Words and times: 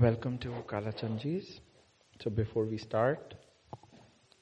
Welcome 0.00 0.38
to 0.38 0.50
Kalachandji's. 0.68 1.60
So 2.22 2.30
before 2.30 2.64
we 2.66 2.78
start, 2.78 3.34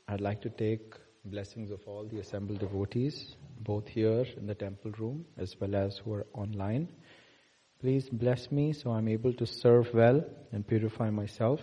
I'd 0.06 0.20
like 0.20 0.42
to 0.42 0.50
take 0.50 0.92
blessings 1.24 1.70
of 1.70 1.80
all 1.86 2.04
the 2.04 2.18
assembled 2.18 2.58
devotees, 2.58 3.36
both 3.60 3.88
here 3.88 4.26
in 4.36 4.46
the 4.46 4.54
temple 4.54 4.90
room 4.98 5.24
as 5.38 5.56
well 5.58 5.74
as 5.74 5.96
who 6.04 6.12
are 6.12 6.26
online. 6.34 6.90
Please 7.80 8.06
bless 8.12 8.52
me 8.52 8.74
so 8.74 8.90
I'm 8.90 9.08
able 9.08 9.32
to 9.32 9.46
serve 9.46 9.88
well 9.94 10.22
and 10.52 10.66
purify 10.68 11.08
myself. 11.08 11.60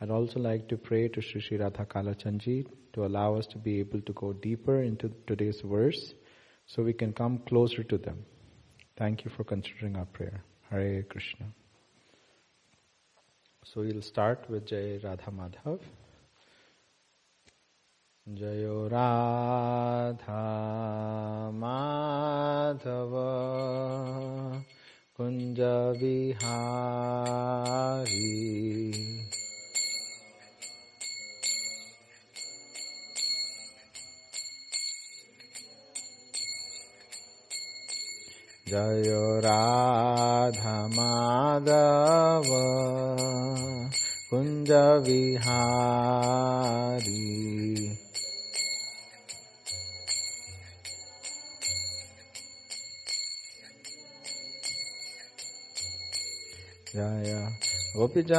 I'd 0.00 0.10
also 0.10 0.40
like 0.40 0.68
to 0.70 0.76
pray 0.76 1.06
to 1.06 1.22
Sri 1.22 1.40
Sri 1.40 1.58
Radha 1.58 1.86
Kalachandji 1.86 2.66
to 2.94 3.06
allow 3.06 3.36
us 3.36 3.46
to 3.52 3.58
be 3.58 3.78
able 3.78 4.00
to 4.00 4.12
go 4.12 4.32
deeper 4.32 4.82
into 4.82 5.12
today's 5.28 5.60
verse 5.64 6.14
so 6.66 6.82
we 6.82 6.92
can 6.92 7.12
come 7.12 7.38
closer 7.46 7.84
to 7.84 7.96
them. 7.96 8.24
Thank 8.98 9.24
you 9.24 9.30
for 9.30 9.44
considering 9.44 9.94
our 9.94 10.06
prayer. 10.06 10.42
Hare 10.68 11.04
Krishna. 11.04 11.46
So 13.66 13.82
will 13.82 14.00
start 14.00 14.50
with 14.50 14.64
Jai 14.68 14.96
Radha 15.04 15.30
Madhava 15.32 15.78
जय 18.26 18.64
राधा 18.92 20.42
माधव 21.60 23.12
कुंज 25.16 25.60
विहारी 26.00 26.52
जय 38.74 39.10
राधमाधव 39.44 40.08
कुञ्जविहारी 44.30 45.44
जय 56.94 57.30
गोपीजनवल्लभ 57.96 58.34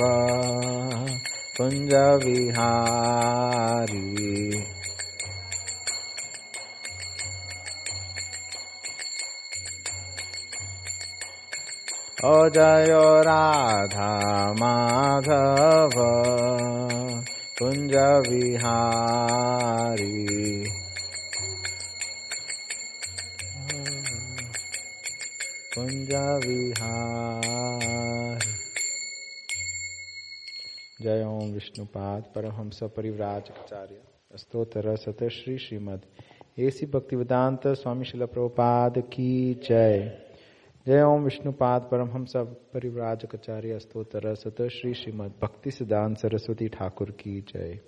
कुञ्ज 1.56 1.94
विहारी। 2.24 2.68
अजय 12.24 13.20
राधा 13.22 14.18
माधव। 14.52 15.90
कुञ्ज 17.58 17.96
विहारी। 18.30 18.88
कुञ्ज 25.78 26.14
विहारी 26.46 27.88
जय 31.04 31.24
ओम 31.24 31.52
विष्णुपाद 31.52 32.22
परमहंस 32.34 32.80
परिव्राजकाचार्य 32.82 33.96
स्तोत्र 34.36 34.96
सत 34.96 35.24
Shri 35.24 35.58
Shrimad. 35.58 36.00
AC 36.58 36.86
भक्ति 36.86 37.16
वेदांत 37.16 37.68
स्वामी 37.68 38.04
शिल 38.04 38.26
प्रभुपाद 38.26 38.98
की 38.98 39.54
जय। 39.54 40.18
जय 40.86 41.02
ओम 41.02 41.24
विष्णुपाद 41.24 41.82
परमहंस 41.82 42.32
परिव्राजकाचार्य 42.36 43.78
स्तोत्र 43.78 44.34
सत 44.34 44.62
श्री 44.62 44.94
श्रीमद। 44.94 45.32
भक्ति 45.42 45.70
सिद्धांत, 45.70 46.18
सरस्वती 46.18 46.68
ठाकुर 46.68 47.10
की 47.10 47.40
जय। 47.40 47.80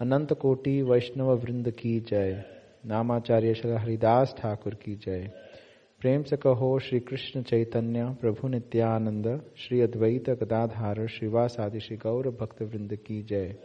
अनंत 0.00 0.32
कोटि 0.32 0.82
वैष्णव 0.82 1.34
वृंद 1.36 1.70
की 1.70 2.00
जय। 2.00 2.44
नामाचार्य 2.86 3.54
श्री 3.54 3.70
हरिदास 3.70 4.34
ठाकुर 4.38 4.74
की 4.74 4.96
जय। 4.96 5.30
प्रेम 6.04 6.22
से 6.22 6.36
कहो 6.36 6.78
श्री 6.78 7.00
कृष्ण 7.00 7.42
चैतन्य 7.42 8.16
प्रभु 8.20 8.48
नित्यानंद 8.48 9.40
श्री 9.56 9.80
अद्वैत 9.80 10.30
गदाधार 10.30 11.06
श्रीवास 11.06 11.56
आदि 11.60 11.80
श्री 11.80 11.96
गौर 11.96 12.30
भक्त 12.30 12.62
वृंद 12.62 12.96
की 12.96 13.22
जय। 13.22 13.56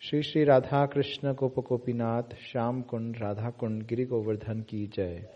श्री 0.00 0.22
श्री 0.22 0.44
राधा 0.44 0.86
कृष्ण 0.86 1.34
गोप 1.34 1.58
गोपीनाथ 1.58 2.22
श्याम 2.22 2.82
कुंड 2.82 3.16
राधा 3.16 3.50
कुंड 3.50 3.86
गिरि 3.86 4.04
गोवर्धन 4.04 4.60
की 4.60 4.86
जय। 4.86 5.28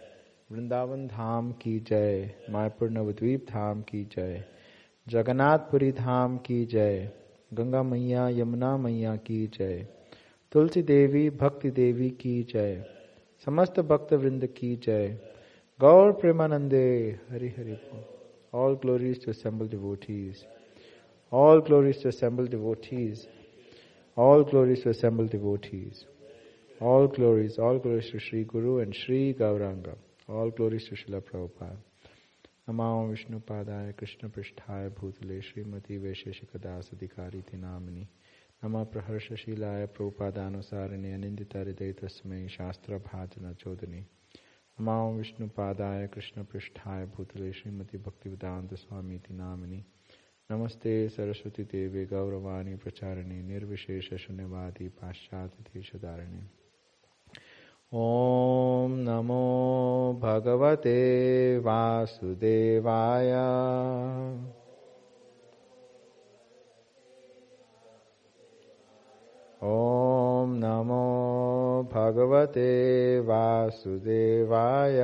वृंदावन 0.52 1.06
धाम 1.06 1.52
की 1.52 1.80
जय। 1.80 2.34
मायापुर 2.50 2.90
नवद्वीप 2.90 3.40
धाम 3.40 3.82
की 3.82 4.04
जय। 4.04 4.44
जगन्नाथपुरी 5.08 5.92
धाम 5.92 6.38
की 6.38 6.64
जय। 6.64 7.12
गंगा 7.54 7.82
मैया, 7.82 8.28
यमुना 8.28 8.76
मैया 8.76 9.16
की 9.16 9.46
जय। 9.46 9.88
तुलसी 10.52 10.82
देवी, 10.82 11.30
भक्ति 11.30 11.70
देवी 11.70 12.10
की 12.10 12.42
जय। 12.42 12.84
समस्त 13.44 13.80
भक्त 13.80 14.12
वृंद 14.12 14.46
की 14.46 14.76
जय। 14.76 15.33
Gaur 15.76 16.12
Premanande, 16.12 17.18
Hari 17.32 17.52
Hari. 17.56 17.80
All 18.52 18.76
glories 18.76 19.18
to 19.24 19.30
assembled 19.30 19.70
devotees. 19.70 20.44
All 21.32 21.60
glories 21.60 21.98
to 22.02 22.08
assembled 22.10 22.50
devotees. 22.50 23.26
All 24.14 24.44
glories 24.44 24.84
to 24.84 24.90
assembled 24.90 25.30
devotees. 25.30 26.04
All 26.80 27.08
glories, 27.08 27.58
all 27.58 27.80
glories 27.80 28.08
to 28.12 28.20
Sri 28.20 28.44
Guru 28.44 28.78
and 28.82 28.94
Sri 28.94 29.34
Gauranga. 29.34 29.96
All 30.28 30.50
glories 30.50 30.88
to 30.90 30.94
Srila 30.94 31.20
Prabhupada. 31.20 31.76
Namo 32.68 33.10
Vishnu 33.10 33.40
Padaya 33.40 33.96
Krishna 33.96 34.28
Pristhaya 34.28 34.90
Bhutale 34.90 35.42
Srimati 35.42 35.98
Vesheshikadasadikari 36.00 37.42
Tinamini. 37.50 38.06
Nama 38.62 38.86
Praharsha 38.86 39.36
Shilaya 39.36 39.88
Prabhupadanusarine 39.88 41.18
Anindita 41.18 41.66
Hriday 41.66 41.92
Tasmai 41.94 42.48
Shastra 42.48 43.00
Bhajana 43.00 43.56
Chodani. 43.56 44.04
नमाओ 44.80 45.12
Vishnu 45.12 45.46
पादाय 45.48 46.06
Krishna 46.06 46.42
पृष्ठाय 46.42 47.04
भूतले 47.06 47.52
श्रीमती 47.52 47.98
भक्ति 47.98 48.28
वेदांत 48.30 48.74
स्वामी 48.74 49.18
nominee. 49.30 49.78
नमस्ते 50.50 51.08
सरस्वती 51.08 51.62
देवे 51.62 52.04
गौरवाणी 52.04 52.74
प्रचारिणी 52.74 53.40
निर्विशेष 53.42 54.08
शून्यवादी 54.14 54.88
पाश्चात्य 54.88 55.62
देशधारिणी 55.74 56.42
ॐ 57.94 58.98
नमो 59.06 60.12
भगवते 60.22 60.98
वासुदेवाय। 61.58 63.32
ओम 69.64 70.50
नमो 70.54 71.04
भगवते 71.92 72.70
वासुदेवाय। 73.20 74.98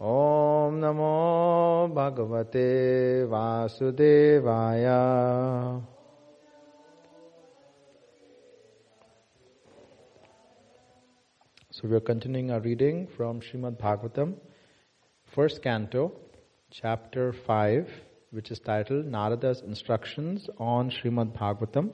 ओम 0.00 0.74
नमो 0.76 1.14
भगवते 1.94 2.68
वासुदेवाय। 3.24 4.84
So 11.72 11.88
we 11.88 11.94
are 11.94 12.00
continuing 12.06 12.50
our 12.50 12.62
reading 12.62 13.06
from 13.06 13.40
Shrimad 13.40 13.80
Bhagavatam 13.82 14.34
first 15.32 15.62
canto 15.62 16.08
chapter 16.72 17.30
five 17.46 17.86
which 18.31 18.51
is 18.51 18.59
titled 18.59 19.05
Narada's 19.05 19.61
Instructions 19.61 20.49
on 20.57 20.89
Srimad 20.89 21.37
Bhagavatam. 21.37 21.91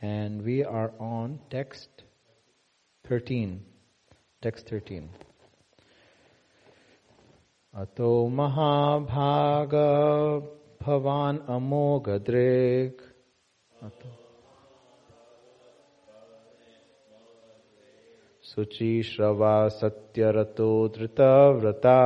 And 0.00 0.42
we 0.42 0.64
are 0.64 0.92
on 0.98 1.40
text 1.50 1.88
13. 3.08 3.62
Text 4.42 4.68
13. 4.68 5.08
Ato 7.76 8.28
Mahabhaga 8.28 10.42
Bhavan 10.82 11.46
Amogadrek. 11.48 12.94
Ato. 13.82 14.20
शुचिश्रवा 18.50 19.56
सत्यरतो 19.78 20.70
धृतव्रता 20.94 21.98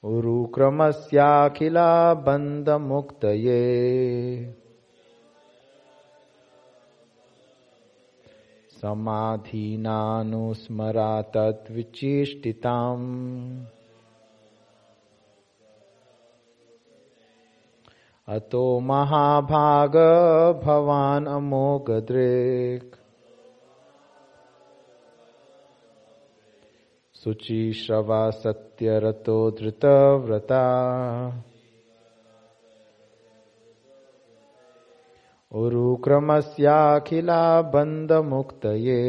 उरुक्रमस्याखिला 0.03 1.89
बन्धमुक्तये 2.25 3.59
समाधीनानुस्मरा 8.81 9.91
तद्विचेष्टिताम् 11.35 13.07
अतो 18.29 18.79
महाभाग 18.79 19.95
भवान् 20.63 21.27
अमोघदृक् 21.27 22.95
शुचिश्रवा 27.15 28.29
सत्यरतो 28.29 29.51
धृतव्रता। 29.51 30.63
उरुक्रमस्याखिला 35.51 37.61
बन्धमुक्तये 37.61 38.99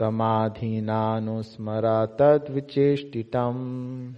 समाधीनानुस्मरा 0.00 2.06
तद्विचेष्टितम्। 2.06 4.14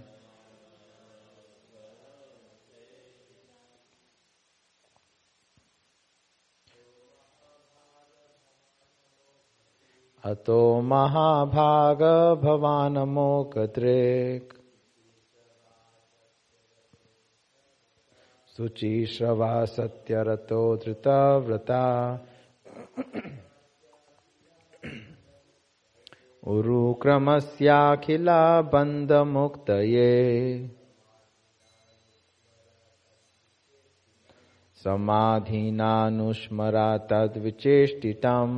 अतो 10.23 10.81
महाभाग 10.81 12.03
भवानमोकदृक् 12.43 14.53
शुचिश्रवा 18.57 19.65
सत्यरतो 19.65 20.77
धृतव्रता। 20.77 22.19
उरुक्रमस्याखिला 26.47 28.61
बन्धमुक्तये 28.61 30.09
समाधीनानुस्मरा 34.83 36.97
तद्विचेष्टितम्। 36.97 38.57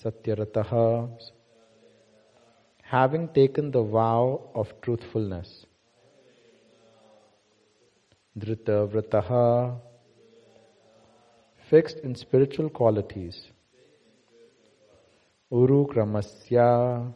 Satyarataha, 0.03 1.21
having 2.81 3.27
taken 3.27 3.69
the 3.69 3.83
vow 3.83 4.49
of 4.55 4.73
truthfulness, 4.81 5.67
Vrataha, 8.39 9.77
fixed 11.69 11.99
in 11.99 12.15
spiritual 12.15 12.69
qualities, 12.69 13.51
Uru 15.51 15.85
Kramasya, 15.85 17.13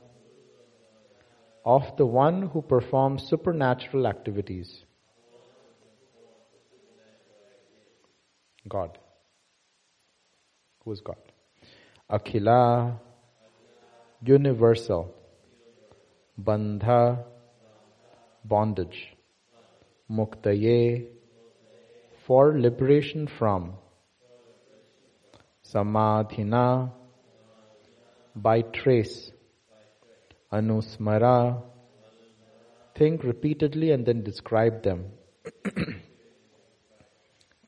of 1.64 1.96
the 1.98 2.06
one 2.06 2.50
who 2.50 2.62
performs 2.62 3.28
supernatural 3.28 4.08
activities. 4.08 4.84
God. 8.68 8.98
Who 10.84 10.92
is 10.92 11.02
God? 11.02 11.18
Akhila, 12.10 13.00
universal. 14.24 15.14
Bandha, 16.42 17.24
bondage. 18.44 19.14
Muktaye, 20.10 21.08
for 22.26 22.60
liberation 22.60 23.28
from. 23.28 23.74
Samadhina, 25.64 26.92
by 28.36 28.62
trace. 28.62 29.32
Anusmara, 30.52 31.62
think 32.96 33.24
repeatedly 33.24 33.92
and 33.92 34.06
then 34.06 34.24
describe 34.24 34.84
them. 34.84 35.06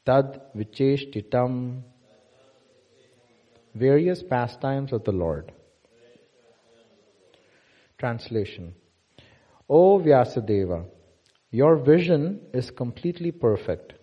Tad 0.06 0.42
Vicheshtitam, 0.56 1.82
various 3.74 4.22
pastimes 4.22 4.92
of 4.92 5.04
the 5.06 5.12
Lord. 5.12 5.52
Translation 7.98 8.76
O 9.70 9.98
Vyasadeva, 9.98 10.86
your 11.50 11.78
vision 11.78 12.42
is 12.54 12.70
completely 12.70 13.32
perfect. 13.32 13.94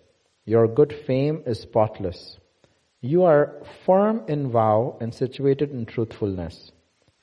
Your 0.45 0.67
good 0.67 0.91
fame 1.05 1.43
is 1.45 1.59
spotless. 1.59 2.37
You 2.99 3.23
are 3.23 3.61
firm 3.85 4.23
in 4.27 4.51
vow 4.51 4.97
and 4.99 5.13
situated 5.13 5.71
in 5.71 5.85
truthfulness. 5.85 6.71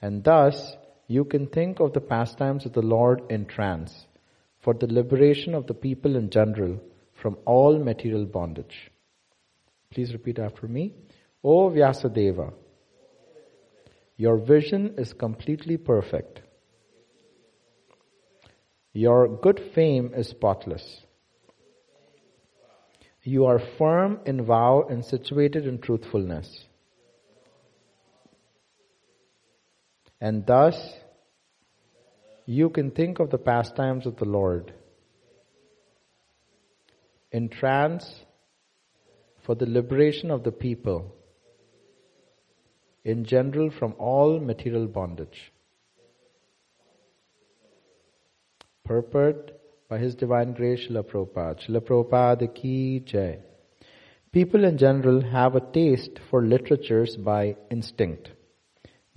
And 0.00 0.22
thus, 0.22 0.76
you 1.08 1.24
can 1.24 1.46
think 1.46 1.80
of 1.80 1.94
the 1.94 2.00
pastimes 2.00 2.66
of 2.66 2.74
the 2.74 2.82
Lord 2.82 3.22
in 3.30 3.46
trance 3.46 4.06
for 4.60 4.74
the 4.74 4.86
liberation 4.86 5.54
of 5.54 5.66
the 5.66 5.74
people 5.74 6.16
in 6.16 6.28
general 6.28 6.78
from 7.14 7.38
all 7.46 7.78
material 7.78 8.26
bondage. 8.26 8.90
Please 9.90 10.12
repeat 10.12 10.38
after 10.38 10.68
me. 10.68 10.94
O 11.42 11.70
Vyasadeva, 11.70 12.52
your 14.16 14.36
vision 14.36 14.96
is 14.98 15.14
completely 15.14 15.78
perfect. 15.78 16.42
Your 18.92 19.28
good 19.28 19.60
fame 19.74 20.12
is 20.14 20.28
spotless. 20.28 21.00
You 23.22 23.46
are 23.46 23.60
firm 23.78 24.20
in 24.26 24.44
vow 24.44 24.86
and 24.90 25.04
situated 25.04 25.66
in 25.66 25.78
truthfulness. 25.78 26.64
And 30.20 30.46
thus, 30.46 30.76
you 32.46 32.70
can 32.70 32.90
think 32.90 33.20
of 33.20 33.30
the 33.30 33.38
pastimes 33.38 34.06
of 34.06 34.16
the 34.16 34.24
Lord 34.24 34.72
in 37.30 37.48
trance 37.48 38.04
for 39.44 39.54
the 39.54 39.66
liberation 39.66 40.30
of 40.30 40.44
the 40.44 40.52
people 40.52 41.14
in 43.04 43.24
general 43.24 43.70
from 43.70 43.94
all 43.98 44.40
material 44.40 44.86
bondage. 44.86 45.52
Purport 48.84 49.52
by 49.88 49.98
His 49.98 50.14
Divine 50.14 50.52
Grace 50.52 50.86
Srila 50.88 51.04
Prabhupada. 51.04 51.68
Srila 51.68 51.80
Prabhupada 51.80 52.54
ki 52.54 53.00
jai. 53.06 53.38
People 54.32 54.64
in 54.64 54.76
general 54.78 55.22
have 55.22 55.54
a 55.54 55.60
taste 55.60 56.18
for 56.30 56.44
literatures 56.44 57.16
by 57.16 57.56
instinct. 57.70 58.30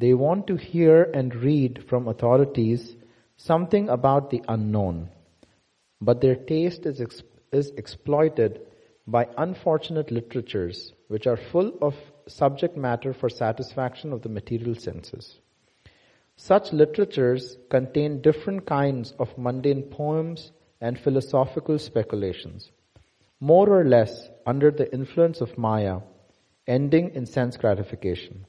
They 0.02 0.16
want 0.16 0.48
to 0.48 0.56
hear 0.56 1.04
and 1.14 1.36
read 1.36 1.84
from 1.88 2.08
authorities 2.08 2.96
something 3.38 3.88
about 3.88 4.32
the 4.32 4.42
unknown, 4.48 5.10
but 6.02 6.22
their 6.22 6.36
taste 6.36 6.88
is, 6.88 7.00
ex- 7.00 7.22
is 7.52 7.70
exploited 7.78 8.62
by 9.06 9.28
unfortunate 9.38 10.10
literatures 10.10 10.94
which 11.08 11.28
are 11.28 11.38
full 11.38 11.78
of 11.84 11.94
subject 12.28 12.76
matter 12.76 13.14
for 13.14 13.30
satisfaction 13.30 14.12
of 14.12 14.24
the 14.24 14.30
material 14.30 14.74
senses. 14.74 15.38
Such 16.36 16.74
literatures 16.74 17.58
contain 17.70 18.24
different 18.24 18.66
kinds 18.66 19.14
of 19.20 19.38
mundane 19.38 19.84
poems 19.84 20.52
and 20.80 20.98
philosophical 20.98 21.78
speculations, 21.78 22.72
more 23.40 23.70
or 23.70 23.86
less 23.86 24.32
under 24.48 24.72
the 24.72 24.92
influence 24.92 25.42
of 25.42 25.60
Maya, 25.60 26.00
ending 26.66 27.12
in 27.14 27.28
sense 27.28 27.56
gratification. 27.56 28.48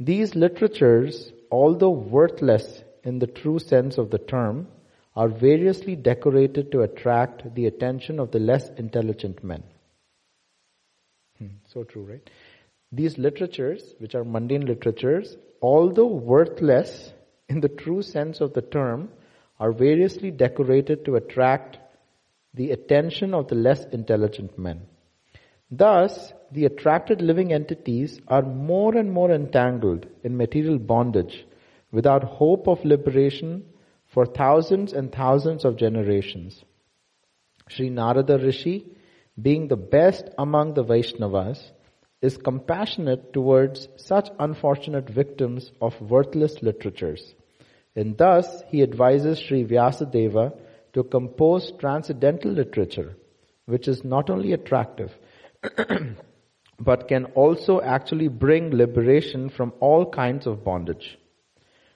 These 0.00 0.34
literatures, 0.34 1.30
although 1.50 1.90
worthless 1.90 2.82
in 3.04 3.18
the 3.18 3.26
true 3.26 3.58
sense 3.58 3.98
of 3.98 4.10
the 4.10 4.18
term, 4.18 4.68
are 5.14 5.28
variously 5.28 5.94
decorated 5.94 6.72
to 6.72 6.80
attract 6.80 7.54
the 7.54 7.66
attention 7.66 8.18
of 8.18 8.30
the 8.30 8.38
less 8.38 8.70
intelligent 8.78 9.44
men. 9.44 9.62
Hmm, 11.38 11.48
so 11.66 11.84
true, 11.84 12.04
right? 12.04 12.30
These 12.90 13.18
literatures, 13.18 13.94
which 13.98 14.14
are 14.14 14.24
mundane 14.24 14.64
literatures, 14.64 15.36
although 15.60 16.06
worthless 16.06 17.12
in 17.50 17.60
the 17.60 17.68
true 17.68 18.00
sense 18.00 18.40
of 18.40 18.54
the 18.54 18.62
term, 18.62 19.10
are 19.58 19.72
variously 19.72 20.30
decorated 20.30 21.04
to 21.04 21.16
attract 21.16 21.78
the 22.54 22.70
attention 22.70 23.34
of 23.34 23.48
the 23.48 23.54
less 23.54 23.84
intelligent 23.92 24.58
men. 24.58 24.86
Thus, 25.70 26.32
the 26.50 26.64
attracted 26.64 27.22
living 27.22 27.52
entities 27.52 28.20
are 28.26 28.42
more 28.42 28.96
and 28.96 29.12
more 29.12 29.30
entangled 29.30 30.06
in 30.24 30.36
material 30.36 30.78
bondage 30.78 31.46
without 31.92 32.24
hope 32.24 32.66
of 32.66 32.84
liberation 32.84 33.64
for 34.08 34.26
thousands 34.26 34.92
and 34.92 35.12
thousands 35.12 35.64
of 35.64 35.76
generations. 35.76 36.64
Sri 37.68 37.88
Narada 37.88 38.36
Rishi, 38.36 38.84
being 39.40 39.68
the 39.68 39.76
best 39.76 40.28
among 40.38 40.74
the 40.74 40.84
Vaishnavas, 40.84 41.70
is 42.20 42.36
compassionate 42.36 43.32
towards 43.32 43.88
such 43.96 44.28
unfortunate 44.40 45.08
victims 45.08 45.70
of 45.80 46.00
worthless 46.00 46.60
literatures. 46.62 47.34
And 47.94 48.18
thus 48.18 48.62
he 48.68 48.82
advises 48.82 49.38
Sri 49.38 49.64
Vyasadeva 49.64 50.52
to 50.94 51.04
compose 51.04 51.72
transcendental 51.78 52.50
literature, 52.50 53.14
which 53.66 53.86
is 53.86 54.04
not 54.04 54.28
only 54.30 54.52
attractive, 54.52 55.16
but 56.80 57.08
can 57.08 57.26
also 57.26 57.80
actually 57.80 58.28
bring 58.28 58.70
liberation 58.70 59.48
from 59.50 59.72
all 59.80 60.10
kinds 60.10 60.46
of 60.46 60.64
bondage. 60.64 61.18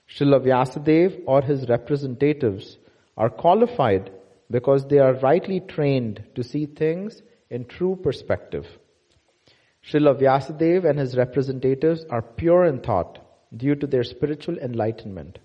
Srila 0.07 0.45
Vyasadeva 0.45 1.23
or 1.25 1.41
his 1.41 1.67
representatives 1.67 2.77
are 3.17 3.29
qualified 3.29 4.11
because 4.51 4.87
they 4.87 4.99
are 4.99 5.13
rightly 5.15 5.59
trained 5.59 6.23
to 6.35 6.43
see 6.43 6.65
things 6.67 7.21
in 7.49 7.65
true 7.65 7.99
perspective. 8.01 8.67
Srila 9.89 10.19
Vyasadeva 10.19 10.89
and 10.89 10.99
his 10.99 11.17
representatives 11.17 12.05
are 12.09 12.21
pure 12.21 12.65
in 12.65 12.79
thought 12.79 13.19
due 13.55 13.75
to 13.75 13.87
their 13.87 14.03
spiritual 14.03 14.57
enlightenment. 14.59 15.39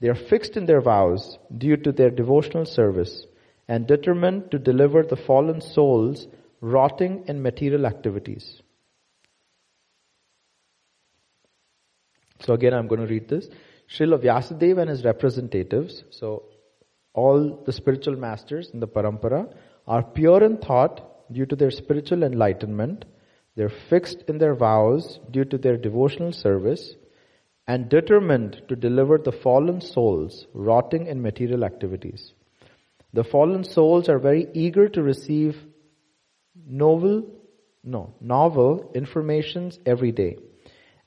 They 0.00 0.08
are 0.08 0.14
fixed 0.14 0.56
in 0.56 0.66
their 0.66 0.80
vows 0.80 1.38
due 1.56 1.76
to 1.78 1.92
their 1.92 2.10
devotional 2.10 2.66
service 2.66 3.26
and 3.68 3.86
determined 3.86 4.50
to 4.50 4.58
deliver 4.58 5.02
the 5.02 5.16
fallen 5.16 5.60
souls 5.60 6.26
rotting 6.64 7.24
in 7.28 7.42
material 7.42 7.84
activities. 7.84 8.62
So 12.40 12.54
again, 12.54 12.72
I'm 12.72 12.88
going 12.88 13.02
to 13.02 13.06
read 13.06 13.28
this. 13.28 13.48
Srila 13.88 14.18
Vyasadeva 14.18 14.80
and 14.80 14.90
his 14.90 15.04
representatives, 15.04 16.04
so 16.10 16.44
all 17.12 17.62
the 17.66 17.72
spiritual 17.72 18.16
masters 18.16 18.70
in 18.72 18.80
the 18.80 18.88
parampara, 18.88 19.54
are 19.86 20.02
pure 20.02 20.42
in 20.42 20.56
thought 20.56 21.30
due 21.30 21.44
to 21.46 21.54
their 21.54 21.70
spiritual 21.70 22.22
enlightenment. 22.22 23.04
They're 23.56 23.68
fixed 23.90 24.24
in 24.28 24.38
their 24.38 24.54
vows 24.54 25.20
due 25.30 25.44
to 25.44 25.58
their 25.58 25.76
devotional 25.76 26.32
service 26.32 26.94
and 27.68 27.90
determined 27.90 28.62
to 28.68 28.74
deliver 28.76 29.18
the 29.18 29.32
fallen 29.32 29.80
souls 29.82 30.46
rotting 30.54 31.06
in 31.06 31.20
material 31.20 31.64
activities. 31.64 32.32
The 33.12 33.24
fallen 33.24 33.64
souls 33.64 34.08
are 34.08 34.18
very 34.18 34.48
eager 34.54 34.88
to 34.88 35.02
receive 35.02 35.62
novel, 36.54 37.24
no, 37.82 38.14
novel 38.20 38.90
informations 38.94 39.78
every 39.84 40.12
day. 40.12 40.38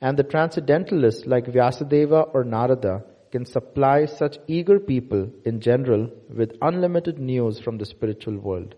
And 0.02 0.18
the 0.18 0.24
transcendentalists 0.24 1.26
like 1.26 1.46
Vyasadeva 1.46 2.30
or 2.34 2.44
Narada 2.44 3.04
can 3.32 3.46
supply 3.46 4.06
such 4.06 4.38
eager 4.48 4.80
people 4.80 5.30
in 5.44 5.60
general 5.60 6.10
with 6.30 6.58
unlimited 6.62 7.20
news 7.20 7.60
from 7.60 7.78
the 7.78 7.86
spiritual 7.86 8.38
world. 8.38 8.76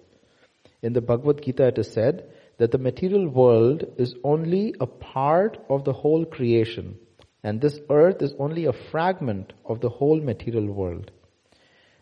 In 0.81 0.93
the 0.93 1.01
Bhagavad 1.01 1.43
Gita 1.43 1.67
it 1.67 1.77
is 1.77 1.91
said 1.91 2.31
that 2.57 2.71
the 2.71 2.77
material 2.77 3.27
world 3.27 3.83
is 3.97 4.15
only 4.23 4.75
a 4.79 4.87
part 4.87 5.57
of 5.69 5.83
the 5.83 5.93
whole 5.93 6.25
creation 6.25 6.97
and 7.43 7.61
this 7.61 7.79
earth 7.89 8.21
is 8.21 8.33
only 8.39 8.65
a 8.65 8.73
fragment 8.73 9.53
of 9.65 9.81
the 9.81 9.89
whole 9.89 10.19
material 10.19 10.65
world. 10.65 11.11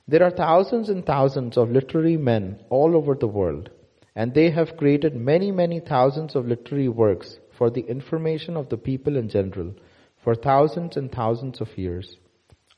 There 0.08 0.24
are 0.24 0.32
thousands 0.32 0.90
and 0.90 1.06
thousands 1.06 1.58
of 1.58 1.72
literary 1.72 2.18
men 2.18 2.60
all 2.70 2.96
over 2.96 3.14
the 3.14 3.28
world 3.28 3.70
and 4.18 4.34
they 4.34 4.50
have 4.50 4.78
created 4.78 5.16
many, 5.16 5.52
many 5.52 5.80
thousands 5.80 6.36
of 6.36 6.48
literary 6.48 6.90
works 6.90 7.38
for 7.56 7.70
the 7.70 7.82
information 7.82 8.58
of 8.58 8.68
the 8.70 8.76
people 8.76 9.16
in 9.16 9.30
general 9.30 9.76
for 10.24 10.34
thousands 10.34 10.98
and 10.98 11.12
thousands 11.12 11.62
of 11.62 11.78
years. 11.78 12.18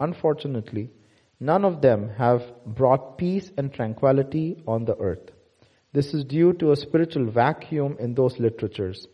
Unfortunately, 0.02 0.89
none 1.39 1.63
of 1.63 1.82
them 1.82 2.10
have 2.17 2.41
brought 2.65 3.17
peace 3.17 3.49
and 3.58 3.73
tranquility 3.73 4.62
on 4.67 4.84
the 4.84 4.97
earth. 4.97 5.32
This 5.93 6.13
is 6.13 6.25
due 6.25 6.52
to 6.56 6.73
a 6.73 6.75
spiritual 6.75 7.32
vacuum 7.32 7.95
in 8.02 8.15
those 8.15 8.38
literatures. 8.38 9.08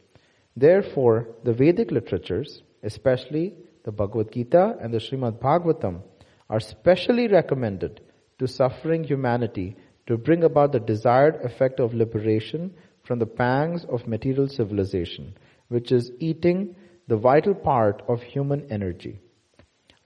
Therefore, 0.55 1.27
the 1.43 1.53
Vedic 1.53 1.91
literatures, 1.91 2.63
especially 2.81 3.53
the 3.83 3.91
Bhagavad 3.91 4.31
Gita 4.31 4.77
and 4.81 4.91
the 4.91 4.97
Srimad 4.97 5.39
Bhagavatam, 5.39 6.01
are 6.49 6.59
specially 6.59 7.27
recommended 7.27 8.01
to 8.39 8.47
suffering 8.47 9.03
humanity 9.03 9.75
to 10.07 10.17
bring 10.17 10.43
about 10.43 10.71
the 10.71 10.79
desired 10.79 11.35
effect 11.43 11.79
of 11.79 11.93
liberation 11.93 12.73
from 13.03 13.19
the 13.19 13.25
pangs 13.25 13.85
of 13.85 14.07
material 14.07 14.47
civilization 14.47 15.35
which 15.67 15.91
is 15.91 16.11
eating 16.19 16.75
the 17.07 17.17
vital 17.17 17.53
part 17.53 18.01
of 18.07 18.21
human 18.21 18.67
energy. 18.71 19.19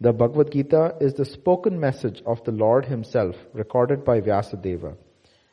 The 0.01 0.13
Bhagavad 0.13 0.51
Gita 0.51 0.95
is 1.01 1.13
the 1.13 1.25
spoken 1.25 1.79
message 1.79 2.21
of 2.25 2.43
the 2.45 2.51
Lord 2.51 2.85
Himself, 2.85 3.35
recorded 3.53 4.05
by 4.05 4.21
Vyasadeva. 4.21 4.95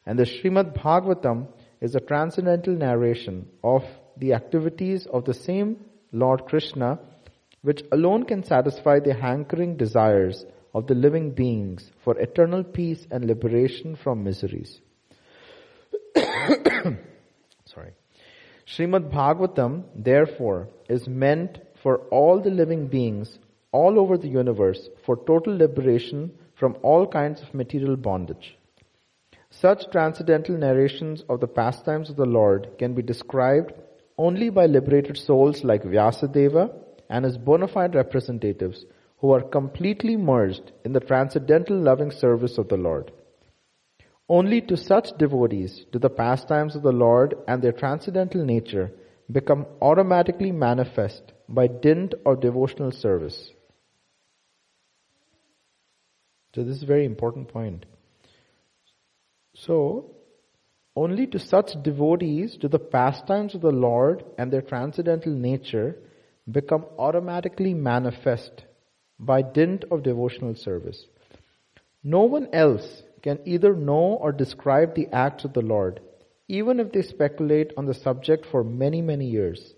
And 0.05 0.19
the 0.19 0.25
Srimad 0.25 0.75
Bhagavatam 0.75 1.49
is 1.81 1.95
a 1.95 2.01
transcendental 2.01 2.75
narration 2.75 3.49
of 3.65 3.83
the 4.17 4.35
activities 4.35 5.07
of 5.07 5.25
the 5.25 5.35
same 5.35 5.85
Lord 6.13 6.45
Krishna, 6.47 7.01
which 7.63 7.83
alone 7.91 8.25
can 8.25 8.45
satisfy 8.45 9.01
the 9.01 9.15
hankering 9.15 9.77
desires 9.77 10.45
of 10.77 10.87
the 10.89 10.95
living 10.95 11.31
beings 11.31 11.91
for 12.05 12.19
eternal 12.19 12.63
peace 12.63 13.07
and 13.11 13.25
liberation 13.25 13.97
from 13.97 14.23
miseries. 14.23 14.79
Sorry. 17.65 17.93
Srimad 18.67 19.11
Bhagavatam, 19.11 19.85
therefore, 19.95 20.69
is 20.87 21.09
meant 21.09 21.61
for 21.83 21.97
all 22.19 22.43
the 22.43 22.51
living 22.51 22.89
beings 22.89 23.39
all 23.73 23.99
over 23.99 24.19
the 24.19 24.29
universe 24.29 24.91
for 25.07 25.17
total 25.17 25.57
liberation 25.57 26.31
from 26.57 26.77
all 26.83 27.07
kinds 27.07 27.41
of 27.41 27.55
material 27.55 27.97
bondage. 27.97 28.59
Such 29.49 29.91
transcendental 29.91 30.59
narrations 30.59 31.25
of 31.31 31.41
the 31.41 31.49
pastimes 31.49 32.11
of 32.11 32.17
the 32.17 32.27
Lord 32.27 32.69
can 32.79 32.93
be 32.93 33.01
described 33.01 33.73
only 34.19 34.51
by 34.51 34.67
liberated 34.67 35.17
souls 35.17 35.65
like 35.65 35.85
Vyasadeva 35.85 36.71
and 37.09 37.25
his 37.25 37.39
bona 37.39 37.67
fide 37.67 37.95
representatives 37.95 38.85
who 39.19 39.33
are 39.33 39.43
completely 39.43 40.17
merged 40.17 40.73
in 40.85 40.93
the 40.93 41.01
transcendental 41.01 41.79
loving 41.79 42.11
service 42.11 42.59
of 42.59 42.69
the 42.69 42.77
Lord. 42.77 43.13
Only 44.29 44.61
to 44.63 44.77
such 44.77 45.17
devotees 45.19 45.85
do 45.93 45.99
the 45.99 46.11
pastimes 46.11 46.75
of 46.75 46.83
the 46.83 46.93
Lord 46.93 47.35
and 47.47 47.63
their 47.63 47.73
transcendental 47.73 48.45
nature 48.45 48.93
become 49.31 49.67
automatically 49.81 50.53
manifest 50.53 51.33
by 51.49 51.67
dint 51.69 52.15
of 52.25 52.41
devotional 52.41 52.93
service. 52.93 53.51
So 56.55 56.65
this 56.65 56.77
is 56.77 56.83
a 56.83 56.87
very 56.87 57.05
important 57.05 57.49
point. 57.49 57.87
So, 59.55 60.17
only 60.95 61.27
to 61.29 61.39
such 61.39 61.71
devotees 61.83 62.57
do 62.57 62.69
the 62.69 62.79
pastimes 62.79 63.55
of 63.55 63.61
the 63.61 63.71
Lord 63.71 64.25
and 64.39 64.51
their 64.51 64.63
transcendental 64.63 65.33
nature 65.33 65.97
become 66.51 66.87
automatically 66.99 67.75
manifest 67.75 68.65
by 69.19 69.43
dint 69.43 69.85
of 69.91 70.03
devotional 70.03 70.55
service. 70.55 71.07
No 72.03 72.23
one 72.23 72.49
else 72.53 73.03
can 73.23 73.41
either 73.45 73.75
know 73.75 74.19
or 74.21 74.33
describe 74.33 74.95
the 74.95 75.09
acts 75.13 75.45
of 75.45 75.53
the 75.53 75.63
Lord, 75.63 76.01
even 76.49 76.79
if 76.79 76.93
they 76.93 77.03
speculate 77.03 77.73
on 77.77 77.87
the 77.87 77.95
subject 77.95 78.47
for 78.47 78.63
many, 78.63 79.03
many 79.03 79.27
years. 79.27 79.75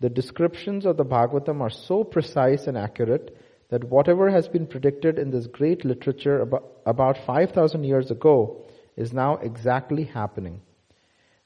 The 0.00 0.10
descriptions 0.10 0.84
of 0.84 0.96
the 0.96 1.04
Bhagavatam 1.04 1.60
are 1.60 1.70
so 1.70 2.04
precise 2.04 2.66
and 2.66 2.76
accurate 2.76 3.36
that 3.70 3.84
whatever 3.84 4.30
has 4.30 4.46
been 4.46 4.66
predicted 4.66 5.18
in 5.18 5.30
this 5.30 5.46
great 5.46 5.84
literature 5.84 6.40
about, 6.40 6.70
about 6.84 7.18
5,000 7.26 7.82
years 7.82 8.10
ago 8.10 8.64
is 8.96 9.12
now 9.12 9.36
exactly 9.38 10.04
happening. 10.04 10.60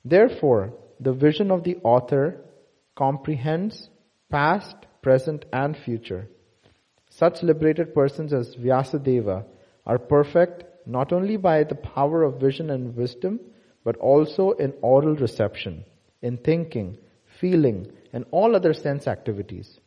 Therefore, 0.05 0.75
the 0.99 1.13
vision 1.13 1.51
of 1.51 1.65
the 1.65 1.77
author 1.83 2.43
comprehends 2.97 3.89
past, 4.31 4.77
present, 5.01 5.45
and 5.53 5.77
future. 5.77 6.29
Such 7.21 7.43
liberated 7.43 7.95
persons 7.95 8.33
as 8.33 8.57
Vyasadeva 8.57 9.45
are 9.85 9.99
perfect 9.99 10.65
not 10.87 11.13
only 11.13 11.37
by 11.37 11.65
the 11.65 11.75
power 11.75 12.23
of 12.23 12.41
vision 12.41 12.71
and 12.71 12.97
wisdom, 12.97 13.41
but 13.85 13.97
also 13.97 14.53
in 14.53 14.73
oral 14.81 15.17
reception, 15.17 15.85
in 16.23 16.39
thinking, 16.39 16.97
feeling, 17.39 17.93
and 18.15 18.25
all 18.31 18.57
other 18.57 18.73
sense 18.73 19.07
activities. 19.07 19.81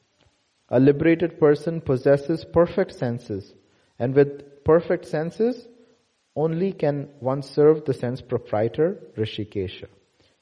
A 0.70 0.80
liberated 0.80 1.40
person 1.40 1.82
possesses 1.82 2.46
perfect 2.46 2.94
senses, 2.94 3.52
and 3.98 4.14
with 4.14 4.64
perfect 4.64 5.06
senses, 5.06 5.68
only 6.36 6.72
can 6.72 7.10
one 7.20 7.42
serve 7.42 7.84
the 7.86 7.96
sense 7.96 8.22
proprietor, 8.22 9.00
Rishikesha. 9.18 9.88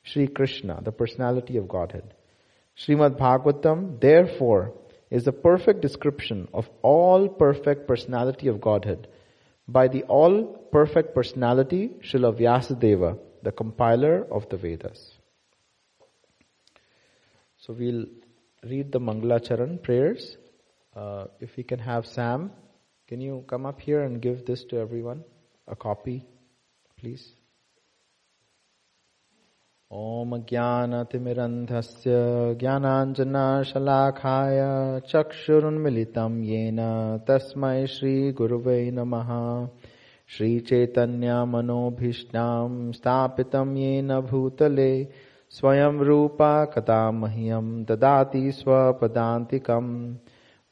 Sri 0.04 0.28
Krishna, 0.28 0.82
the 0.84 0.92
personality 0.92 1.56
of 1.56 1.70
Godhead. 1.70 2.14
Srimad 2.78 3.18
Bhagavatam, 3.18 4.02
therefore, 4.02 4.74
is 5.12 5.28
a 5.28 5.32
perfect 5.32 5.82
description 5.82 6.48
of 6.54 6.70
all 6.82 7.28
perfect 7.28 7.88
personality 7.88 8.48
of 8.48 8.62
Godhead 8.62 9.08
by 9.68 9.88
the 9.88 10.04
all 10.04 10.44
perfect 10.72 11.14
personality 11.14 11.92
Srila 12.02 12.40
Vyasadeva, 12.40 13.20
the 13.44 13.52
compiler 13.52 14.26
of 14.32 14.48
the 14.50 14.58
Vedas. 14.58 15.12
So 17.58 17.74
we'll 17.74 18.06
read 18.64 18.92
the 18.92 19.00
Mangalacharan 19.00 19.84
prayers. 19.84 20.38
Uh, 20.96 21.26
if 21.40 21.56
we 21.58 21.64
can 21.64 21.80
have 21.80 22.06
Sam, 22.06 22.52
can 23.08 23.22
you 23.22 23.44
come 23.48 23.66
up 23.66 23.82
here 23.82 24.04
and 24.04 24.22
give 24.22 24.46
this 24.46 24.64
to 24.70 24.78
everyone? 24.78 25.24
A 25.68 25.76
copy, 25.76 26.26
please. 26.98 27.41
ॐ 29.94 30.44
ज्ञानतिमिरन्धस्य 30.50 32.12
ज्ञानाञ्जनाशलाखाय 32.60 34.60
चक्षुरुन्मिलितं 35.08 36.44
येन 36.44 36.78
तस्मै 37.28 37.88
श्रीगुरुवै 37.88 38.92
नमः। 38.92 39.68
श्रीचैतन्यमनोभीष्टां 40.38 42.92
स्थापितं 42.92 43.78
येन 43.78 44.20
भूतले 44.20 45.08
स्वयं 45.50 46.00
रूपा 46.00 46.66
कदा 46.66 47.12
मह्यं 47.12 47.84
ददाति 47.84 48.52
स्वपदान्तिकम् 48.52 50.16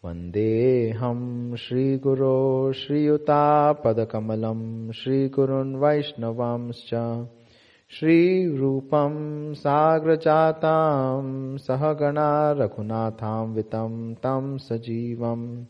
वन्देऽहं 0.05 1.55
श्रीगुरो 1.55 2.71
श्रीयुतापदकमलं 2.71 4.91
श्रीगुरुन् 4.91 5.75
वैष्णवांश्च। 5.75 6.89
श्रीरूपं 7.91 9.13
साग्रजातां 9.53 11.57
सहगणा 11.57 12.51
रघुनाथान्वितं 12.57 14.13
तं 14.13 14.57
सजीवं 14.57 15.63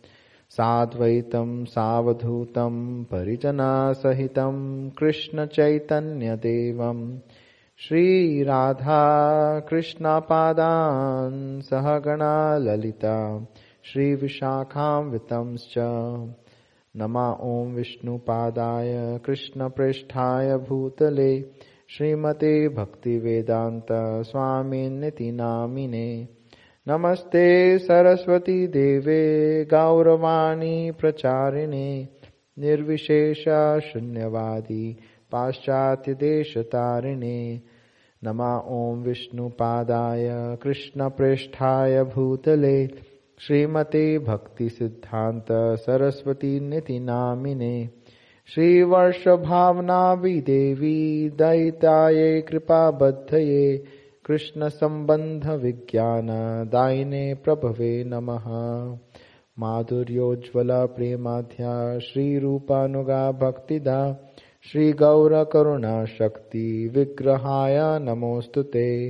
साद्वैतं 0.49 1.63
सावधूतं 1.65 3.03
परिजनासहितं 3.03 4.89
कृष्णचैतन्यदेवं 4.97 6.99
श्रीराधा 7.87 8.99
कृष्णपादान् 9.69 11.61
सहगणा 11.69 12.57
ललिता 12.57 13.17
श्रीविशाखान्वितंश्च। 13.93 15.73
नमा 16.97 17.29
ॐ 17.41 17.73
विष्णुपादाय 17.75 19.19
कृष्णपृष्ठाय 19.25 20.57
भूतले 20.69 21.33
श्रीमते 21.91 22.69
भक्तिवेदान्त 22.69 24.25
स्वामिनिति 24.25 25.31
नामिने 25.31 26.27
नमस्ते 26.87 27.77
सरस्वती 27.77 28.67
देवे, 28.67 29.65
गौरवाणी 29.65 30.91
प्रचारिणे। 30.91 32.07
निर्विशेष 32.59 33.45
शून्यवादी 33.83 34.97
पाश्चात्यदेशतारिणे 35.31 37.61
नमा 38.23 38.57
ॐ 38.57 39.03
विष्णुपादाय 39.03 40.57
कृष्णप्रेष्ठाय 40.63 42.03
भूतले। 42.03 42.89
श्रीमते 43.39 44.19
भक्तिसिद्धान्त 44.19 45.51
श्रीवर्ष 48.53 49.27
भावना 49.27 50.15
भी 50.15 50.41
देवी 50.41 51.29
दयिताये 51.29 52.41
कृपा 52.41 52.91
बद्धये 52.91 53.83
कृष्ण 54.25 54.69
संबंध 54.69 55.47
विज्ञान 55.47 56.27
दायिने 56.67 57.33
प्रभवे 57.33 58.03
नमः। 58.03 58.47
माधुर्योज्वला 59.59 60.85
प्रेमाध्या 60.85 61.99
श्रीरूपानुगा 61.99 63.31
भक्तिदा 63.31 64.17
श्रीगौरकरुणा 64.71 66.05
शक्ति 66.05 66.91
विग्रहाय 66.95 67.77
नमोऽस्तु 67.81 68.63
ते। 68.63 69.09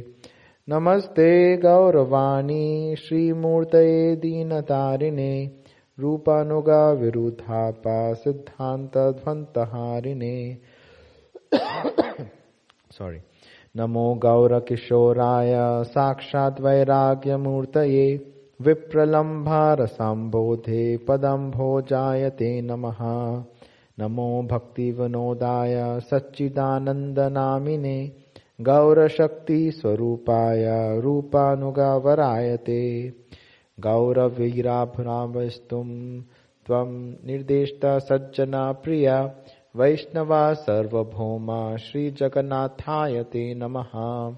नमस्ते 0.70 1.58
गौरवाणी 1.58 2.96
श्रीमूर्तये 2.96 4.16
दीनतारिणे 4.16 5.59
रूपानुगा 6.00 6.92
विरुद्धापा 6.92 8.14
सिद्धान्तध्वन्तहारिणे। 8.14 10.58
सॉरी 12.92 13.18
नमो 13.78 14.16
गौरकिशोराय 14.16 15.84
साक्षात् 15.84 16.62
वैराग्यमूर्तये 16.62 18.26
विप्रलम्भारसाम्बोधे 18.62 20.98
पदम्भोजायते 20.98 22.62
नमः। 22.62 23.44
नमो 24.00 24.48
भक्तिविनोदाय 24.52 26.00
सच्चिदानन्दनामिने 26.00 28.12
गौरशक्तिस्वरूपाय 28.62 31.02
रूपानुगावरायते। 31.02 33.10
गौरवीराभुरावस्तुं 33.80 36.22
त्वं 36.66 37.16
निर्देष्टा 37.26 38.00
सज्जना 38.00 38.72
प्रिया, 38.72 39.36
वैष्णवा 39.76 40.54
सार्वभौमा, 40.54 41.76
श्रीजगन्नाथाय 41.76 43.24
ते 43.24 43.54
नमः। 43.54 44.36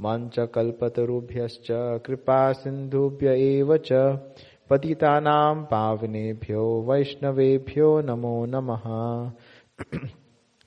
मञ्चकल्पतरुभ्यश्च, 0.00 2.00
कृपासिन्धुभ्य 2.06 3.28
एव 3.28 3.76
च 3.76 4.18
पावनेभ्यो, 5.64 6.86
वैष्णवेभ्यो 6.88 8.00
नमो 8.00 8.46
नमः। 8.46 8.82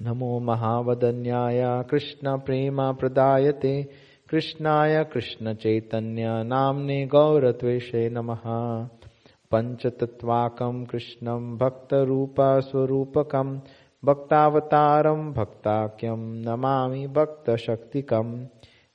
नमो 0.02 0.40
महावदन्याय, 0.40 1.84
कृष्णप्रेमप्रदायते। 1.90 3.90
कृष्णाय 4.32 5.04
कृष्णचैतन्य 5.04 6.24
नाम्ने 6.28 7.06
गौरत्वेषे 7.06 8.10
नमः। 8.10 8.88
पञ्चतत्त्वाकं 9.52 10.86
कृष्णं 10.86 11.58
भक्तरूपस्वरूपकं, 11.58 13.60
भक्तावतारं 14.06 15.34
भक्ताख्यं 15.34 16.18
नमामि 16.18 17.08
भक्तशक्तिकम् 17.08 18.46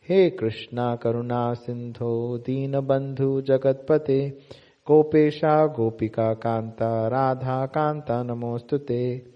हे 0.09 0.31
कृष्णा, 0.31 0.97
करुणा 0.97 1.55
सिन्धो, 1.55 2.39
दीनबन्धु 2.39 3.41
जगत्पते। 3.41 4.39
गोपेशा, 4.87 5.67
गोपिका 5.67 6.35
कान्ता, 6.35 7.09
राधा 7.09 7.67
कान्ता, 7.67 8.23
नमोऽस्तु 8.23 8.79
ते। 8.79 9.27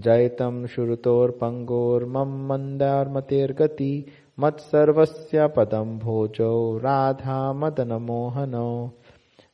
जयतं 0.00 0.66
श्रुतोर्पङ्गोर्मं 0.66 2.48
मन्दार्मतेर्गति। 2.48 4.06
मत्सर्वस्य 4.40 5.46
पदं 5.46 5.98
भोजौ 5.98 6.78
राधा 6.78 7.52
मदनमोहनौ। 7.52 8.90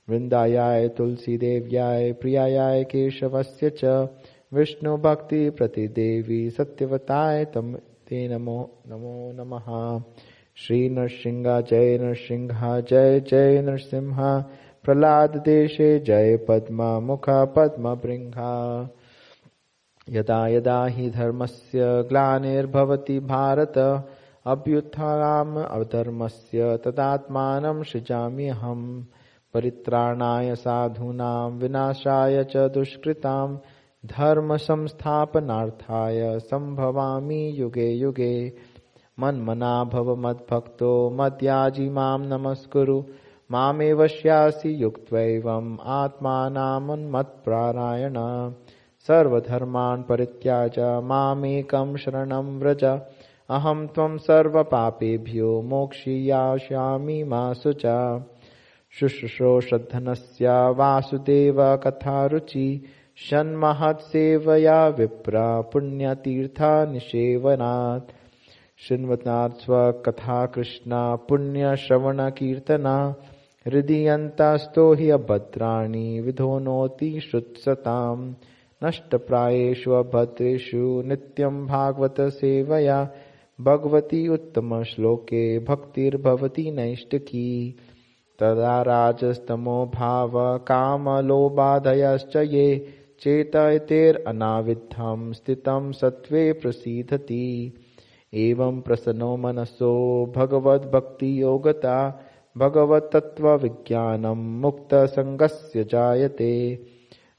वृन्दायाय 0.10 0.88
तुलसीदेव्याय, 0.88 2.13
प्रियायाय 2.13 2.84
केशवस्य 2.84 3.69
च 3.69 4.10
विष्णुभक्तिप्रतिदेवी 4.53 6.49
सत्यवताय 6.49 7.45
तं 7.45 7.73
ते 7.75 8.27
नमो 8.27 8.71
नमो 8.88 9.32
नमः। 9.36 9.99
श्री 10.56 10.89
नरसिंह 10.89 11.62
जय 11.62 11.97
नरसिंह, 11.97 12.79
जय 12.79 13.19
जय 13.19 13.62
नरसिंह। 13.62 14.41
प्रहलाद 14.84 15.38
देशे, 15.38 15.99
जय 15.99 16.38
पद्म 16.38 16.84
मुख 16.84 17.29
पद्म 17.29 17.95
बृंहा 17.95 18.89
यदा 20.09 20.47
यदा 20.47 20.85
हि 20.85 21.09
धर्मस्य 21.09 21.79
ग्लानिर्भवति 21.83 23.19
भारत, 23.19 23.77
अभ्युत्थानाम् 24.45 25.57
अधर्मस्य 25.57 26.77
तदात्मानं 26.85 27.83
सृजाम्यहम् 27.83 29.03
परित्राणाय 29.53 30.55
साधूनां 30.55 31.51
विनाशाय 31.51 32.43
च 32.43 32.57
दुष्कृतां 32.57 33.57
धर्म 34.05 34.57
संस्थापनार्थाय 34.57 36.39
सम्भवामि 36.39 37.53
युगे 37.55 37.89
युगे। 37.91 38.53
मन्मना 39.19 39.83
भव 39.83 40.15
मद्भक्तो 40.15 41.09
मद्याजी 41.09 41.89
माँ 41.89 42.17
नमस्कुरु। 42.17 43.03
मामेव 43.51 44.07
श्यासि 44.07 44.83
युक्त्वैवम् 44.83 45.77
सर्वधर्मान् 49.07 50.03
परित्याज, 50.03 51.01
मामेकं 51.03 51.95
शरणं 51.95 52.59
व्रज। 52.59 52.99
अहं 53.49 53.87
त्वं 53.87 54.17
सर्वपापेभ्यो 54.17 55.61
मोक्षीयास्यामि 55.61 57.23
मा 57.23 57.53
शुश्रूषोषधनस्य 58.99 60.49
वासुदेव 60.49 61.75
कथारुचि। 61.75 62.85
षण्महत्सेवया 63.17 64.87
विप्रा 64.87 65.61
पुण्यतीर्था 65.61 66.85
निषेवनात् 66.85 68.11
शृण्वतात् 68.77 69.53
स्वकथा 69.53 70.45
कृष्णा 70.45 71.15
पुण्यश्रवणकीर्तना 71.15 73.15
हृदीयन्तास्तो 73.67 74.93
हि 74.93 75.09
अभद्राणि 75.09 76.19
विधोनोति 76.19 77.19
श्रुत्सताम्। 77.19 78.33
नष्टप्रायेषु 78.85 79.91
अभद्रेषु 79.91 81.03
नित्यं 81.05 81.67
भागवत 81.67 82.15
सेवया 82.19 83.09
भगवती 83.61 84.27
उत्तमश्लोके 84.27 85.59
भक्तिर्भवति 85.59 86.71
नैष्टिकी 86.71 87.75
तदा 88.39 88.81
राजस्तमो 88.81 89.85
भाव 89.85 90.57
कामलोबाधयश्च 90.57 92.35
ये 92.35 92.87
चेतयतेरनाविद्धं 93.19 95.33
स्थितं 95.33 95.91
सत्त्वे 95.91 96.53
प्रसीदति। 96.53 97.73
एवं 98.33 98.81
प्रसन्नो 98.81 99.37
मनसो 99.37 100.33
भगवद्भक्तियोगता, 100.35 102.21
भगवत्तत्त्वविज्ञानं 102.57 104.61
मुक्तसङ्गस्य 104.61 105.83
जायते। 105.83 106.92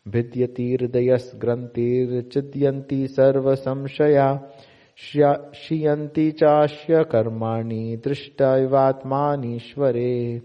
भिद्यति 0.09 0.73
हृदयस्ग्रन्थिर्चिद्यन्ति 0.73 3.07
सर्वसंशया 3.07 4.40
क्षीयन्ति 4.97 6.31
चास्य 6.31 7.05
कर्माणि 7.05 8.01
दृष्टैवात्मानीश्वरे। 8.05 10.43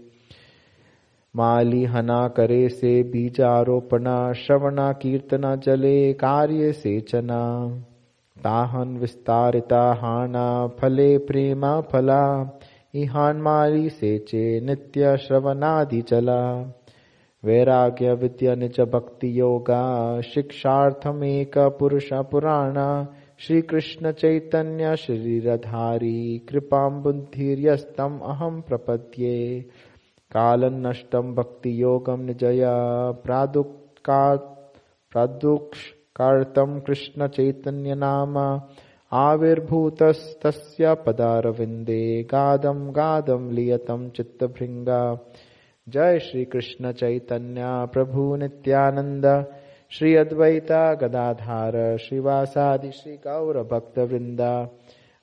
मालिहना 1.36 2.28
करे 2.28 2.68
से 2.68 3.02
बीजारोपण 3.02 4.32
श्रवण 4.32 4.92
कीर्तन 4.92 5.60
जले 5.64 6.12
कार्य 6.12 6.72
सेचना 6.72 7.82
ताहन 8.44 8.96
विस्तारिता 8.96 9.92
हाना 9.92 10.70
फले 10.80 11.18
प्रेम 11.18 11.82
फला। 11.92 12.58
इहान 12.94 13.40
माली 13.40 13.88
सेचे 13.88 14.60
नित्य 14.60 15.16
श्रवणादि 15.16 16.02
चला 16.02 16.72
वैराग्य 17.44 18.14
विद्या 18.14 18.54
निज 18.54 18.80
भक्ति 18.80 19.40
योगा, 19.40 20.20
शिक्षार्थमेक 20.20 21.58
पुरुष 21.58 22.12
पुराण। 22.12 23.06
श्री 23.38 23.62
कृष्ण 23.62 24.12
चैतन्य 24.12 24.96
शरीरधारी 24.96 26.38
कृपां 26.38 27.02
बुद्धिर्यस्तम 27.02 28.18
अहम 28.18 28.60
प्रपद्ये 28.60 29.60
कालन्नष्टं 30.30 31.34
भक्ति 31.34 31.82
योगम 31.82 32.20
निजया। 32.20 33.10
प्रादुक्का 33.10 34.36
प्रादुक्ष्कार्तं 35.12 36.80
कृष्ण 36.80 37.28
चैतन्य 37.28 37.94
नाम। 37.94 38.60
आविर्भूतस्तस्य 39.12 40.94
पदारविन्दे, 40.94 42.22
गादं 42.22 42.90
गादं 42.90 43.50
लियतं 43.50 44.10
चित्तभृङ्गा। 44.10 45.29
जय 45.90 46.18
श्री 46.18 46.44
कृष्ण 46.44 46.92
चैतन्य 46.92 47.60
प्रभु 47.64 48.36
नित्यानंद 48.36 49.46
श्री 49.90 50.14
अद्वैता 50.14 50.94
गदाधार 50.94 51.96
श्रीवासादि 51.96 52.90
श्री 52.90 53.12
गौर 53.12 53.58
भक्त 53.62 53.98
वृंदा 53.98 54.68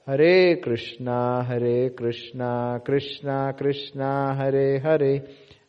हरे 0.09 0.55
कृष्णा 0.55 1.41
हरे 1.41 1.89
कृष्णा 1.89 2.77
कृष्णा 2.77 3.51
कृष्णा, 3.51 4.33
हरे 4.33 4.77
हरे। 4.77 5.23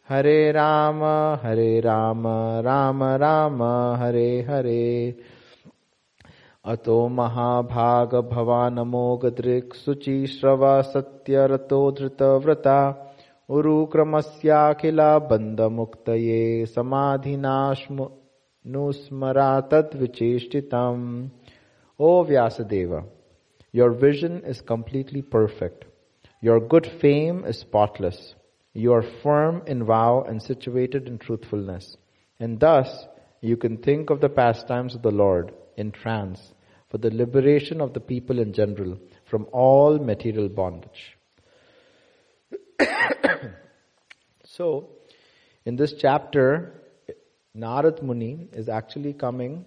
हरे 0.08 0.52
राम 0.52 1.04
हरे 1.42 1.80
राम 1.80 2.22
राम 2.61 3.04
राम, 3.04 3.62
हरे 4.02 4.42
हरे। 4.42 5.14
अतो 6.64 7.08
महाभाग 7.08 8.14
भवानमोगदृक् 8.14 9.76
शुचिश्रव 9.76 10.82
सत्यरतो 10.82 11.90
धृतव्रता। 11.90 13.04
उरुक्रमस्याखिल 13.48 15.00
बन्धमुक्तये 15.30 16.40
समाधिनाश्मनुस्मरा 16.66 18.00
तद्विचेष्टितम्। 19.70 21.06
O 22.00 22.11
Vyasadeva 22.24 22.92
your 23.74 23.90
vision 24.02 24.34
is 24.50 24.61
completely 24.68 25.22
perfect 25.34 25.84
your 26.42 26.58
good 26.72 26.87
fame 27.00 27.34
is 27.48 27.58
spotless 27.58 28.18
you 28.74 28.92
are 28.94 29.04
firm 29.22 29.61
in 29.70 29.82
vow 29.92 30.14
and 30.28 30.40
situated 30.40 31.08
in 31.08 31.16
truthfulness 31.24 31.87
in 32.40 32.50
thus 32.64 32.88
you 33.44 33.56
can 33.62 33.76
think 33.87 34.11
of 34.12 34.20
the 34.20 34.30
pastimes 34.68 34.96
of 34.96 35.02
the 35.08 35.11
Lord 35.14 35.46
in 35.78 35.90
trance 36.02 36.38
for 36.94 37.00
the 37.00 37.12
liberation 37.12 37.80
of 37.80 37.92
the 37.92 37.98
people 38.08 38.40
in 38.40 38.52
general 38.58 38.92
from 39.30 39.42
all 39.66 39.98
material 40.06 40.48
bondage 40.56 40.98
so, 44.44 44.88
in 45.64 45.76
this 45.76 45.94
chapter, 45.94 46.82
Narad 47.56 48.02
Muni 48.02 48.48
is 48.52 48.68
actually 48.68 49.12
coming 49.12 49.64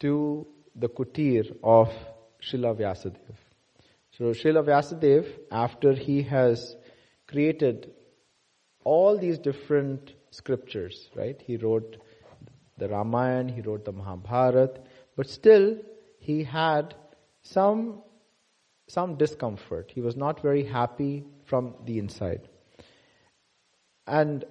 to 0.00 0.46
the 0.74 0.88
kutir 0.88 1.56
of 1.62 1.92
Srila 2.42 2.76
Vyasadeva. 2.76 3.36
So, 4.16 4.24
Srila 4.32 4.64
Vyasadeva, 4.64 5.26
after 5.50 5.92
he 5.94 6.22
has 6.22 6.76
created 7.26 7.90
all 8.84 9.18
these 9.18 9.38
different 9.38 10.12
scriptures, 10.30 11.08
right? 11.14 11.40
He 11.40 11.56
wrote 11.56 11.96
the 12.78 12.88
Ramayana, 12.88 13.52
he 13.52 13.60
wrote 13.60 13.84
the 13.84 13.92
Mahabharata, 13.92 14.80
but 15.16 15.28
still 15.28 15.78
he 16.18 16.44
had 16.44 16.94
some 17.42 18.02
some 18.88 19.14
discomfort. 19.16 19.90
He 19.94 20.00
was 20.00 20.16
not 20.16 20.42
very 20.42 20.64
happy 20.64 21.24
from 21.52 21.74
the 21.84 21.98
inside. 21.98 22.48
And 24.06 24.46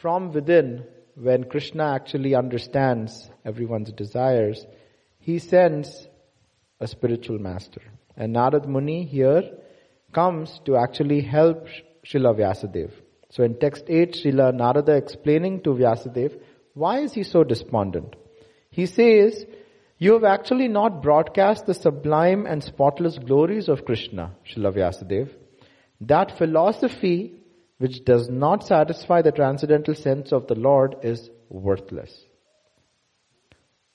from 0.00 0.32
within, 0.32 0.82
when 1.14 1.44
Krishna 1.44 1.84
actually 1.94 2.34
understands 2.34 3.30
everyone's 3.44 3.92
desires, 3.92 4.66
he 5.20 5.38
sends 5.38 6.08
a 6.80 6.88
spiritual 6.88 7.38
master. 7.38 7.82
And 8.16 8.34
Narad 8.34 8.66
Muni 8.66 9.04
here 9.04 9.44
comes 10.12 10.60
to 10.64 10.76
actually 10.76 11.20
help 11.20 11.68
Srila 12.04 12.34
Vyasadeva. 12.40 12.94
So 13.30 13.44
in 13.44 13.60
text 13.60 13.84
8, 13.86 14.14
Srila 14.14 14.52
Narada 14.52 14.96
explaining 14.96 15.62
to 15.62 15.70
Vyasadeva, 15.70 16.36
why 16.74 16.98
is 16.98 17.12
he 17.12 17.22
so 17.22 17.44
despondent? 17.44 18.16
He 18.70 18.86
says, 18.86 19.46
you 19.98 20.14
have 20.14 20.24
actually 20.24 20.66
not 20.66 21.00
broadcast 21.00 21.66
the 21.66 21.74
sublime 21.74 22.44
and 22.44 22.64
spotless 22.64 23.18
glories 23.18 23.68
of 23.68 23.84
Krishna, 23.84 24.32
Srila 24.44 24.72
Vyasadeva. 24.72 25.30
That 26.00 26.36
philosophy 26.38 27.40
which 27.78 28.04
does 28.04 28.28
not 28.28 28.66
satisfy 28.66 29.22
the 29.22 29.32
transcendental 29.32 29.94
sense 29.94 30.32
of 30.32 30.46
the 30.46 30.54
Lord 30.54 30.96
is 31.02 31.30
worthless. 31.48 32.24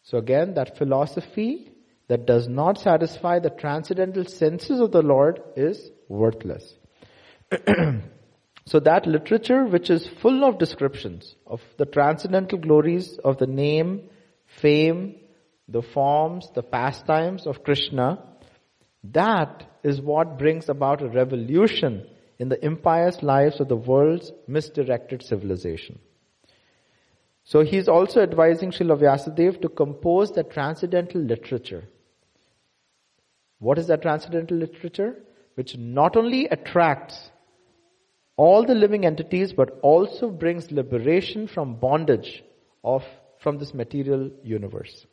So 0.03 0.17
again, 0.17 0.53
that 0.55 0.77
philosophy 0.77 1.71
that 2.07 2.25
does 2.25 2.47
not 2.47 2.77
satisfy 2.77 3.39
the 3.39 3.49
transcendental 3.49 4.25
senses 4.25 4.79
of 4.79 4.91
the 4.91 5.01
Lord 5.01 5.41
is 5.55 5.91
worthless. 6.09 6.73
so 8.65 8.79
that 8.79 9.05
literature 9.05 9.65
which 9.65 9.89
is 9.89 10.07
full 10.21 10.43
of 10.43 10.59
descriptions 10.59 11.35
of 11.47 11.61
the 11.77 11.85
transcendental 11.85 12.57
glories 12.57 13.17
of 13.23 13.37
the 13.37 13.47
name, 13.47 14.09
fame, 14.61 15.15
the 15.67 15.81
forms, 15.81 16.49
the 16.53 16.63
pastimes 16.63 17.47
of 17.47 17.63
Krishna, 17.63 18.19
That 19.03 19.69
is 19.83 20.01
what 20.01 20.37
brings 20.37 20.69
about 20.69 21.01
a 21.01 21.09
revolution 21.09 22.07
in 22.39 22.49
the 22.49 22.63
impious 22.63 23.21
lives 23.21 23.59
of 23.59 23.67
the 23.67 23.75
world's 23.75 24.31
misdirected 24.47 25.23
civilization. 25.23 25.99
So 27.43 27.61
he's 27.61 27.89
also 27.89 28.21
advising 28.21 28.71
Srila 28.71 28.99
Vyasadeva 29.01 29.61
to 29.61 29.69
compose 29.69 30.31
the 30.31 30.43
transcendental 30.43 31.21
literature. 31.21 31.83
What 33.59 33.77
is 33.77 33.87
that 33.87 34.01
transcendental 34.01 34.57
literature? 34.57 35.15
Which 35.55 35.77
not 35.77 36.15
only 36.15 36.45
attracts 36.47 37.31
all 38.37 38.65
the 38.65 38.73
living 38.73 39.05
entities 39.05 39.53
but 39.53 39.77
also 39.81 40.29
brings 40.29 40.71
liberation 40.71 41.47
from 41.47 41.75
bondage 41.75 42.43
of 42.83 43.03
from 43.39 43.57
this 43.57 43.73
material 43.73 44.31
universe. 44.43 45.05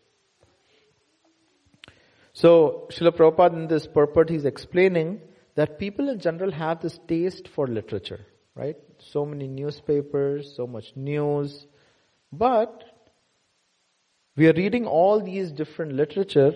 So, 2.32 2.86
Srila 2.90 3.16
Prabhupada 3.16 3.54
in 3.54 3.66
this 3.66 3.86
purport, 3.86 4.30
he's 4.30 4.44
explaining 4.44 5.20
that 5.56 5.78
people 5.78 6.08
in 6.08 6.20
general 6.20 6.52
have 6.52 6.80
this 6.80 6.98
taste 7.08 7.48
for 7.48 7.66
literature, 7.66 8.24
right? 8.54 8.76
So 8.98 9.26
many 9.26 9.48
newspapers, 9.48 10.54
so 10.56 10.66
much 10.66 10.92
news, 10.94 11.66
but 12.32 12.84
we 14.36 14.46
are 14.48 14.52
reading 14.52 14.86
all 14.86 15.20
these 15.20 15.50
different 15.50 15.92
literature. 15.92 16.52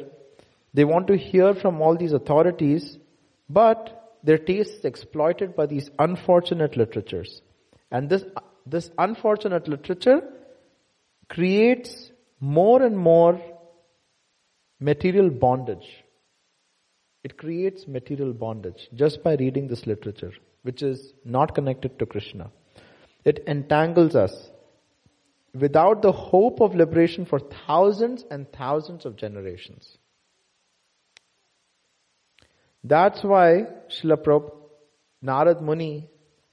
They 0.72 0.84
want 0.84 1.08
to 1.08 1.16
hear 1.16 1.54
from 1.54 1.82
all 1.82 1.96
these 1.96 2.12
authorities, 2.12 2.98
but 3.48 4.18
their 4.22 4.38
taste 4.38 4.78
is 4.78 4.84
exploited 4.84 5.54
by 5.56 5.66
these 5.66 5.90
unfortunate 5.98 6.76
literatures. 6.76 7.42
And 7.90 8.08
this, 8.08 8.24
this 8.64 8.90
unfortunate 8.96 9.68
literature 9.68 10.22
creates 11.28 12.10
more 12.40 12.82
and 12.82 12.96
more 12.96 13.40
material 14.88 15.30
bondage. 15.30 15.88
It 17.22 17.38
creates 17.38 17.86
material 17.88 18.32
bondage 18.34 18.88
just 18.94 19.22
by 19.22 19.34
reading 19.36 19.68
this 19.68 19.86
literature, 19.86 20.32
which 20.62 20.82
is 20.82 21.14
not 21.24 21.54
connected 21.54 21.98
to 21.98 22.06
Krishna. 22.06 22.50
It 23.24 23.44
entangles 23.46 24.14
us 24.14 24.34
without 25.54 26.02
the 26.02 26.12
hope 26.12 26.60
of 26.60 26.74
liberation 26.74 27.24
for 27.24 27.38
thousands 27.38 28.24
and 28.30 28.52
thousands 28.52 29.06
of 29.06 29.16
generations. 29.16 29.96
That's 32.82 33.24
why 33.24 33.66
Srila 33.88 34.50
Narad 35.24 35.62
Muni, 35.62 36.10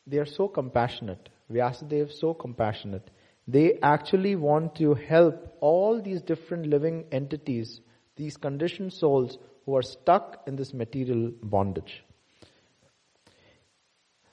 they 0.08 0.18
are 0.18 0.26
so 0.26 0.48
compassionate. 0.48 1.28
Vyasadeva 1.52 2.12
so 2.18 2.34
compassionate. 2.34 3.10
They 3.46 3.80
actually 3.84 4.38
want 4.38 4.76
to 4.76 4.94
help 4.94 5.58
all 5.60 6.02
these 6.02 6.22
different 6.22 6.68
living 6.68 7.06
entities, 7.12 7.82
these 8.16 8.38
conditioned 8.38 8.94
souls 8.94 9.38
who 9.66 9.76
are 9.76 9.82
stuck 9.82 10.44
in 10.48 10.56
this 10.56 10.74
material 10.74 11.32
bondage. 11.42 12.04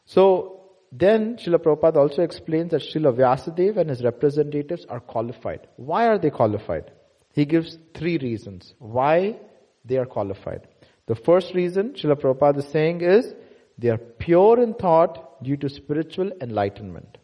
So 0.07 0.71
then 0.91 1.37
Srila 1.37 1.59
Prabhupada 1.59 1.97
also 1.97 2.23
explains 2.23 2.71
that 2.71 2.81
Srila 2.81 3.77
and 3.79 3.91
his 3.91 4.03
representatives 4.03 4.87
are 4.87 5.01
qualified. 5.01 5.69
Why 5.77 6.07
are 6.07 6.19
they 6.19 6.31
qualified? 6.31 6.91
He 7.35 7.45
gives 7.45 7.79
three 7.95 8.19
reasons 8.19 8.75
why 8.79 9.39
they 9.85 9.99
are 9.99 10.07
qualified. 10.07 10.67
The 11.07 11.15
first 11.15 11.55
reason 11.55 11.93
Srila 11.93 12.21
Prabhupada 12.21 12.59
is 12.59 12.69
saying 12.69 13.03
is 13.03 13.35
they 13.77 13.91
are 13.91 13.99
pure 13.99 14.61
in 14.61 14.75
thought 14.75 15.43
due 15.43 15.57
to 15.59 15.69
spiritual 15.69 16.33
enlightenment. 16.41 17.19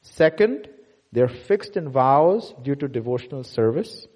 Second, 0.00 0.68
they 1.12 1.20
are 1.20 1.28
fixed 1.28 1.76
in 1.76 1.90
vows 1.90 2.54
due 2.62 2.74
to 2.74 2.88
devotional 2.88 3.44
service. 3.44 4.06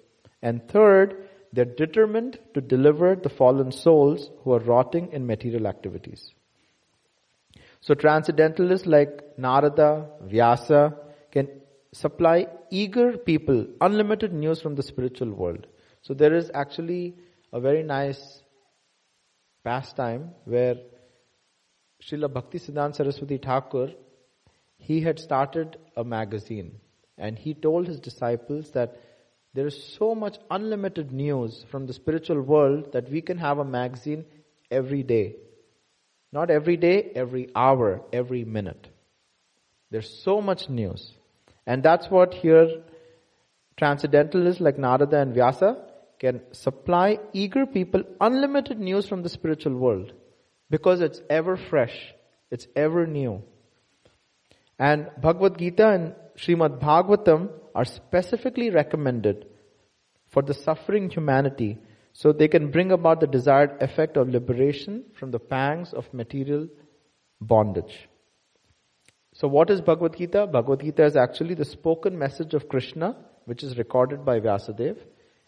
And 0.41 0.67
third, 0.67 1.28
they're 1.51 1.65
determined 1.65 2.39
to 2.53 2.61
deliver 2.61 3.15
the 3.15 3.29
fallen 3.29 3.71
souls 3.71 4.29
who 4.43 4.53
are 4.53 4.59
rotting 4.59 5.11
in 5.11 5.25
material 5.25 5.67
activities. 5.67 6.33
So 7.81 7.93
transcendentalists 7.93 8.85
like 8.85 9.37
Narada, 9.37 10.09
Vyasa 10.21 10.95
can 11.31 11.47
supply 11.93 12.47
eager 12.69 13.17
people 13.17 13.65
unlimited 13.81 14.33
news 14.33 14.61
from 14.61 14.75
the 14.75 14.83
spiritual 14.83 15.31
world. 15.31 15.65
So 16.01 16.13
there 16.13 16.33
is 16.35 16.51
actually 16.53 17.15
a 17.51 17.59
very 17.59 17.83
nice 17.83 18.43
pastime 19.63 20.31
where 20.45 20.75
Srila 22.03 22.31
Bhakti 22.31 22.59
Siddhanta 22.59 22.97
Saraswati 22.97 23.37
Thakur, 23.37 23.91
he 24.77 25.01
had 25.01 25.19
started 25.19 25.77
a 25.97 26.03
magazine 26.03 26.79
and 27.17 27.37
he 27.37 27.53
told 27.53 27.87
his 27.87 27.99
disciples 27.99 28.71
that 28.71 28.95
there 29.53 29.67
is 29.67 29.95
so 29.97 30.13
much 30.13 30.37
unlimited 30.51 31.11
news 31.11 31.65
from 31.71 31.87
the 31.87 31.93
spiritual 31.93 32.41
world 32.41 32.93
that 32.93 33.09
we 33.09 33.21
can 33.21 33.37
have 33.37 33.57
a 33.57 33.65
magazine 33.65 34.25
every 34.69 35.03
day. 35.03 35.35
Not 36.31 36.51
every 36.51 36.77
day, 36.77 37.11
every 37.15 37.49
hour, 37.55 38.01
every 38.13 38.45
minute. 38.45 38.87
There's 39.89 40.09
so 40.23 40.41
much 40.41 40.69
news. 40.69 41.11
And 41.65 41.81
that's 41.81 42.07
what 42.09 42.33
here 42.33 42.83
transcendentalists 43.77 44.59
like 44.59 44.77
Narada 44.77 45.19
and 45.19 45.33
Vyasa 45.33 45.77
can 46.19 46.41
supply 46.51 47.17
eager 47.33 47.65
people 47.65 48.03
unlimited 48.19 48.79
news 48.79 49.07
from 49.07 49.23
the 49.23 49.29
spiritual 49.29 49.75
world 49.75 50.13
because 50.69 51.01
it's 51.01 51.21
ever 51.29 51.55
fresh, 51.57 52.13
it's 52.51 52.67
ever 52.75 53.07
new. 53.07 53.41
And 54.77 55.09
Bhagavad 55.21 55.57
Gita 55.57 55.87
and 55.89 56.15
Srimad 56.39 56.79
Bhagavatam 56.79 57.49
are 57.75 57.85
specifically 57.85 58.69
recommended 58.69 59.45
for 60.29 60.41
the 60.41 60.53
suffering 60.53 61.09
humanity 61.09 61.77
so 62.13 62.31
they 62.31 62.47
can 62.47 62.71
bring 62.71 62.91
about 62.91 63.19
the 63.19 63.27
desired 63.27 63.81
effect 63.81 64.15
of 64.15 64.29
liberation 64.29 65.03
from 65.17 65.31
the 65.31 65.39
pangs 65.39 65.93
of 65.93 66.13
material 66.13 66.67
bondage. 67.41 68.07
So 69.33 69.47
what 69.47 69.69
is 69.69 69.81
Bhagavad 69.81 70.17
Gita? 70.17 70.47
Bhagavad 70.47 70.81
Gita 70.81 71.05
is 71.05 71.15
actually 71.15 71.55
the 71.55 71.65
spoken 71.65 72.17
message 72.17 72.53
of 72.53 72.69
Krishna, 72.69 73.15
which 73.45 73.63
is 73.63 73.77
recorded 73.77 74.25
by 74.25 74.39
Vyasadeva. 74.39 74.99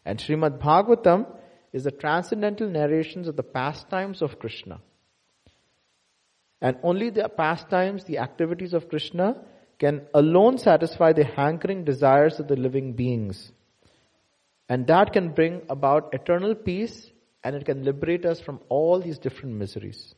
And 0.05 0.19
Srimad 0.19 0.59
Bhagavatam 0.59 1.25
is 1.71 1.85
the 1.85 1.91
transcendental 1.91 2.69
narrations 2.69 3.27
of 3.27 3.37
the 3.37 3.43
pastimes 3.43 4.21
of 4.21 4.39
Krishna. 4.39 4.81
And 6.61 6.77
only 6.83 7.09
the 7.09 7.27
pastimes, 7.29 8.03
the 8.03 8.19
activities 8.19 8.73
of 8.73 8.89
Krishna 8.89 9.35
can 9.81 10.01
alone 10.13 10.59
satisfy 10.59 11.11
the 11.11 11.23
hankering 11.25 11.83
desires 11.83 12.39
of 12.39 12.47
the 12.47 12.55
living 12.55 12.93
beings. 12.93 13.51
And 14.69 14.85
that 14.85 15.11
can 15.11 15.29
bring 15.29 15.63
about 15.69 16.13
eternal 16.13 16.53
peace 16.53 17.09
and 17.43 17.55
it 17.55 17.65
can 17.65 17.83
liberate 17.83 18.23
us 18.23 18.39
from 18.39 18.59
all 18.69 19.01
these 19.01 19.17
different 19.17 19.55
miseries. 19.55 20.13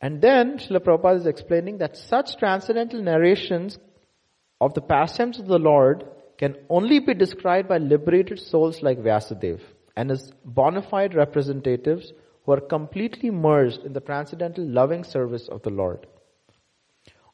And 0.00 0.20
then 0.22 0.58
Srila 0.58 0.78
Prabhupada 0.78 1.16
is 1.16 1.26
explaining 1.26 1.78
that 1.78 1.96
such 1.96 2.36
transcendental 2.36 3.02
narrations 3.02 3.78
of 4.60 4.74
the 4.74 4.80
pastimes 4.80 5.40
of 5.40 5.48
the 5.48 5.58
Lord 5.58 6.04
can 6.38 6.54
only 6.70 7.00
be 7.00 7.14
described 7.14 7.68
by 7.68 7.78
liberated 7.78 8.38
souls 8.38 8.80
like 8.80 8.98
Vyasadeva 8.98 9.60
and 9.96 10.10
his 10.10 10.30
bona 10.44 10.82
fide 10.82 11.16
representatives 11.16 12.12
who 12.48 12.54
are 12.54 12.60
completely 12.62 13.30
merged 13.30 13.84
in 13.84 13.92
the 13.92 14.00
transcendental 14.00 14.64
loving 14.64 15.04
service 15.04 15.48
of 15.48 15.60
the 15.64 15.68
Lord. 15.68 16.06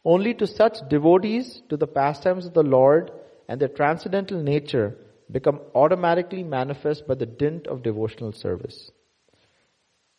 Only 0.05 0.35
to 0.35 0.47
such 0.49 0.89
devotees 0.89 1.63
to 1.69 1.77
the 1.77 1.87
pastimes 1.87 2.47
of 2.47 2.55
the 2.55 2.65
Lord 2.65 3.13
and 3.49 3.61
their 3.61 3.69
transcendental 3.69 4.43
nature 4.43 4.97
become 5.31 5.61
automatically 5.73 6.43
manifest 6.43 7.07
by 7.07 7.15
the 7.15 7.27
dint 7.27 7.69
of 7.69 7.85
devotional 7.85 8.33
service. 8.33 8.91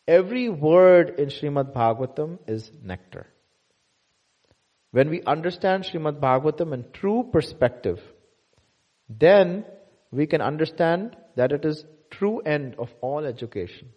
Every 0.08 0.48
word 0.48 1.20
in 1.20 1.28
Srimad 1.28 1.74
Bhagavatam 1.74 2.40
is 2.48 2.72
nectar. 2.82 3.28
When 4.92 5.10
we 5.10 5.22
understand 5.24 5.84
Srimad 5.84 6.22
Bhagavatam 6.22 6.74
in 6.74 6.86
true 6.94 7.28
perspective, 7.34 8.00
then 9.10 9.66
we 10.10 10.26
can 10.26 10.40
understand 10.40 11.18
that 11.36 11.52
it 11.52 11.66
is 11.66 11.84
true 12.10 12.40
end 12.40 12.76
of 12.80 12.88
all 13.02 13.26
education. 13.26 13.90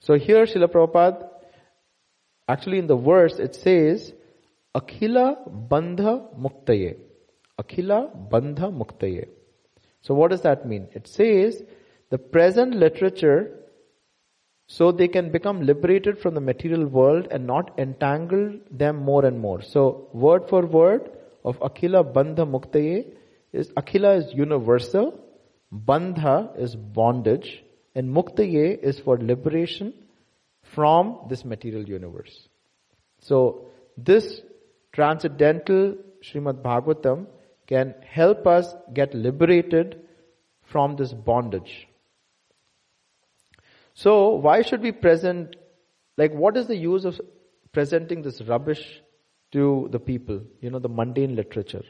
So 0.00 0.14
here 0.14 0.46
Srila 0.46 0.68
Prabhupada, 0.68 1.28
actually 2.48 2.78
in 2.78 2.86
the 2.86 2.96
verse 2.96 3.38
it 3.38 3.54
says, 3.54 4.12
Akhila 4.74 5.68
Bandha 5.68 6.38
Muktaye. 6.38 6.96
Akhila 7.60 8.30
Bandha 8.30 8.72
Muktaye. 8.72 9.28
So 10.02 10.14
what 10.14 10.30
does 10.30 10.42
that 10.42 10.66
mean? 10.66 10.88
It 10.92 11.08
says 11.08 11.62
the 12.10 12.18
present 12.18 12.74
literature 12.74 13.54
so 14.66 14.92
they 14.92 15.08
can 15.08 15.30
become 15.30 15.62
liberated 15.62 16.18
from 16.18 16.34
the 16.34 16.40
material 16.40 16.86
world 16.86 17.28
and 17.30 17.46
not 17.46 17.78
entangle 17.78 18.58
them 18.70 18.96
more 18.96 19.24
and 19.24 19.40
more. 19.40 19.62
So 19.62 20.08
word 20.12 20.48
for 20.48 20.66
word 20.66 21.10
of 21.44 21.58
Akhila 21.60 22.12
Bandha 22.12 22.46
Muktaye 22.46 23.06
is 23.52 23.70
Akhila 23.70 24.18
is 24.18 24.34
universal, 24.34 25.18
Bandha 25.72 26.58
is 26.60 26.76
bondage, 26.76 27.64
and 27.98 28.14
Muktaye 28.16 28.78
is 28.90 29.00
for 29.00 29.18
liberation 29.18 29.92
from 30.74 31.08
this 31.28 31.44
material 31.44 31.82
universe. 31.82 32.48
So 33.18 33.38
this 33.96 34.40
transcendental 34.92 35.96
Srimad 36.22 36.62
Bhagavatam 36.62 37.26
can 37.66 37.94
help 38.08 38.46
us 38.46 38.72
get 38.94 39.14
liberated 39.14 39.96
from 40.62 40.94
this 40.94 41.12
bondage. 41.12 41.88
So 43.94 44.34
why 44.46 44.62
should 44.62 44.80
we 44.80 44.92
present, 44.92 45.56
like 46.16 46.32
what 46.32 46.56
is 46.56 46.68
the 46.68 46.76
use 46.76 47.04
of 47.04 47.20
presenting 47.72 48.22
this 48.22 48.40
rubbish 48.42 49.02
to 49.50 49.88
the 49.90 49.98
people, 49.98 50.42
you 50.60 50.70
know, 50.70 50.78
the 50.78 50.88
mundane 50.88 51.34
literature? 51.34 51.82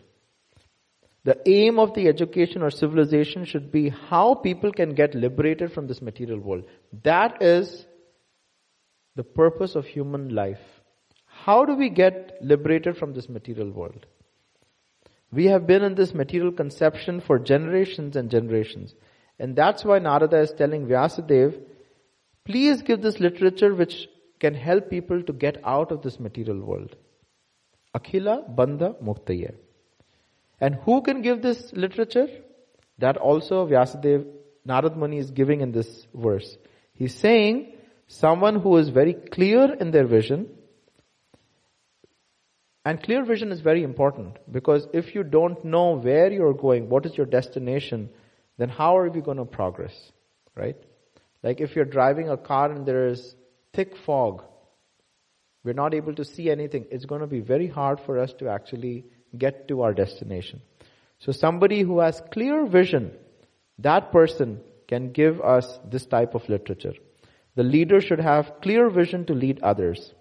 The 1.24 1.40
aim 1.46 1.78
of 1.78 1.94
the 1.94 2.08
education 2.08 2.62
or 2.62 2.70
civilization 2.70 3.44
should 3.44 3.70
be 3.70 3.88
how 3.88 4.34
people 4.34 4.72
can 4.72 4.94
get 4.94 5.14
liberated 5.14 5.72
from 5.72 5.86
this 5.86 6.00
material 6.00 6.38
world. 6.38 6.64
That 7.02 7.42
is 7.42 7.86
the 9.16 9.24
purpose 9.24 9.74
of 9.74 9.86
human 9.86 10.34
life. 10.34 10.60
How 11.26 11.64
do 11.64 11.74
we 11.74 11.90
get 11.90 12.38
liberated 12.40 12.96
from 12.96 13.14
this 13.14 13.28
material 13.28 13.70
world? 13.70 14.06
We 15.30 15.46
have 15.46 15.66
been 15.66 15.82
in 15.82 15.94
this 15.94 16.14
material 16.14 16.52
conception 16.52 17.20
for 17.20 17.38
generations 17.38 18.16
and 18.16 18.30
generations. 18.30 18.94
And 19.38 19.54
that's 19.54 19.84
why 19.84 19.98
Narada 19.98 20.38
is 20.38 20.52
telling 20.52 20.86
Vyasadeva, 20.86 21.60
please 22.44 22.82
give 22.82 23.02
this 23.02 23.20
literature 23.20 23.74
which 23.74 24.08
can 24.40 24.54
help 24.54 24.88
people 24.88 25.22
to 25.22 25.32
get 25.32 25.60
out 25.64 25.92
of 25.92 26.02
this 26.02 26.18
material 26.18 26.60
world. 26.60 26.96
Akhila 27.94 28.54
Bandha 28.54 29.00
Muktaya. 29.02 29.54
And 30.60 30.74
who 30.76 31.02
can 31.02 31.22
give 31.22 31.42
this 31.42 31.72
literature? 31.72 32.28
That 32.98 33.16
also 33.16 33.66
Vyasadeva, 33.66 34.26
Narad 34.66 34.96
Muni 34.96 35.18
is 35.18 35.30
giving 35.30 35.60
in 35.60 35.72
this 35.72 36.06
verse. 36.14 36.56
He's 36.92 37.14
saying, 37.14 37.74
someone 38.08 38.56
who 38.60 38.76
is 38.76 38.88
very 38.88 39.14
clear 39.14 39.74
in 39.74 39.92
their 39.92 40.06
vision, 40.06 40.48
and 42.84 43.02
clear 43.02 43.24
vision 43.24 43.52
is 43.52 43.60
very 43.60 43.82
important 43.82 44.38
because 44.50 44.88
if 44.94 45.14
you 45.14 45.22
don't 45.22 45.62
know 45.64 45.96
where 45.96 46.32
you're 46.32 46.54
going, 46.54 46.88
what 46.88 47.04
is 47.04 47.16
your 47.16 47.26
destination, 47.26 48.08
then 48.56 48.70
how 48.70 48.96
are 48.96 49.14
you 49.14 49.20
going 49.20 49.36
to 49.36 49.44
progress? 49.44 49.94
Right? 50.56 50.76
Like 51.42 51.60
if 51.60 51.76
you're 51.76 51.84
driving 51.84 52.30
a 52.30 52.36
car 52.36 52.72
and 52.72 52.86
there 52.86 53.08
is 53.08 53.34
thick 53.74 53.94
fog, 54.06 54.42
we're 55.62 55.74
not 55.74 55.92
able 55.92 56.14
to 56.14 56.24
see 56.24 56.50
anything, 56.50 56.86
it's 56.90 57.04
going 57.04 57.20
to 57.20 57.26
be 57.26 57.40
very 57.40 57.66
hard 57.68 58.00
for 58.00 58.18
us 58.18 58.32
to 58.38 58.48
actually 58.48 59.04
get 59.36 59.68
to 59.68 59.82
our 59.82 59.92
destination. 59.92 60.60
So 61.18 61.32
somebody 61.32 61.82
who 61.82 62.00
has 62.00 62.22
clear 62.32 62.66
vision, 62.66 63.12
that 63.78 64.12
person 64.12 64.60
can 64.86 65.12
give 65.12 65.40
us 65.40 65.78
this 65.84 66.06
type 66.06 66.34
of 66.34 66.48
literature. 66.48 66.94
The 67.56 67.62
leader 67.64 68.00
should 68.00 68.20
have 68.20 68.52
clear 68.62 68.88
vision 68.88 69.26
to 69.26 69.34
lead 69.34 69.60
others. 69.62 70.14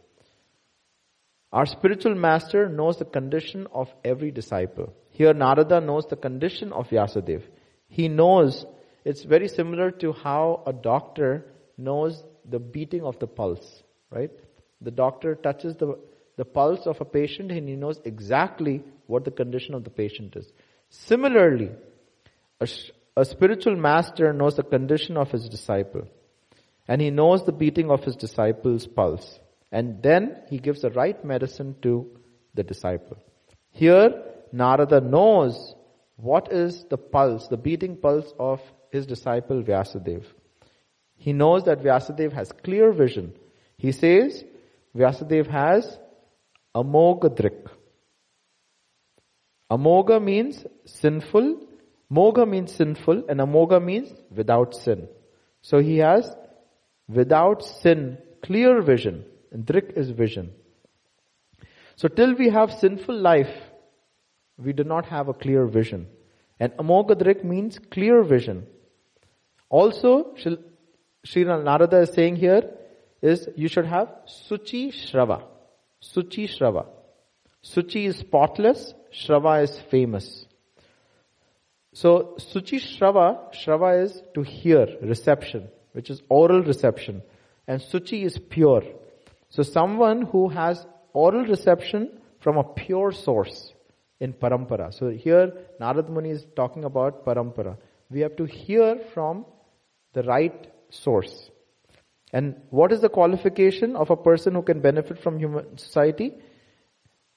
Our 1.54 1.66
spiritual 1.66 2.16
master 2.16 2.68
knows 2.68 2.98
the 2.98 3.06
condition 3.06 3.68
of 3.72 3.88
every 4.04 4.32
disciple. 4.32 4.94
Here 5.12 5.34
Narada 5.34 5.80
knows 5.80 6.06
the 6.08 6.16
condition 6.16 6.74
of 6.74 6.90
Vyasadeva. 6.90 7.44
He 7.88 8.10
knows, 8.10 8.66
it's 9.06 9.24
very 9.24 9.48
similar 9.48 9.92
to 9.92 10.12
how 10.12 10.64
a 10.66 10.74
doctor 10.74 11.46
knows 11.78 12.22
the 12.44 12.60
beating 12.60 13.04
of 13.04 13.18
the 13.20 13.28
pulse, 13.28 13.84
right? 14.10 14.32
The 14.82 14.92
doctor 14.92 15.36
touches 15.36 15.76
the, 15.78 15.98
the 16.36 16.46
pulse 16.46 16.86
of 16.86 17.00
a 17.00 17.06
patient 17.06 17.52
and 17.52 17.68
he 17.68 17.76
knows 17.76 18.00
exactly 18.04 18.84
what 19.08 19.26
the 19.26 19.32
condition 19.32 19.74
of 19.74 19.84
the 19.84 19.90
patient 19.90 20.36
is. 20.36 20.52
Similarly, 20.90 21.72
a, 22.60 22.68
a 23.16 23.26
spiritual 23.26 23.76
master 23.76 24.34
knows 24.34 24.56
the 24.56 24.64
condition 24.64 25.18
of 25.18 25.32
his 25.32 25.50
disciple 25.50 26.08
and 26.88 27.02
he 27.02 27.10
knows 27.10 27.46
the 27.46 27.52
beating 27.52 27.92
of 27.92 28.04
his 28.04 28.16
disciple's 28.16 28.88
pulse. 28.88 29.40
And 29.72 30.02
then 30.02 30.38
he 30.50 30.60
gives 30.60 30.82
the 30.82 30.90
right 30.92 31.24
medicine 31.26 31.76
to 31.82 32.10
the 32.54 32.64
disciple. 32.64 33.18
Here, 33.72 34.24
Narada 34.52 35.02
knows 35.02 35.76
what 36.16 36.52
is 36.52 36.86
the 36.90 36.98
pulse, 36.98 37.48
the 37.48 37.58
beating 37.58 37.98
pulse 37.98 38.34
of 38.40 38.62
his 38.92 39.06
disciple 39.06 39.62
Vyasadeva. 39.62 40.26
He 41.16 41.34
knows 41.34 41.66
that 41.66 41.84
Vyasadeva 41.84 42.34
has 42.34 42.52
clear 42.64 42.92
vision. 42.94 43.34
He 43.78 43.92
says 43.92 44.44
Vyasadeva 44.96 45.48
has 45.48 46.00
amogadrik. 46.74 47.68
Amoga 49.70 50.20
means 50.20 50.66
sinful, 50.86 51.62
moga 52.10 52.46
means 52.46 52.74
sinful, 52.74 53.26
and 53.30 53.42
amoga 53.42 53.80
means 53.80 54.14
without 54.34 54.74
sin. 54.74 55.08
So 55.62 55.80
he 55.80 55.98
has 55.98 56.34
without 57.08 57.64
sin 57.64 58.18
clear 58.42 58.82
vision. 58.82 59.26
And 59.52 59.66
drik 59.66 59.98
is 59.98 60.10
vision. 60.12 60.52
So 61.96 62.08
till 62.08 62.36
we 62.36 62.50
have 62.50 62.72
sinful 62.74 63.18
life, 63.18 63.54
we 64.58 64.74
do 64.74 64.84
not 64.84 65.06
have 65.08 65.28
a 65.28 65.34
clear 65.34 65.66
vision. 65.66 66.08
And 66.60 66.72
amogadrik 66.74 67.44
means 67.44 67.80
clear 67.80 68.24
vision. 68.24 68.66
Also, 69.70 70.34
Sri 71.24 71.44
Narada 71.44 72.00
is 72.00 72.12
saying 72.12 72.38
here 72.38 72.72
is 73.22 73.48
you 73.56 73.68
should 73.68 73.86
have 73.86 74.10
Suchi 74.28 74.94
Shrava. 74.94 75.44
Suchi 76.02 76.48
Shrava. 76.48 76.86
Suchi 77.64 78.06
is 78.08 78.18
spotless, 78.18 78.94
Shrava 79.12 79.64
is 79.64 79.80
famous. 79.92 80.46
So 81.94 82.36
Suchi 82.38 82.80
Shrava, 82.80 83.54
Shrava 83.54 84.04
is 84.04 84.22
to 84.36 84.44
hear, 84.44 84.88
reception, 85.02 85.68
which 85.94 86.10
is 86.10 86.22
oral 86.30 86.62
reception. 86.62 87.24
And 87.68 87.82
Suchi 87.82 88.24
is 88.24 88.38
pure. 88.38 88.84
So 89.50 89.64
someone 89.64 90.22
who 90.22 90.50
has 90.50 90.86
oral 91.14 91.46
reception 91.46 92.20
from 92.40 92.58
a 92.58 92.64
pure 92.64 93.12
source 93.12 93.74
in 94.20 94.34
parampara. 94.34 94.94
So 94.94 95.10
here 95.10 95.54
Narad 95.82 96.10
Muni 96.10 96.32
is 96.32 96.46
talking 96.56 96.86
about 96.86 97.26
parampara. 97.26 97.78
We 98.10 98.22
have 98.22 98.36
to 98.38 98.46
hear 98.46 99.00
from 99.14 99.46
the 100.14 100.24
right 100.24 100.72
source. 100.90 101.50
And 102.32 102.62
what 102.70 102.92
is 102.92 103.02
the 103.02 103.10
qualification 103.10 103.96
of 103.96 104.10
a 104.10 104.16
person 104.16 104.54
who 104.54 104.62
can 104.62 104.82
benefit 104.82 105.20
from 105.20 105.40
human 105.40 105.78
society? 105.78 106.34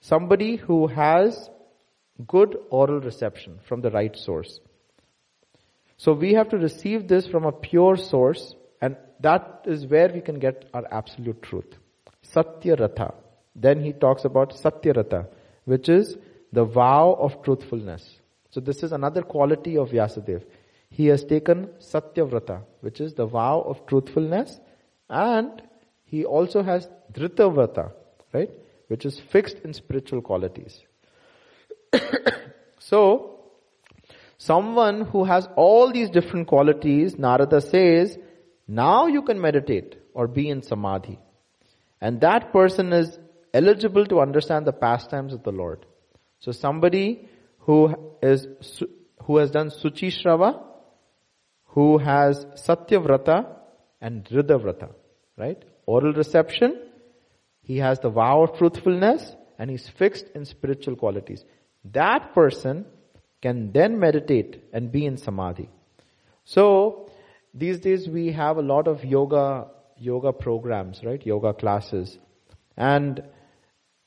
Somebody 0.01 0.57
who 0.57 0.87
has 0.87 1.51
good 2.27 2.57
oral 2.71 3.01
reception 3.01 3.59
from 3.67 3.81
the 3.81 3.91
right 3.91 4.17
source. 4.17 4.61
So 5.97 6.13
we 6.13 6.33
have 6.35 6.49
to 6.51 6.57
receive 6.57 7.09
this 7.09 7.27
from 7.27 7.45
a 7.45 7.53
pure 7.53 7.97
source 7.97 8.55
and 8.81 8.97
that 9.21 9.65
is 9.67 9.87
where 9.87 10.09
we 10.09 10.21
can 10.21 10.39
get 10.39 10.65
our 10.73 10.85
absolute 10.91 11.43
truth. 11.43 11.77
Satyavrata. 12.35 13.15
Then 13.55 13.83
he 13.85 13.93
talks 13.93 14.25
about 14.25 14.55
Satyavrata, 14.55 15.27
which 15.65 15.89
is 15.89 16.17
the 16.53 16.65
vow 16.65 17.13
of 17.19 17.43
truthfulness. 17.43 18.19
So 18.51 18.61
this 18.61 18.83
is 18.83 18.93
another 18.93 19.23
quality 19.23 19.77
of 19.77 19.91
Vyasadeva. 19.91 20.43
He 20.89 21.07
has 21.07 21.25
taken 21.25 21.67
Satyavrata, 21.79 22.63
which 22.81 23.01
is 23.01 23.15
the 23.15 23.27
vow 23.27 23.61
of 23.61 23.87
truthfulness, 23.87 24.59
and 25.09 25.63
he 26.05 26.25
also 26.25 26.63
has 26.63 26.89
Dhritavrata, 27.13 27.93
right? 28.33 28.51
Which 28.91 29.07
is 29.07 29.21
fixed 29.33 29.59
in 29.65 29.73
spiritual 29.73 30.21
qualities. 30.21 30.81
so, 32.81 33.41
someone 34.37 35.03
who 35.03 35.23
has 35.23 35.49
all 35.55 35.93
these 35.93 36.11
different 36.11 36.49
qualities, 36.49 37.17
Narada 37.17 37.61
says, 37.61 38.19
now 38.67 39.07
you 39.07 39.23
can 39.23 39.41
meditate 39.41 39.95
or 40.13 40.27
be 40.27 40.49
in 40.49 40.63
samadhi. 40.63 41.21
And 42.01 42.21
that 42.23 42.53
person 42.53 42.93
is 42.93 43.17
eligible 43.55 44.07
to 44.07 44.21
understand 44.21 44.67
the 44.67 44.73
pastimes 44.73 45.33
of 45.35 45.45
the 45.45 45.53
Lord. 45.53 45.87
So 46.41 46.51
somebody 46.51 47.29
who 47.61 47.95
is, 48.23 48.49
who 49.25 49.37
has 49.37 49.53
done 49.53 49.71
Suchi 49.71 50.11
Shrava, 50.11 50.63
who 51.67 51.99
has 51.99 52.45
Satyavrata 52.67 53.47
and 54.01 54.25
Vrata, 54.25 54.91
right? 55.37 55.63
Oral 55.87 56.13
reception, 56.15 56.81
he 57.71 57.77
has 57.79 58.01
the 58.01 58.11
vow 58.11 58.43
of 58.43 58.59
truthfulness 58.59 59.25
and 59.57 59.71
he's 59.71 59.89
fixed 59.89 60.27
in 60.35 60.45
spiritual 60.45 60.97
qualities. 60.97 61.45
That 61.85 62.35
person 62.35 62.85
can 63.41 63.71
then 63.71 64.01
meditate 64.01 64.65
and 64.73 64.91
be 64.91 65.07
in 65.07 65.17
samadhi. 65.17 65.69
So, 66.45 67.11
these 67.55 67.79
days 67.79 68.09
we 68.09 68.33
have 68.33 68.57
a 68.57 68.67
lot 68.73 68.89
of 68.89 69.05
yoga 69.05 69.69
yoga 69.97 70.33
programs, 70.33 71.05
right? 71.05 71.25
Yoga 71.25 71.53
classes. 71.53 72.19
And 72.77 73.23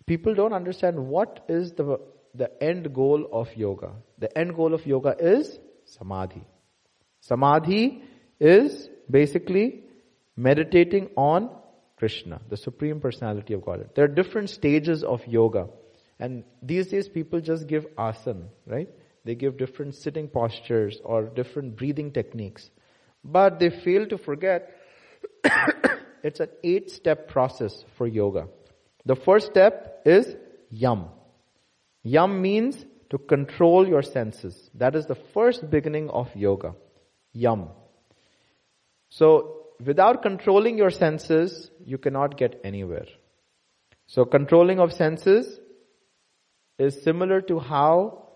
people 0.07 0.35
don't 0.35 0.53
understand 0.61 1.07
what 1.15 1.45
is 1.47 1.71
the, 1.71 1.99
the 2.35 2.51
end 2.61 2.93
goal 2.93 3.27
of 3.31 3.55
yoga. 3.55 3.91
The 4.17 4.37
end 4.37 4.55
goal 4.57 4.73
of 4.73 4.85
yoga 4.85 5.15
is 5.17 5.57
samadhi. 5.85 6.43
Samadhi 7.21 8.03
is 8.41 8.89
basically 9.09 9.83
meditating 10.35 11.11
on 11.15 11.49
Krishna, 11.97 12.41
the 12.49 12.57
Supreme 12.57 12.99
Personality 12.99 13.53
of 13.53 13.63
God. 13.63 13.89
There 13.95 14.05
are 14.05 14.09
different 14.09 14.49
stages 14.49 15.03
of 15.03 15.25
yoga. 15.27 15.67
And 16.19 16.43
these 16.61 16.87
days 16.87 17.07
people 17.07 17.41
just 17.41 17.67
give 17.67 17.85
asana, 17.95 18.47
right? 18.65 18.89
They 19.25 19.35
give 19.35 19.57
different 19.57 19.95
sitting 19.95 20.27
postures 20.27 20.99
or 21.03 21.23
different 21.23 21.77
breathing 21.77 22.11
techniques. 22.11 22.69
But 23.23 23.59
they 23.59 23.69
fail 23.69 24.05
to 24.07 24.17
forget 24.17 24.71
it's 26.23 26.39
an 26.39 26.49
eight 26.63 26.91
step 26.91 27.29
process 27.29 27.85
for 27.97 28.07
yoga. 28.07 28.47
The 29.05 29.15
first 29.15 29.47
step 29.47 30.01
is 30.05 30.35
yam. 30.69 31.05
Yam 32.03 32.41
means 32.41 32.85
to 33.09 33.17
control 33.17 33.87
your 33.87 34.01
senses. 34.01 34.69
That 34.75 34.95
is 34.95 35.05
the 35.05 35.15
first 35.33 35.69
beginning 35.69 36.09
of 36.09 36.35
yoga. 36.35 36.75
Yam. 37.31 37.69
So, 39.09 39.62
without 39.85 40.21
controlling 40.21 40.77
your 40.77 40.89
senses, 40.89 41.71
you 41.85 41.97
cannot 41.97 42.37
get 42.37 42.59
anywhere. 42.63 43.05
So, 44.07 44.25
controlling 44.25 44.79
of 44.79 44.93
senses 44.93 45.59
is 46.77 47.01
similar 47.01 47.41
to 47.41 47.59
how 47.59 48.29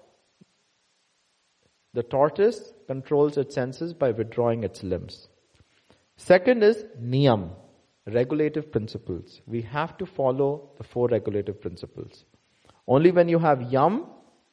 the 1.94 2.04
tortoise 2.04 2.74
controls 2.88 3.38
its 3.38 3.56
senses 3.56 3.94
by 3.94 4.12
withdrawing 4.12 4.64
its 4.64 4.84
limbs. 4.84 5.28
Second 6.18 6.64
is 6.64 6.84
niyam, 7.02 7.52
regulative 8.06 8.72
principles. 8.72 9.42
We 9.46 9.62
have 9.64 9.98
to 9.98 10.06
follow 10.06 10.72
the 10.78 10.84
four 10.84 11.08
regulative 11.08 11.62
principles. 11.62 12.24
Only 12.88 13.12
when 13.12 13.30
you 13.30 13.40
have 13.40 13.62
yam 13.74 14.06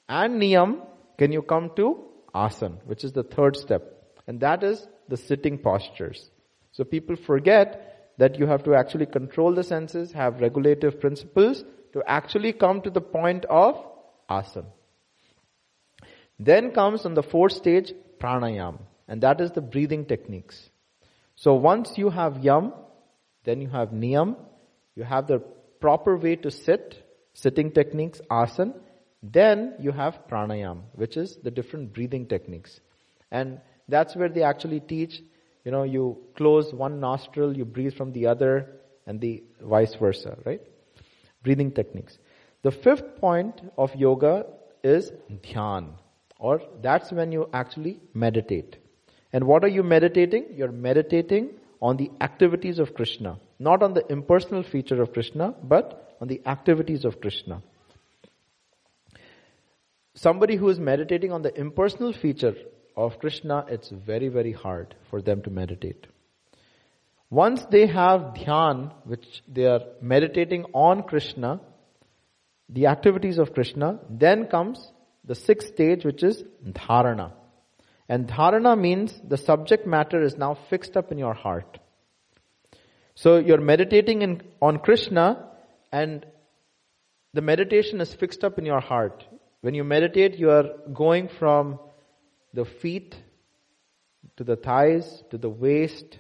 and 0.09 0.41
niyam 0.41 0.87
can 1.19 1.33
you 1.33 1.43
come 1.43 1.71
to 1.77 2.05
asan, 2.35 2.79
which 2.85 3.05
is 3.05 3.13
the 3.13 3.23
third 3.23 3.57
step. 3.57 3.83
And 4.27 4.41
that 4.41 4.63
is 4.65 4.87
the 5.09 5.17
sitting 5.17 5.59
postures. 5.59 6.31
So 6.75 6.83
people 6.85 7.17
forget 7.17 8.13
that 8.19 8.39
you 8.39 8.47
have 8.47 8.65
to 8.65 8.75
actually 8.75 9.07
control 9.07 9.55
the 9.55 9.63
senses, 9.63 10.13
have 10.13 10.41
regulative 10.41 11.01
principles 11.01 11.65
to 11.93 12.03
actually 12.07 12.53
come 12.53 12.81
to 12.83 12.91
the 12.91 13.01
point 13.01 13.45
of 13.45 13.83
asana. 14.29 14.67
Then 16.39 16.73
comes 16.73 17.07
on 17.07 17.15
the 17.15 17.23
fourth 17.23 17.53
stage, 17.53 17.93
pranayam. 18.19 18.81
And 19.07 19.23
that 19.23 19.41
is 19.41 19.53
the 19.53 19.61
breathing 19.61 20.07
techniques. 20.07 20.69
So 21.37 21.55
once 21.55 21.97
you 21.97 22.11
have 22.11 22.43
yam, 22.43 22.73
then 23.45 23.61
you 23.61 23.69
have 23.69 23.91
niyam, 23.91 24.37
you 24.97 25.05
have 25.05 25.29
the 25.29 25.39
proper 25.81 26.17
way 26.17 26.35
to 26.37 26.51
sit, 26.51 27.05
sitting 27.35 27.71
techniques, 27.71 28.21
asana, 28.31 28.75
then 29.23 29.75
you 29.79 29.93
have 29.93 30.27
pranayam, 30.29 30.83
which 30.95 31.17
is 31.17 31.37
the 31.37 31.51
different 31.53 31.93
breathing 31.93 32.27
techniques. 32.27 32.81
And 33.31 33.61
that's 33.89 34.17
where 34.17 34.29
they 34.29 34.43
actually 34.43 34.81
teach, 34.81 35.23
you 35.65 35.73
know, 35.73 35.83
you 35.83 36.19
close 36.37 36.73
one 36.73 37.01
nostril, 37.01 37.57
you 37.57 37.65
breathe 37.65 37.95
from 37.95 38.13
the 38.13 38.27
other, 38.27 38.71
and 39.07 39.21
the 39.21 39.43
vice 39.61 39.95
versa, 39.95 40.37
right? 40.45 40.61
Breathing 41.43 41.73
techniques. 41.73 42.19
The 42.63 42.71
fifth 42.71 43.21
point 43.21 43.61
of 43.77 43.95
yoga 43.95 44.47
is 44.83 45.13
dhyan, 45.43 45.91
or 46.39 46.63
that's 46.83 47.13
when 47.13 47.33
you 47.33 47.49
actually 47.53 48.01
meditate. 48.13 48.77
And 49.33 49.45
what 49.45 49.65
are 49.65 49.69
you 49.69 49.83
meditating? 49.83 50.47
You're 50.55 50.73
meditating 50.73 51.51
on 51.83 51.97
the 51.97 52.11
activities 52.21 52.79
of 52.79 52.95
Krishna. 52.95 53.39
Not 53.59 53.83
on 53.83 53.95
the 53.95 54.11
impersonal 54.11 54.63
feature 54.63 55.03
of 55.03 55.13
Krishna, 55.13 55.55
but 55.63 56.17
on 56.21 56.29
the 56.29 56.41
activities 56.47 57.05
of 57.05 57.21
Krishna. 57.21 57.63
Somebody 60.15 60.57
who 60.57 60.69
is 60.69 60.79
meditating 60.79 61.33
on 61.33 61.43
the 61.43 61.59
impersonal 61.59 62.13
feature 62.13 62.55
of 62.97 63.19
Krishna, 63.19 63.65
it's 63.69 63.89
very, 63.91 64.29
very 64.29 64.53
hard 64.53 64.95
for 65.11 65.21
them 65.21 65.43
to 65.43 65.51
meditate. 65.51 66.07
Once 67.31 67.65
they 67.71 67.87
have 67.87 68.35
dhyan, 68.35 68.93
which 69.05 69.43
they 69.49 69.67
are 69.67 69.81
meditating 70.01 70.65
on 70.73 71.03
Krishna, 71.03 71.61
the 72.69 72.87
activities 72.87 73.39
of 73.39 73.53
Krishna, 73.53 73.99
then 74.09 74.47
comes 74.47 74.93
the 75.25 75.35
sixth 75.35 75.69
stage, 75.69 76.05
which 76.05 76.23
is 76.23 76.45
dharana. 76.65 77.33
And 78.09 78.29
dharana 78.29 78.79
means 78.79 79.19
the 79.27 79.37
subject 79.37 79.87
matter 79.87 80.23
is 80.23 80.37
now 80.37 80.57
fixed 80.71 80.97
up 80.97 81.11
in 81.11 81.19
your 81.19 81.35
heart. 81.35 81.79
So 83.15 83.39
you're 83.39 83.61
meditating 83.61 84.23
in, 84.23 84.43
on 84.61 84.79
Krishna 84.79 85.49
and 85.93 86.27
the 87.33 87.41
meditation 87.41 88.01
is 88.01 88.13
fixed 88.13 88.45
up 88.45 88.59
in 88.59 88.67
your 88.67 88.81
heart. 88.81 89.25
When 89.61 89.75
you 89.75 89.85
meditate, 89.85 90.39
you 90.39 90.51
are 90.51 90.71
going 90.93 91.29
from 91.29 91.79
the 92.55 92.65
feet 92.65 93.17
to 94.37 94.45
the 94.45 94.57
thighs, 94.57 95.23
to 95.31 95.39
the 95.39 95.49
waist, 95.51 96.19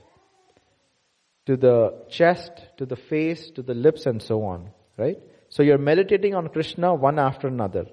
to 1.47 1.57
the 1.57 2.05
chest, 2.11 2.53
to 2.79 2.87
the 2.87 2.97
face, 2.97 3.51
to 3.53 3.63
the 3.63 3.75
lips 3.75 4.07
and 4.07 4.21
so 4.21 4.45
on. 4.45 4.71
Right? 4.97 5.19
So 5.49 5.63
you're 5.63 5.79
meditating 5.79 6.35
on 6.35 6.49
Krishna 6.49 6.95
one 6.95 7.19
after 7.19 7.49
another. 7.49 7.87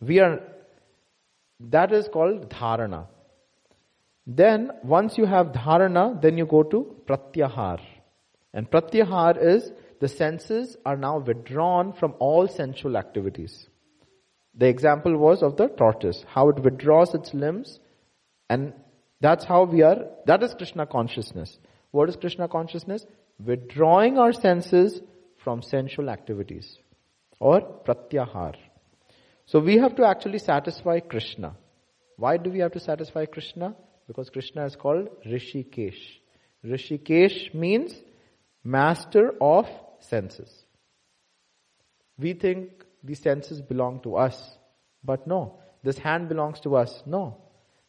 We 0.00 0.20
are, 0.20 0.40
that 1.60 1.92
is 1.92 2.08
called 2.08 2.50
dharana. 2.50 3.06
Then, 4.26 4.70
once 4.82 5.16
you 5.16 5.24
have 5.24 5.52
dharana, 5.52 6.20
then 6.20 6.38
you 6.38 6.46
go 6.46 6.62
to 6.62 6.96
pratyahar. 7.06 7.80
And 8.52 8.70
pratyahar 8.70 9.42
is 9.42 9.70
the 10.00 10.08
senses 10.08 10.76
are 10.84 10.96
now 10.96 11.18
withdrawn 11.18 11.92
from 11.94 12.14
all 12.18 12.46
sensual 12.46 12.96
activities. 12.96 13.67
The 14.58 14.66
example 14.66 15.16
was 15.16 15.42
of 15.42 15.56
the 15.56 15.68
tortoise, 15.68 16.24
how 16.28 16.48
it 16.48 16.58
withdraws 16.58 17.14
its 17.14 17.32
limbs, 17.32 17.78
and 18.50 18.72
that's 19.20 19.44
how 19.44 19.64
we 19.64 19.82
are, 19.82 20.06
that 20.26 20.42
is 20.42 20.52
Krishna 20.54 20.84
consciousness. 20.84 21.58
What 21.92 22.08
is 22.08 22.16
Krishna 22.16 22.48
consciousness? 22.48 23.06
Withdrawing 23.44 24.18
our 24.18 24.32
senses 24.32 25.00
from 25.36 25.62
sensual 25.62 26.10
activities, 26.10 26.76
or 27.38 27.60
pratyahar. 27.86 28.54
So 29.46 29.60
we 29.60 29.78
have 29.78 29.94
to 29.96 30.04
actually 30.04 30.38
satisfy 30.38 31.00
Krishna. 31.00 31.54
Why 32.16 32.36
do 32.36 32.50
we 32.50 32.58
have 32.58 32.72
to 32.72 32.80
satisfy 32.80 33.26
Krishna? 33.26 33.76
Because 34.08 34.28
Krishna 34.28 34.66
is 34.66 34.74
called 34.74 35.08
Rishikesh. 35.24 36.02
Rishikesh 36.64 37.54
means 37.54 37.94
master 38.64 39.34
of 39.40 39.66
senses. 40.00 40.50
We 42.18 42.34
think 42.34 42.84
the 43.02 43.14
senses 43.14 43.60
belong 43.60 44.00
to 44.00 44.16
us, 44.16 44.56
but 45.04 45.26
no. 45.26 45.58
This 45.82 45.98
hand 45.98 46.28
belongs 46.28 46.60
to 46.60 46.76
us. 46.76 47.02
No. 47.06 47.38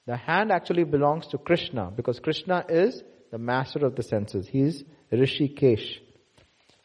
The 0.06 0.16
hand 0.16 0.52
actually 0.52 0.84
belongs 0.84 1.28
to 1.28 1.38
Krishna 1.38 1.92
because 1.96 2.20
Krishna 2.20 2.66
is 2.70 3.04
the 3.32 3.38
master 3.38 3.86
of 3.86 3.96
the 3.96 4.04
senses. 4.04 4.48
He 4.48 4.62
is 4.62 4.84
Rishikesh. 5.12 6.00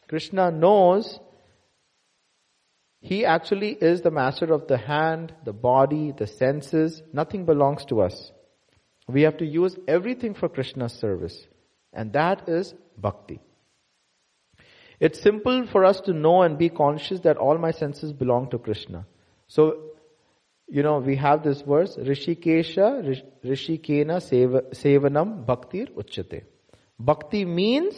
Krishna 0.07 0.51
knows 0.51 1.19
he 2.99 3.23
actually 3.25 3.71
is 3.71 4.01
the 4.01 4.11
master 4.11 4.51
of 4.51 4.67
the 4.67 4.77
hand, 4.77 5.33
the 5.43 5.53
body, 5.53 6.11
the 6.11 6.25
senses. 6.25 7.03
Nothing 7.13 7.45
belongs 7.45 7.85
to 7.85 8.01
us. 8.01 8.31
We 9.07 9.23
have 9.23 9.37
to 9.37 9.45
use 9.45 9.77
everything 9.87 10.33
for 10.33 10.49
Krishna's 10.49 10.93
service. 10.93 11.37
And 11.93 12.13
that 12.13 12.49
is 12.49 12.73
bhakti. 12.97 13.41
It's 14.99 15.21
simple 15.21 15.67
for 15.67 15.85
us 15.85 16.01
to 16.01 16.13
know 16.13 16.41
and 16.43 16.57
be 16.57 16.69
conscious 16.69 17.19
that 17.21 17.37
all 17.37 17.57
my 17.57 17.71
senses 17.71 18.13
belong 18.13 18.49
to 18.51 18.57
Krishna. 18.57 19.05
So, 19.47 19.91
you 20.67 20.83
know, 20.83 20.99
we 20.99 21.15
have 21.17 21.43
this 21.43 21.61
verse, 21.61 21.95
Rishikesha, 21.97 23.21
Rishikena 23.43 24.21
Sevanam 24.73 25.45
Bhaktir 25.45 25.91
Uchate. 25.91 26.43
Bhakti 26.97 27.45
means 27.45 27.95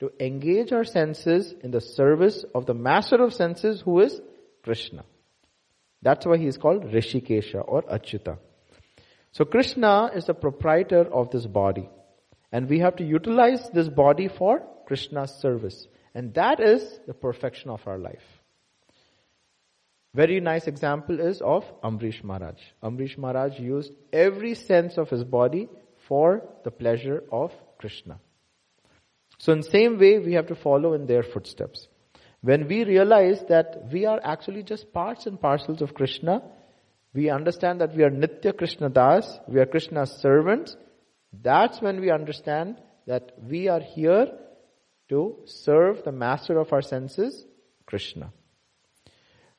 to 0.00 0.10
engage 0.20 0.72
our 0.72 0.84
senses 0.84 1.54
in 1.62 1.70
the 1.70 1.80
service 1.80 2.44
of 2.54 2.66
the 2.66 2.74
master 2.74 3.22
of 3.22 3.32
senses 3.32 3.80
who 3.80 4.00
is 4.00 4.20
Krishna. 4.62 5.04
That's 6.02 6.26
why 6.26 6.36
he 6.36 6.46
is 6.46 6.58
called 6.58 6.82
Rishikesha 6.84 7.64
or 7.66 7.82
Achyuta. 7.82 8.38
So 9.32 9.44
Krishna 9.44 10.10
is 10.14 10.26
the 10.26 10.34
proprietor 10.34 11.02
of 11.12 11.30
this 11.30 11.46
body. 11.46 11.88
And 12.52 12.68
we 12.68 12.80
have 12.80 12.96
to 12.96 13.04
utilize 13.04 13.68
this 13.70 13.88
body 13.88 14.28
for 14.28 14.62
Krishna's 14.86 15.30
service. 15.40 15.86
And 16.16 16.32
that 16.32 16.60
is 16.60 16.82
the 17.06 17.12
perfection 17.12 17.68
of 17.68 17.86
our 17.86 17.98
life. 17.98 18.26
Very 20.14 20.40
nice 20.40 20.66
example 20.66 21.20
is 21.20 21.42
of 21.42 21.62
Ambarish 21.82 22.24
Maharaj. 22.24 22.58
Ambarish 22.82 23.18
Maharaj 23.18 23.60
used 23.60 23.92
every 24.14 24.54
sense 24.54 24.96
of 24.96 25.10
his 25.10 25.24
body 25.24 25.68
for 26.08 26.42
the 26.64 26.70
pleasure 26.70 27.22
of 27.30 27.52
Krishna. 27.76 28.18
So 29.38 29.52
in 29.52 29.62
same 29.62 29.98
way, 29.98 30.18
we 30.18 30.32
have 30.32 30.46
to 30.46 30.54
follow 30.54 30.94
in 30.94 31.06
their 31.06 31.22
footsteps. 31.22 31.86
When 32.40 32.66
we 32.66 32.84
realize 32.84 33.44
that 33.50 33.92
we 33.92 34.06
are 34.06 34.20
actually 34.24 34.62
just 34.62 34.94
parts 34.94 35.26
and 35.26 35.38
parcels 35.38 35.82
of 35.82 35.92
Krishna, 35.92 36.42
we 37.12 37.28
understand 37.28 37.82
that 37.82 37.94
we 37.94 38.04
are 38.04 38.10
Nitya 38.10 38.56
Krishna 38.56 38.88
Das, 38.88 39.38
we 39.46 39.60
are 39.60 39.66
Krishna's 39.66 40.12
servants, 40.22 40.78
that's 41.42 41.82
when 41.82 42.00
we 42.00 42.10
understand 42.10 42.80
that 43.06 43.32
we 43.46 43.68
are 43.68 43.80
here 43.80 44.28
to 45.08 45.36
serve 45.44 46.04
the 46.04 46.12
master 46.12 46.58
of 46.58 46.72
our 46.72 46.82
senses, 46.82 47.46
Krishna. 47.86 48.32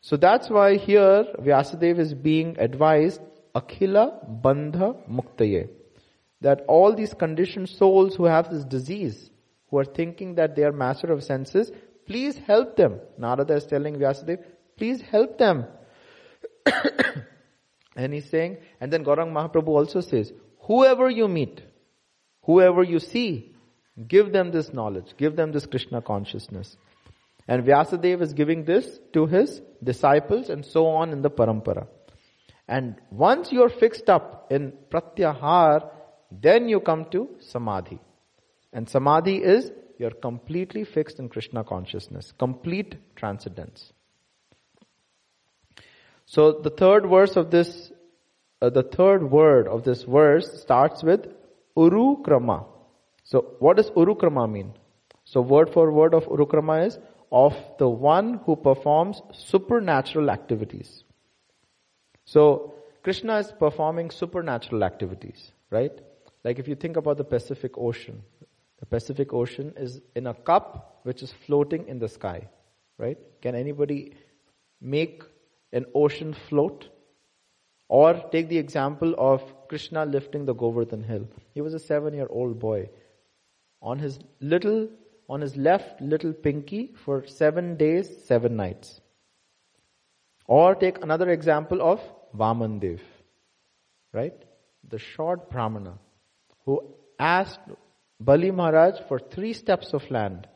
So 0.02 0.18
that's 0.18 0.50
why 0.50 0.78
here 0.78 1.26
Vyasadeva 1.40 2.00
is 2.00 2.14
being 2.14 2.58
advised, 2.60 3.22
Akhila 3.56 4.42
Bandha 4.42 5.10
Muktaye. 5.10 5.70
That 6.42 6.62
all 6.68 6.94
these 6.96 7.14
conditioned 7.14 7.70
souls 7.70 8.16
who 8.16 8.26
have 8.26 8.52
this 8.52 8.64
disease, 8.64 9.32
who 9.70 9.80
are 9.80 9.86
thinking 9.86 10.36
that 10.36 10.56
they 10.56 10.64
are 10.64 10.72
master 10.72 11.12
of 11.12 11.24
senses, 11.24 11.72
please 12.06 12.38
help 12.38 12.76
them. 12.76 13.00
Narada 13.18 13.56
is 13.56 13.66
telling 13.66 13.96
Vyasadeva, 13.96 14.44
please 14.78 15.02
help 15.02 15.38
them. 15.38 15.66
and 17.96 18.14
he's 18.14 18.30
saying, 18.30 18.58
and 18.80 18.94
then 18.94 19.04
Gaurang 19.04 19.32
Mahaprabhu 19.32 19.70
also 19.70 20.02
says, 20.02 20.32
whoever 20.62 21.10
you 21.10 21.28
meet, 21.28 21.62
whoever 22.44 22.84
you 22.84 23.00
see, 23.00 23.56
give 24.08 24.32
them 24.32 24.52
this 24.52 24.74
knowledge, 24.74 25.16
give 25.18 25.36
them 25.36 25.52
this 25.52 25.66
Krishna 25.66 26.02
consciousness. 26.02 26.78
And 27.48 27.64
Vyasadeva 27.64 28.22
is 28.22 28.34
giving 28.34 28.66
this 28.66 29.00
to 29.14 29.26
his 29.26 29.62
disciples 29.84 30.50
and 30.50 30.66
so 30.66 30.88
on 30.88 31.12
in 31.12 31.22
the 31.22 31.30
parampara. 31.30 31.88
And 32.68 32.96
once 33.10 33.52
you're 33.52 33.70
fixed 33.70 34.10
up 34.10 34.52
in 34.52 34.74
pratyahar, 34.92 35.90
then 36.32 36.68
you 36.68 36.82
come 36.82 37.06
to 37.12 37.30
samadhi. 37.40 38.00
And 38.74 38.90
samadhi 38.90 39.38
is 39.38 39.72
you're 39.98 40.12
completely 40.12 40.84
fixed 40.84 41.20
in 41.20 41.30
Krishna 41.30 41.64
consciousness, 41.64 42.34
complete 42.38 42.96
transcendence. 43.16 43.94
So 46.26 46.60
the 46.62 46.70
third 46.70 47.10
verse 47.10 47.38
of 47.38 47.50
this, 47.50 47.92
uh, 48.62 48.70
the 48.70 48.84
third 48.84 49.32
word 49.32 49.68
of 49.68 49.84
this 49.84 50.04
verse 50.04 50.62
starts 50.62 51.02
with 51.02 51.28
urukrama. 51.78 52.66
So 53.30 53.56
what 53.60 53.76
does 53.76 53.90
urukrama 53.92 54.50
mean? 54.50 54.74
So 55.26 55.42
word 55.42 55.70
for 55.70 55.92
word 55.92 56.14
of 56.14 56.26
urukrama 56.28 56.88
is 56.88 56.98
of 57.30 57.56
the 57.78 57.90
one 57.90 58.40
who 58.46 58.56
performs 58.56 59.22
supernatural 59.34 60.30
activities. 60.30 61.04
So 62.24 62.74
Krishna 63.04 63.38
is 63.40 63.52
performing 63.52 64.12
supernatural 64.12 64.86
activities, 64.86 65.52
right? 65.70 65.92
Like 66.46 66.58
if 66.60 66.70
you 66.70 66.76
think 66.76 66.96
about 66.96 67.18
the 67.18 67.26
Pacific 67.26 67.78
Ocean, 67.78 68.22
the 68.80 68.86
Pacific 68.86 69.34
Ocean 69.34 69.74
is 69.76 70.00
in 70.16 70.28
a 70.28 70.34
cup 70.34 71.02
which 71.04 71.22
is 71.22 71.34
floating 71.46 71.90
in 71.90 72.00
the 72.00 72.08
sky, 72.08 72.48
right? 72.98 73.18
Can 73.42 73.56
anybody 73.56 74.14
make 74.80 75.24
an 75.74 75.86
ocean 75.94 76.34
float? 76.48 76.88
Or 77.90 78.14
take 78.32 78.50
the 78.50 78.58
example 78.58 79.16
of 79.18 79.42
Krishna 79.70 80.06
lifting 80.06 80.46
the 80.46 80.54
Govardhan 80.54 81.04
hill. 81.04 81.28
He 81.54 81.62
was 81.62 81.74
a 81.74 81.80
seven 81.80 82.14
year 82.14 82.28
old 82.30 82.60
boy. 82.60 82.90
On 83.92 84.00
his 84.00 84.20
little, 84.42 84.90
on 85.30 85.40
his 85.42 85.56
left 85.56 86.02
little 86.02 86.34
pinky 86.34 86.94
for 87.06 87.26
seven 87.26 87.78
days, 87.78 88.10
seven 88.26 88.58
nights. 88.58 89.00
Or 90.46 90.76
take 90.76 91.02
another 91.04 91.30
example 91.30 91.82
of 91.82 92.02
Vamandev, 92.36 93.00
right? 94.12 94.34
The 94.90 95.00
short 95.00 95.50
Brahmana 95.50 95.94
who 96.66 96.82
asked 97.18 97.62
Bali 98.20 98.52
Maharaj 98.52 99.00
for 99.08 99.20
three 99.20 99.54
steps 99.54 99.94
of 99.94 100.12
land. 100.12 100.48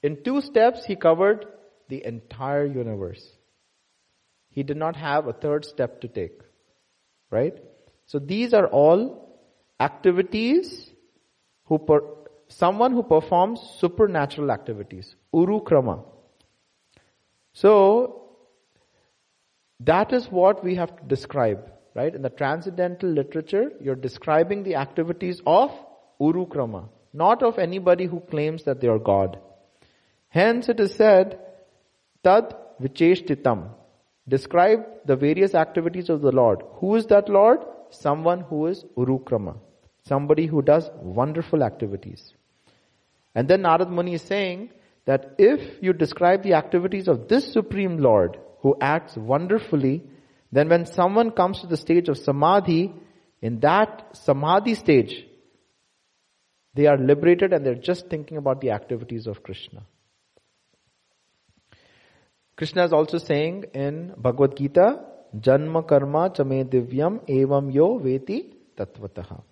In 0.00 0.22
two 0.22 0.40
steps, 0.40 0.84
he 0.84 0.94
covered 0.94 1.44
the 1.88 2.04
entire 2.04 2.66
universe. 2.66 3.24
He 4.50 4.62
did 4.62 4.76
not 4.76 4.94
have 4.94 5.26
a 5.26 5.32
third 5.32 5.64
step 5.64 6.00
to 6.02 6.08
take. 6.08 6.40
Right? 7.30 7.58
So 8.06 8.20
these 8.20 8.54
are 8.54 8.68
all 8.68 9.00
activities 9.80 10.85
who 11.66 11.78
per, 11.78 12.00
someone 12.48 12.92
who 12.92 13.02
performs 13.02 13.60
supernatural 13.78 14.50
activities. 14.50 15.14
Urukrama. 15.34 16.04
So 17.52 18.22
that 19.80 20.12
is 20.12 20.26
what 20.26 20.64
we 20.64 20.76
have 20.76 20.96
to 20.96 21.02
describe, 21.04 21.70
right? 21.94 22.14
In 22.14 22.22
the 22.22 22.30
transcendental 22.30 23.10
literature, 23.10 23.72
you're 23.80 23.94
describing 23.94 24.62
the 24.62 24.76
activities 24.76 25.40
of 25.46 25.70
Urukrama, 26.20 26.88
not 27.12 27.42
of 27.42 27.58
anybody 27.58 28.06
who 28.06 28.20
claims 28.20 28.64
that 28.64 28.80
they 28.80 28.88
are 28.88 28.98
God. 28.98 29.38
Hence 30.28 30.68
it 30.68 30.80
is 30.80 30.94
said, 30.94 31.38
Tad 32.22 32.54
Vicheshtitam. 32.80 33.70
Describe 34.28 34.80
the 35.04 35.16
various 35.16 35.54
activities 35.54 36.08
of 36.08 36.20
the 36.20 36.32
Lord. 36.32 36.62
Who 36.80 36.96
is 36.96 37.06
that 37.06 37.28
Lord? 37.28 37.60
Someone 37.90 38.40
who 38.40 38.66
is 38.66 38.84
Urukrama. 38.96 39.56
Somebody 40.08 40.46
who 40.46 40.62
does 40.62 40.88
wonderful 41.00 41.62
activities. 41.62 42.32
And 43.34 43.48
then 43.48 43.62
Narad 43.62 43.90
Muni 43.90 44.14
is 44.14 44.22
saying 44.22 44.70
that 45.04 45.34
if 45.38 45.82
you 45.82 45.92
describe 45.92 46.42
the 46.42 46.54
activities 46.54 47.08
of 47.08 47.28
this 47.28 47.52
Supreme 47.52 47.98
Lord, 47.98 48.38
who 48.60 48.76
acts 48.80 49.16
wonderfully, 49.16 50.04
then 50.52 50.68
when 50.68 50.86
someone 50.86 51.30
comes 51.32 51.60
to 51.60 51.66
the 51.66 51.76
stage 51.76 52.08
of 52.08 52.18
samadhi, 52.18 52.94
in 53.42 53.60
that 53.60 54.16
samadhi 54.16 54.74
stage, 54.74 55.26
they 56.74 56.86
are 56.86 56.98
liberated 56.98 57.52
and 57.52 57.64
they're 57.64 57.74
just 57.74 58.08
thinking 58.08 58.36
about 58.36 58.60
the 58.60 58.70
activities 58.70 59.26
of 59.26 59.42
Krishna. 59.42 59.82
Krishna 62.56 62.84
is 62.84 62.92
also 62.92 63.18
saying 63.18 63.64
in 63.74 64.14
Bhagavad 64.16 64.56
Gita, 64.56 65.00
Janma 65.36 65.86
karma 65.86 66.30
chame 66.30 66.64
divyam 66.64 67.20
evam 67.28 67.74
yo 67.74 67.98
veti 67.98 68.54
tatvataha. 68.76 69.42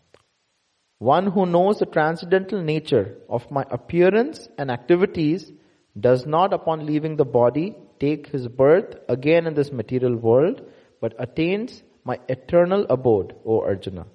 One 1.05 1.27
who 1.27 1.45
knows 1.45 1.81
the 1.81 1.85
transcendental 1.85 2.63
nature 2.63 3.19
of 3.29 3.51
my 3.51 3.63
appearance 3.71 4.49
and 4.57 4.71
activities 4.71 5.53
does 6.01 6.25
not 6.25 6.55
upon 6.55 6.87
leaving 6.87 7.17
the 7.17 7.27
body 7.27 7.77
take 8.01 8.29
his 8.29 8.49
birth 8.49 8.95
again 9.07 9.47
in 9.47 9.53
this 9.53 9.71
material 9.71 10.17
world, 10.17 10.63
but 11.03 11.15
attains 11.19 11.83
my 12.05 12.19
eternal 12.31 12.87
abode, 12.89 13.35
O 13.45 13.61
Arjuna. 13.61 14.07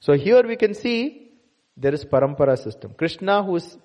So 0.00 0.14
here 0.14 0.42
we 0.42 0.56
can 0.56 0.74
see 0.74 1.30
there 1.76 1.94
is 1.94 2.04
parampara 2.04 2.58
system. 2.58 2.94
Krishna 2.98 3.44
who 3.44 3.54
is 3.54 3.78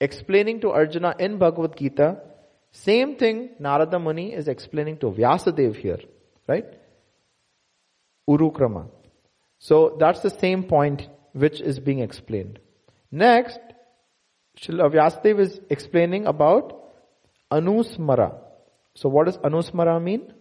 explaining 0.00 0.60
to 0.62 0.72
Arjuna 0.72 1.14
in 1.20 1.38
Bhagavad 1.38 1.76
Gita, 1.76 2.20
same 2.72 3.14
thing 3.14 3.50
Narada 3.60 4.00
Muni 4.00 4.32
is 4.32 4.48
explaining 4.48 4.98
to 4.98 5.06
Vyasadeva 5.12 5.76
here, 5.76 6.00
right? 6.48 6.66
Urukrama. 8.28 8.88
So 9.60 9.96
that's 10.00 10.18
the 10.18 10.30
same 10.30 10.64
point 10.64 11.08
which 11.32 11.60
is 11.60 11.78
being 11.78 12.00
explained. 12.00 12.58
Next, 13.10 13.58
Srila 14.58 14.92
Vyasadeva 14.92 15.40
is 15.40 15.60
explaining 15.70 16.26
about 16.26 16.78
Anusmara. 17.50 18.38
So 18.94 19.08
what 19.08 19.26
does 19.26 19.38
Anusmara 19.38 20.02
mean? 20.02 20.32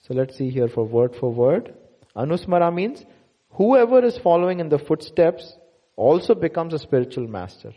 So 0.00 0.14
let's 0.14 0.36
see 0.36 0.50
here 0.50 0.68
for 0.68 0.84
word 0.84 1.14
for 1.16 1.32
word. 1.32 1.74
Anusmara 2.16 2.72
means 2.74 3.04
whoever 3.50 4.04
is 4.04 4.18
following 4.18 4.60
in 4.60 4.68
the 4.68 4.78
footsteps 4.78 5.56
also 5.96 6.34
becomes 6.34 6.74
a 6.74 6.78
spiritual 6.78 7.28
master. 7.28 7.72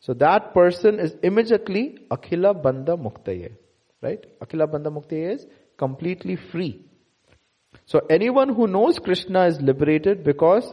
So 0.00 0.14
that 0.14 0.54
person 0.54 1.00
is 1.00 1.16
immediately 1.22 1.98
Akhila 2.10 2.62
Bandha 2.62 2.96
Muktaye. 2.96 3.56
Right? 4.02 4.24
Akhila 4.40 4.68
Bandha 4.68 4.92
Muktaye 4.92 5.34
is 5.34 5.46
completely 5.76 6.36
free. 6.36 6.84
So 7.86 8.00
anyone 8.10 8.54
who 8.54 8.66
knows 8.66 8.98
Krishna 8.98 9.46
is 9.46 9.60
liberated 9.60 10.24
because 10.24 10.72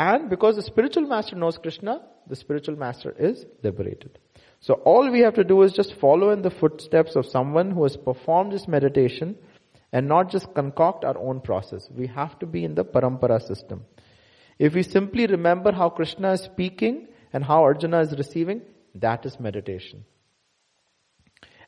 and 0.00 0.30
because 0.30 0.56
the 0.56 0.62
spiritual 0.62 1.06
master 1.06 1.36
knows 1.36 1.58
Krishna, 1.58 2.00
the 2.26 2.36
spiritual 2.36 2.76
master 2.76 3.14
is 3.18 3.44
liberated. 3.62 4.18
So 4.60 4.74
all 4.74 5.10
we 5.10 5.20
have 5.20 5.34
to 5.34 5.44
do 5.44 5.60
is 5.62 5.72
just 5.72 5.92
follow 5.94 6.30
in 6.30 6.40
the 6.40 6.50
footsteps 6.50 7.16
of 7.16 7.26
someone 7.26 7.70
who 7.70 7.82
has 7.82 7.98
performed 7.98 8.52
this 8.52 8.66
meditation 8.66 9.36
and 9.92 10.08
not 10.08 10.30
just 10.30 10.54
concoct 10.54 11.04
our 11.04 11.18
own 11.18 11.40
process. 11.40 11.86
We 11.90 12.06
have 12.06 12.38
to 12.38 12.46
be 12.46 12.64
in 12.64 12.74
the 12.74 12.84
parampara 12.84 13.42
system. 13.46 13.84
If 14.58 14.74
we 14.74 14.84
simply 14.84 15.26
remember 15.26 15.72
how 15.72 15.90
Krishna 15.90 16.32
is 16.32 16.40
speaking 16.40 17.08
and 17.34 17.44
how 17.44 17.62
Arjuna 17.64 18.00
is 18.00 18.16
receiving, 18.16 18.62
that 18.94 19.26
is 19.26 19.38
meditation. 19.38 20.04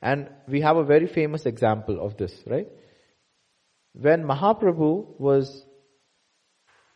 And 0.01 0.31
we 0.49 0.63
have 0.63 0.79
a 0.79 0.85
very 0.85 1.07
famous 1.07 1.45
example 1.45 2.01
of 2.01 2.17
this, 2.17 2.33
right? 2.47 2.69
When 3.93 4.25
Mahaprabhu 4.25 5.21
was, 5.21 5.67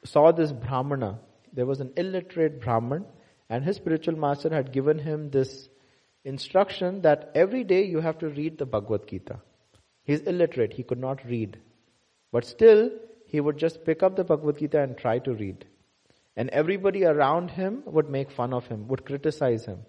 saw 0.07 0.33
this 0.33 0.53
Brahmana, 0.53 1.19
there 1.53 1.67
was 1.67 1.81
an 1.81 1.93
illiterate 1.97 2.61
Brahman, 2.61 3.05
and 3.49 3.65
his 3.65 3.77
spiritual 3.77 4.17
master 4.17 4.53
had 4.53 4.73
given 4.73 4.99
him 4.99 5.31
this 5.31 5.69
instruction 6.25 7.03
that 7.03 7.31
every 7.35 7.65
day 7.65 7.85
you 7.85 8.01
have 8.01 8.19
to 8.19 8.29
read 8.29 8.59
the 8.59 8.67
Bhagavad 8.67 9.07
Gita. 9.07 9.41
He's 10.03 10.21
illiterate, 10.21 10.73
he 10.73 10.83
could 10.83 10.99
not 10.99 11.25
read. 11.25 11.59
But 12.33 12.45
still, 12.45 12.91
he 13.27 13.41
would 13.41 13.57
just 13.57 13.85
pick 13.85 14.03
up 14.03 14.17
the 14.17 14.25
Bhagavad 14.25 14.59
Gita 14.59 14.81
and 14.81 14.97
try 14.97 15.19
to 15.21 15.35
read. 15.35 15.65
And 16.37 16.51
everybody 16.51 17.05
around 17.05 17.51
him 17.51 17.83
would 17.87 18.11
make 18.11 18.31
fun 18.31 18.53
of 18.53 18.67
him, 18.67 18.89
would 18.89 19.07
criticize 19.07 19.65
him. 19.65 19.81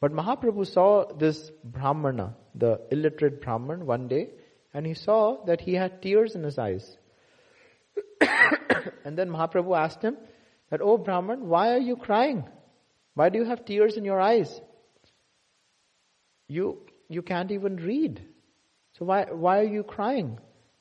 But 0.00 0.12
Mahaprabhu 0.12 0.66
saw 0.66 1.12
this 1.12 1.50
Brahmana, 1.62 2.34
the 2.54 2.80
illiterate 2.90 3.40
Brahman, 3.42 3.86
one 3.86 4.08
day, 4.08 4.30
and 4.74 4.86
he 4.86 4.94
saw 4.94 5.44
that 5.44 5.60
he 5.60 5.74
had 5.74 6.02
tears 6.02 6.34
in 6.34 6.42
his 6.42 6.58
eyes. 6.58 6.96
and 9.04 9.16
then 9.16 9.30
Mahaprabhu 9.30 9.76
asked 9.76 10.02
him 10.02 10.16
that, 10.70 10.80
Oh 10.82 10.98
Brahman, 10.98 11.48
why 11.48 11.74
are 11.74 11.78
you 11.78 11.96
crying? 11.96 12.44
Why 13.14 13.28
do 13.28 13.38
you 13.38 13.44
have 13.44 13.64
tears 13.64 13.96
in 13.96 14.04
your 14.04 14.20
eyes? 14.20 14.60
You, 16.48 16.78
you 17.08 17.22
can't 17.22 17.50
even 17.50 17.76
read. 17.76 18.22
So 18.98 19.04
why, 19.04 19.26
why 19.30 19.60
are 19.60 19.72
you 19.78 19.82
crying? 19.82 20.38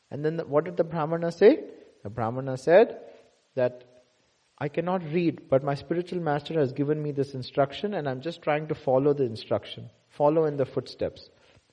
And 0.10 0.24
then 0.24 0.38
the, 0.38 0.46
what 0.46 0.66
did 0.66 0.78
the 0.78 0.84
Brahmana 0.84 1.32
say? 1.32 1.64
The 2.04 2.10
Brahmana 2.10 2.58
said 2.58 3.00
that 3.56 3.84
I 4.58 4.68
cannot 4.68 5.04
read, 5.04 5.50
but 5.50 5.64
my 5.64 5.76
spiritual 5.76 6.20
master 6.20 6.60
has 6.60 6.72
given 6.74 7.02
me 7.02 7.12
this 7.12 7.34
instruction 7.34 7.94
and 7.94 8.08
I'm 8.08 8.22
just 8.22 8.42
trying 8.42 8.68
to 8.68 8.76
follow 8.76 9.14
the 9.14 9.24
instruction, 9.24 9.90
follow 10.10 10.46
in 10.46 10.58
the 10.58 10.66
footsteps. 10.66 11.30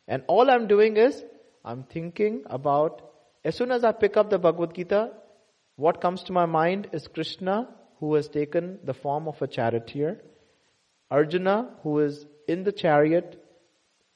And 0.06 0.22
all 0.26 0.50
I'm 0.50 0.66
doing 0.68 0.96
is, 0.96 1.22
I'm 1.64 1.82
thinking 1.82 2.44
about, 2.46 3.02
as 3.44 3.56
soon 3.56 3.72
as 3.72 3.84
I 3.84 3.92
pick 3.92 4.16
up 4.16 4.30
the 4.30 4.38
Bhagavad 4.38 4.74
Gita, 4.74 5.10
what 5.78 6.00
comes 6.02 6.22
to 6.24 6.32
my 6.32 6.44
mind 6.46 6.88
is 6.92 7.08
Krishna, 7.08 7.68
who 8.00 8.14
has 8.14 8.28
taken 8.28 8.78
the 8.84 8.94
form 8.94 9.28
of 9.28 9.40
a 9.40 9.46
charioteer, 9.46 10.20
Arjuna, 11.10 11.70
who 11.82 12.00
is 12.00 12.26
in 12.46 12.64
the 12.64 12.72
chariot, 12.72 13.42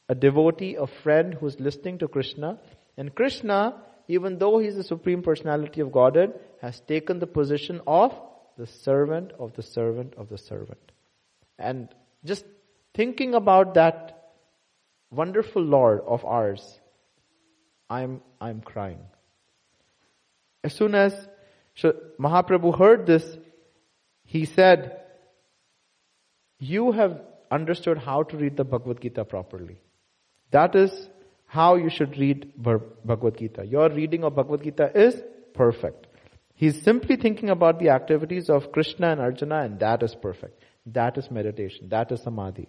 a 0.08 0.14
devotee, 0.14 0.74
a 0.74 0.86
friend 0.86 1.32
who's 1.32 1.58
listening 1.58 1.98
to 1.98 2.08
Krishna, 2.08 2.58
and 2.98 3.14
Krishna 3.14 3.76
even 4.08 4.38
though 4.38 4.58
he 4.58 4.66
is 4.66 4.76
the 4.76 4.84
supreme 4.84 5.22
personality 5.22 5.80
of 5.80 5.92
Godhead, 5.92 6.38
has 6.60 6.80
taken 6.80 7.18
the 7.18 7.26
position 7.26 7.80
of 7.86 8.12
the 8.58 8.66
servant 8.66 9.32
of 9.38 9.54
the 9.54 9.62
servant 9.62 10.14
of 10.16 10.28
the 10.28 10.38
servant. 10.38 10.92
And 11.58 11.88
just 12.24 12.44
thinking 12.94 13.34
about 13.34 13.74
that 13.74 14.32
wonderful 15.10 15.62
Lord 15.62 16.00
of 16.06 16.24
ours, 16.24 16.80
I'm, 17.88 18.20
I'm 18.40 18.60
crying. 18.60 19.00
As 20.64 20.74
soon 20.74 20.94
as 20.94 21.28
Mahaprabhu 22.18 22.78
heard 22.78 23.06
this, 23.06 23.24
he 24.24 24.44
said, 24.44 25.00
You 26.58 26.92
have 26.92 27.20
understood 27.50 27.98
how 27.98 28.22
to 28.24 28.36
read 28.36 28.56
the 28.56 28.64
Bhagavad 28.64 29.00
Gita 29.00 29.24
properly. 29.24 29.78
That 30.50 30.74
is 30.74 31.08
how 31.46 31.76
you 31.76 31.90
should 31.90 32.16
read 32.18 32.52
Bhagavad 32.56 33.38
Gita. 33.38 33.66
Your 33.66 33.90
reading 33.90 34.24
of 34.24 34.34
Bhagavad 34.34 34.62
Gita 34.62 34.90
is 34.94 35.22
perfect. 35.54 36.06
He's 36.54 36.80
simply 36.82 37.16
thinking 37.16 37.50
about 37.50 37.78
the 37.78 37.90
activities 37.90 38.48
of 38.48 38.72
Krishna 38.72 39.08
and 39.08 39.20
Arjuna 39.20 39.60
and 39.60 39.78
that 39.80 40.02
is 40.02 40.14
perfect. 40.14 40.62
That 40.86 41.18
is 41.18 41.30
meditation. 41.30 41.88
That 41.88 42.12
is 42.12 42.22
samadhi. 42.22 42.68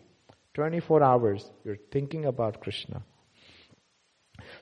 24 0.53 1.03
hours, 1.03 1.49
you're 1.63 1.77
thinking 1.91 2.25
about 2.25 2.61
Krishna. 2.61 3.03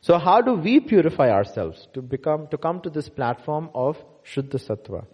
So 0.01 0.17
how 0.17 0.41
do 0.41 0.55
we 0.55 0.79
purify 0.79 1.29
ourselves 1.29 1.87
to 1.93 2.01
become, 2.01 2.47
to 2.47 2.57
come 2.57 2.81
to 2.81 2.89
this 2.89 3.07
platform 3.07 3.69
of 3.75 4.03
Shuddha 4.25 4.55
Sattva? 4.55 5.05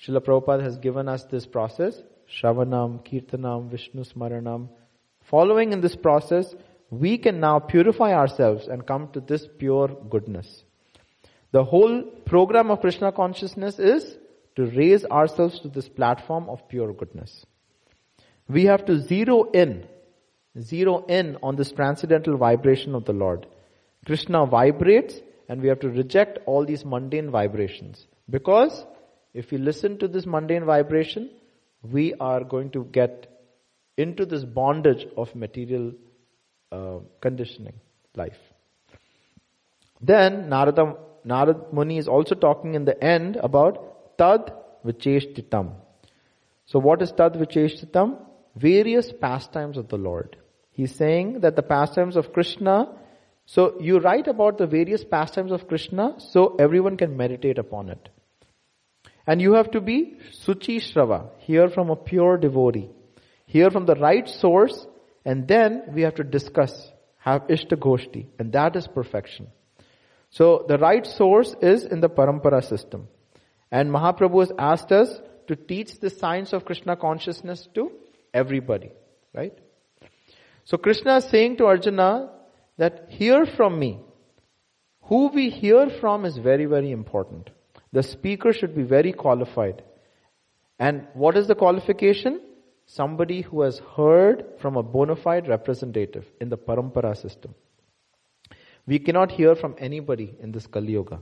Srila 0.00 0.20
Prabhupada 0.20 0.62
has 0.62 0.78
given 0.78 1.08
us 1.08 1.24
this 1.24 1.44
process, 1.44 2.00
Shravanam, 2.28 3.04
Kirtanam, 3.04 3.68
Vishnu 3.68 4.04
Smaranam. 4.04 4.68
Following 5.22 5.72
in 5.72 5.80
this 5.80 5.96
process, 5.96 6.54
we 6.90 7.18
can 7.18 7.40
now 7.40 7.58
purify 7.58 8.14
ourselves 8.14 8.68
and 8.68 8.86
come 8.86 9.10
to 9.12 9.20
this 9.20 9.48
pure 9.58 9.88
goodness. 9.88 10.64
The 11.50 11.64
whole 11.64 12.02
program 12.02 12.70
of 12.70 12.80
Krishna 12.80 13.10
consciousness 13.10 13.80
is 13.80 14.16
to 14.54 14.66
raise 14.66 15.04
ourselves 15.04 15.58
to 15.60 15.68
this 15.68 15.88
platform 15.88 16.48
of 16.48 16.68
pure 16.68 16.92
goodness. 16.92 17.44
We 18.48 18.66
have 18.66 18.84
to 18.86 19.00
zero 19.00 19.50
in, 19.50 19.86
zero 20.60 21.04
in 21.06 21.38
on 21.42 21.56
this 21.56 21.72
transcendental 21.72 22.36
vibration 22.36 22.94
of 22.94 23.04
the 23.04 23.12
Lord. 23.12 23.46
Krishna 24.06 24.46
vibrates 24.46 25.14
and 25.48 25.60
we 25.60 25.68
have 25.68 25.80
to 25.80 25.88
reject 25.88 26.38
all 26.46 26.64
these 26.64 26.84
mundane 26.84 27.30
vibrations. 27.30 28.06
Because 28.28 28.84
if 29.34 29.50
we 29.50 29.58
listen 29.58 29.98
to 29.98 30.08
this 30.08 30.26
mundane 30.26 30.64
vibration, 30.64 31.30
we 31.82 32.14
are 32.14 32.44
going 32.44 32.70
to 32.70 32.84
get 32.84 33.26
into 33.96 34.24
this 34.26 34.44
bondage 34.44 35.06
of 35.16 35.34
material 35.34 35.92
uh, 36.72 36.98
conditioning 37.20 37.74
life. 38.16 38.38
Then 40.00 40.48
Narada, 40.48 40.96
Narad 41.26 41.72
Muni 41.72 41.98
is 41.98 42.08
also 42.08 42.34
talking 42.34 42.74
in 42.74 42.84
the 42.84 43.02
end 43.02 43.36
about 43.36 44.16
Tad 44.16 44.52
Vicheshtitam. 44.84 45.74
So 46.66 46.78
what 46.78 47.02
is 47.02 47.12
Tad 47.12 47.34
Vicheshtitam? 47.34 48.18
Various 48.56 49.12
pastimes 49.12 49.76
of 49.76 49.88
the 49.88 49.98
Lord. 49.98 50.36
He's 50.70 50.94
saying 50.94 51.40
that 51.40 51.56
the 51.56 51.62
pastimes 51.62 52.16
of 52.16 52.32
Krishna 52.32 52.96
so 53.52 53.80
you 53.80 53.98
write 53.98 54.28
about 54.28 54.58
the 54.58 54.66
various 54.68 55.02
pastimes 55.02 55.50
of 55.50 55.66
Krishna 55.66 56.14
so 56.18 56.54
everyone 56.60 56.96
can 56.96 57.16
meditate 57.16 57.58
upon 57.58 57.88
it. 57.88 58.08
And 59.26 59.42
you 59.42 59.54
have 59.54 59.72
to 59.72 59.80
be 59.80 60.18
Suchi 60.30 60.76
Shrava, 60.76 61.30
hear 61.38 61.68
from 61.68 61.90
a 61.90 61.96
pure 61.96 62.36
devotee, 62.38 62.90
hear 63.46 63.68
from 63.72 63.86
the 63.86 63.96
right 63.96 64.28
source, 64.28 64.86
and 65.24 65.48
then 65.48 65.82
we 65.92 66.02
have 66.02 66.14
to 66.14 66.22
discuss, 66.22 66.92
have 67.18 67.48
Ishta 67.48 67.76
Goshti, 67.76 68.26
and 68.38 68.52
that 68.52 68.76
is 68.76 68.86
perfection. 68.86 69.48
So 70.30 70.64
the 70.68 70.78
right 70.78 71.04
source 71.04 71.52
is 71.60 71.84
in 71.84 72.00
the 72.00 72.08
Parampara 72.08 72.62
system. 72.62 73.08
And 73.72 73.90
Mahaprabhu 73.90 74.42
has 74.42 74.52
asked 74.56 74.92
us 74.92 75.20
to 75.48 75.56
teach 75.56 75.98
the 75.98 76.10
science 76.10 76.52
of 76.52 76.64
Krishna 76.64 76.94
consciousness 76.94 77.68
to 77.74 77.90
everybody, 78.32 78.92
right? 79.34 79.58
So 80.66 80.76
Krishna 80.76 81.16
is 81.16 81.24
saying 81.24 81.56
to 81.56 81.66
Arjuna 81.66 82.30
that 82.80 83.06
hear 83.10 83.44
from 83.44 83.78
me. 83.78 84.00
Who 85.08 85.28
we 85.28 85.50
hear 85.50 85.90
from 86.00 86.24
is 86.24 86.36
very, 86.38 86.64
very 86.64 86.90
important. 86.90 87.50
The 87.92 88.02
speaker 88.02 88.52
should 88.54 88.74
be 88.74 88.84
very 88.84 89.12
qualified. 89.12 89.82
And 90.78 91.06
what 91.12 91.36
is 91.36 91.46
the 91.46 91.54
qualification? 91.54 92.40
Somebody 92.86 93.42
who 93.42 93.60
has 93.62 93.80
heard 93.96 94.44
from 94.62 94.76
a 94.76 94.82
bona 94.82 95.16
fide 95.16 95.46
representative 95.46 96.26
in 96.40 96.48
the 96.48 96.56
parampara 96.56 97.14
system. 97.16 97.54
We 98.86 98.98
cannot 98.98 99.30
hear 99.32 99.54
from 99.54 99.76
anybody 99.78 100.34
in 100.40 100.50
this 100.52 100.66
Kali 100.66 100.92
Yuga. 100.92 101.20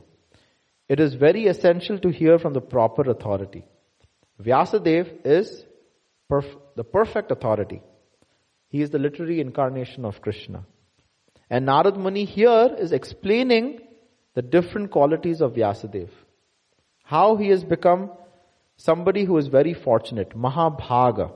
It 0.88 1.00
is 1.00 1.14
very 1.14 1.46
essential 1.46 1.98
to 1.98 2.10
hear 2.10 2.38
from 2.38 2.52
the 2.52 2.60
proper 2.60 3.10
authority. 3.10 3.64
Vyasadev 4.40 5.26
is 5.26 5.64
perf- 6.30 6.56
the 6.76 6.84
perfect 6.84 7.32
authority. 7.32 7.82
He 8.68 8.80
is 8.80 8.90
the 8.90 8.98
literary 9.00 9.40
incarnation 9.40 10.04
of 10.04 10.22
Krishna. 10.22 10.64
And 11.50 11.66
Narad 11.66 11.96
Muni 11.96 12.24
here 12.24 12.74
is 12.78 12.92
explaining 12.92 13.80
the 14.34 14.42
different 14.42 14.90
qualities 14.90 15.40
of 15.40 15.54
Vyasadeva. 15.54 16.10
How 17.02 17.36
he 17.36 17.48
has 17.48 17.64
become 17.64 18.10
somebody 18.76 19.24
who 19.24 19.38
is 19.38 19.46
very 19.46 19.74
fortunate, 19.74 20.36
Mahabhaga. 20.36 21.32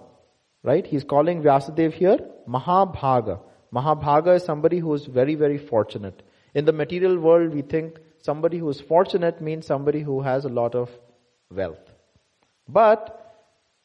Right? 0.63 0.87
He's 0.87 1.05
calling 1.05 1.43
Vyasadeva 1.43 1.93
here 1.93 2.19
Mahabhaga. 2.49 3.41
Mahabhaga 3.75 4.37
is 4.37 4.45
somebody 4.45 4.79
who 4.79 4.93
is 4.95 5.07
very, 5.07 5.35
very 5.35 5.59
fortunate. 5.59 6.23
In 6.55 6.67
the 6.67 6.73
material 6.73 7.19
world, 7.19 7.55
we 7.55 7.63
think 7.63 7.99
somebody 8.19 8.59
who 8.59 8.69
is 8.69 8.81
fortunate 8.81 9.41
means 9.41 9.67
somebody 9.67 10.01
who 10.01 10.21
has 10.21 10.45
a 10.45 10.51
lot 10.51 10.75
of 10.75 10.91
wealth. 11.51 11.81
But 12.69 13.19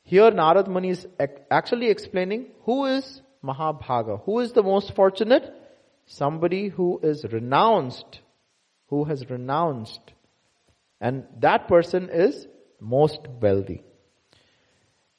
here 0.03 0.29
Narad 0.31 0.67
Muni 0.67 0.89
is 0.89 1.07
actually 1.49 1.89
explaining 1.89 2.47
who 2.63 2.85
is 2.85 3.21
Mahabhaga, 3.43 4.23
who 4.25 4.39
is 4.39 4.51
the 4.51 4.63
most 4.63 4.93
fortunate 4.93 5.53
somebody 6.07 6.69
who 6.69 6.99
is 7.03 7.25
renounced, 7.25 8.21
who 8.87 9.03
has 9.03 9.29
renounced, 9.29 10.13
and 10.99 11.25
that 11.39 11.67
person 11.67 12.09
is 12.09 12.47
most 12.79 13.19
wealthy. 13.41 13.83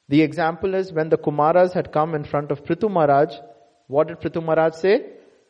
The 0.09 0.23
example 0.23 0.73
is 0.73 0.91
when 0.91 1.09
the 1.09 1.17
Kumaras 1.17 1.71
had 1.73 1.91
come 1.91 2.15
in 2.15 2.23
front 2.23 2.51
of 2.51 2.63
Prithu 2.63 2.89
Maharaj, 2.91 3.35
what 3.87 4.07
did 4.07 4.19
Prithu 4.19 4.43
Maharaj 4.43 4.73
say? 4.73 5.05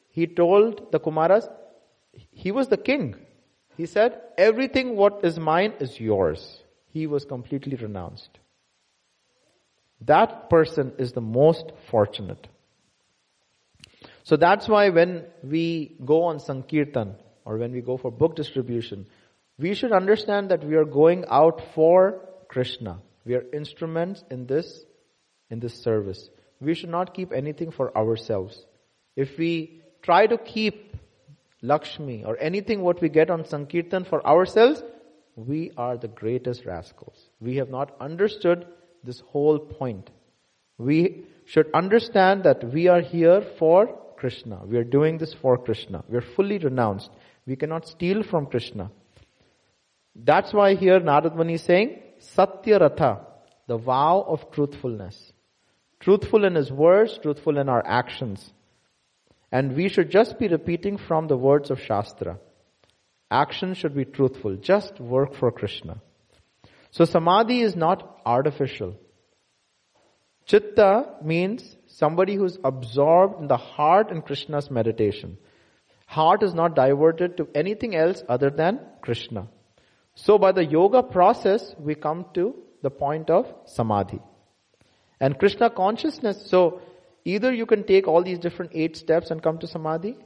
He 0.09 0.27
told 0.27 0.91
the 0.91 0.99
Kumaras, 0.99 1.49
he 2.31 2.51
was 2.51 2.67
the 2.67 2.77
king. 2.77 3.15
He 3.77 3.85
said, 3.85 4.19
everything 4.37 4.97
what 4.97 5.21
is 5.23 5.39
mine 5.39 5.73
is 5.79 5.99
yours. 5.99 6.61
He 6.91 7.07
was 7.07 7.23
completely 7.23 7.77
renounced. 7.77 8.37
That 10.01 10.49
person 10.49 10.93
is 10.97 11.13
the 11.13 11.21
most 11.21 11.71
fortunate. 11.89 12.47
So 14.29 14.37
that's 14.37 14.67
why 14.69 14.89
when 14.89 15.25
we 15.41 15.95
go 16.05 16.25
on 16.25 16.39
Sankirtan 16.39 17.15
or 17.45 17.57
when 17.57 17.71
we 17.71 17.81
go 17.81 17.97
for 17.97 18.11
book 18.11 18.35
distribution, 18.35 19.07
we 19.57 19.73
should 19.73 19.91
understand 19.91 20.51
that 20.51 20.63
we 20.63 20.75
are 20.75 20.85
going 20.85 21.25
out 21.27 21.59
for 21.73 22.21
Krishna. 22.47 22.99
We 23.25 23.33
are 23.33 23.43
instruments 23.51 24.23
in 24.29 24.45
this, 24.45 24.83
in 25.49 25.59
this 25.59 25.73
service. 25.81 26.29
We 26.61 26.75
should 26.75 26.91
not 26.91 27.15
keep 27.15 27.33
anything 27.33 27.71
for 27.71 27.97
ourselves. 27.97 28.63
If 29.15 29.35
we 29.39 29.81
try 30.03 30.27
to 30.27 30.37
keep 30.37 30.95
Lakshmi 31.63 32.23
or 32.23 32.37
anything 32.39 32.81
what 32.81 33.01
we 33.01 33.09
get 33.09 33.31
on 33.31 33.45
Sankirtan 33.45 34.03
for 34.03 34.23
ourselves, 34.27 34.83
we 35.35 35.71
are 35.75 35.97
the 35.97 36.07
greatest 36.07 36.67
rascals. 36.67 37.17
We 37.39 37.55
have 37.55 37.71
not 37.71 37.95
understood 37.99 38.67
this 39.03 39.21
whole 39.21 39.57
point. 39.57 40.11
We 40.77 41.25
should 41.45 41.71
understand 41.73 42.43
that 42.43 42.63
we 42.71 42.89
are 42.89 43.01
here 43.01 43.41
for 43.57 43.97
Krishna. 44.19 44.61
We 44.65 44.77
are 44.77 44.83
doing 44.83 45.17
this 45.17 45.33
for 45.33 45.57
Krishna. 45.57 46.03
We 46.09 46.17
are 46.17 46.27
fully 46.35 46.57
renounced. 46.57 47.09
We 47.47 47.55
cannot 47.55 47.87
steal 47.87 48.23
from 48.23 48.45
Krishna. 48.47 48.91
That's 50.15 50.53
why 50.53 50.75
here 50.75 50.99
Narad 50.99 51.53
is 51.53 51.61
saying, 51.61 52.01
Satya 52.19 52.79
Ratha, 52.79 53.21
the 53.67 53.77
vow 53.77 54.25
of 54.27 54.51
truthfulness. 54.51 55.33
Truthful 55.99 56.45
in 56.45 56.55
his 56.55 56.71
words, 56.71 57.17
truthful 57.21 57.57
in 57.57 57.69
our 57.69 57.85
actions. 57.85 58.51
And 59.51 59.75
we 59.75 59.89
should 59.89 60.11
just 60.11 60.37
be 60.37 60.47
repeating 60.47 60.97
from 60.97 61.27
the 61.27 61.37
words 61.37 61.71
of 61.71 61.79
Shastra. 61.79 62.37
Action 63.31 63.73
should 63.73 63.95
be 63.95 64.05
truthful. 64.05 64.55
Just 64.55 64.99
work 64.99 65.33
for 65.35 65.51
Krishna. 65.51 66.01
So 66.91 67.05
samadhi 67.05 67.61
is 67.61 67.75
not 67.75 68.21
artificial. 68.25 68.95
Chitta 70.45 71.15
means 71.23 71.75
somebody 71.89 72.35
who's 72.35 72.57
absorbed 72.63 73.41
in 73.41 73.47
the 73.47 73.57
heart 73.57 74.11
in 74.11 74.21
Krishna's 74.21 74.69
meditation. 74.69 75.37
Heart 76.05 76.43
is 76.43 76.53
not 76.53 76.75
diverted 76.75 77.37
to 77.37 77.47
anything 77.53 77.95
else 77.95 78.23
other 78.27 78.49
than 78.49 78.79
Krishna. 79.01 79.47
So 80.15 80.37
by 80.37 80.51
the 80.51 80.65
yoga 80.65 81.03
process, 81.03 81.75
we 81.77 81.95
come 81.95 82.25
to 82.33 82.55
the 82.81 82.89
point 82.89 83.29
of 83.29 83.53
samadhi. 83.65 84.19
And 85.19 85.37
Krishna 85.37 85.69
consciousness, 85.69 86.49
so 86.49 86.81
either 87.25 87.53
you 87.53 87.65
can 87.65 87.83
take 87.83 88.07
all 88.07 88.23
these 88.23 88.39
different 88.39 88.71
eight 88.73 88.95
steps 88.97 89.31
and 89.31 89.43
come 89.43 89.59
to 89.59 89.67
samadhi, 89.67 90.17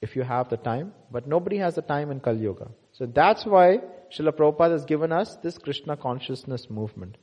if 0.00 0.16
you 0.16 0.22
have 0.22 0.48
the 0.48 0.56
time, 0.56 0.92
but 1.10 1.26
nobody 1.26 1.58
has 1.58 1.76
the 1.76 1.82
time 1.82 2.10
in 2.10 2.20
Kali 2.20 2.40
Yuga. 2.40 2.70
So 2.92 3.06
that's 3.06 3.46
why 3.46 3.78
Srila 4.12 4.32
Prabhupada 4.32 4.72
has 4.72 4.84
given 4.84 5.12
us 5.12 5.36
this 5.42 5.58
Krishna 5.58 5.96
consciousness 5.96 6.68
movement. 6.68 7.16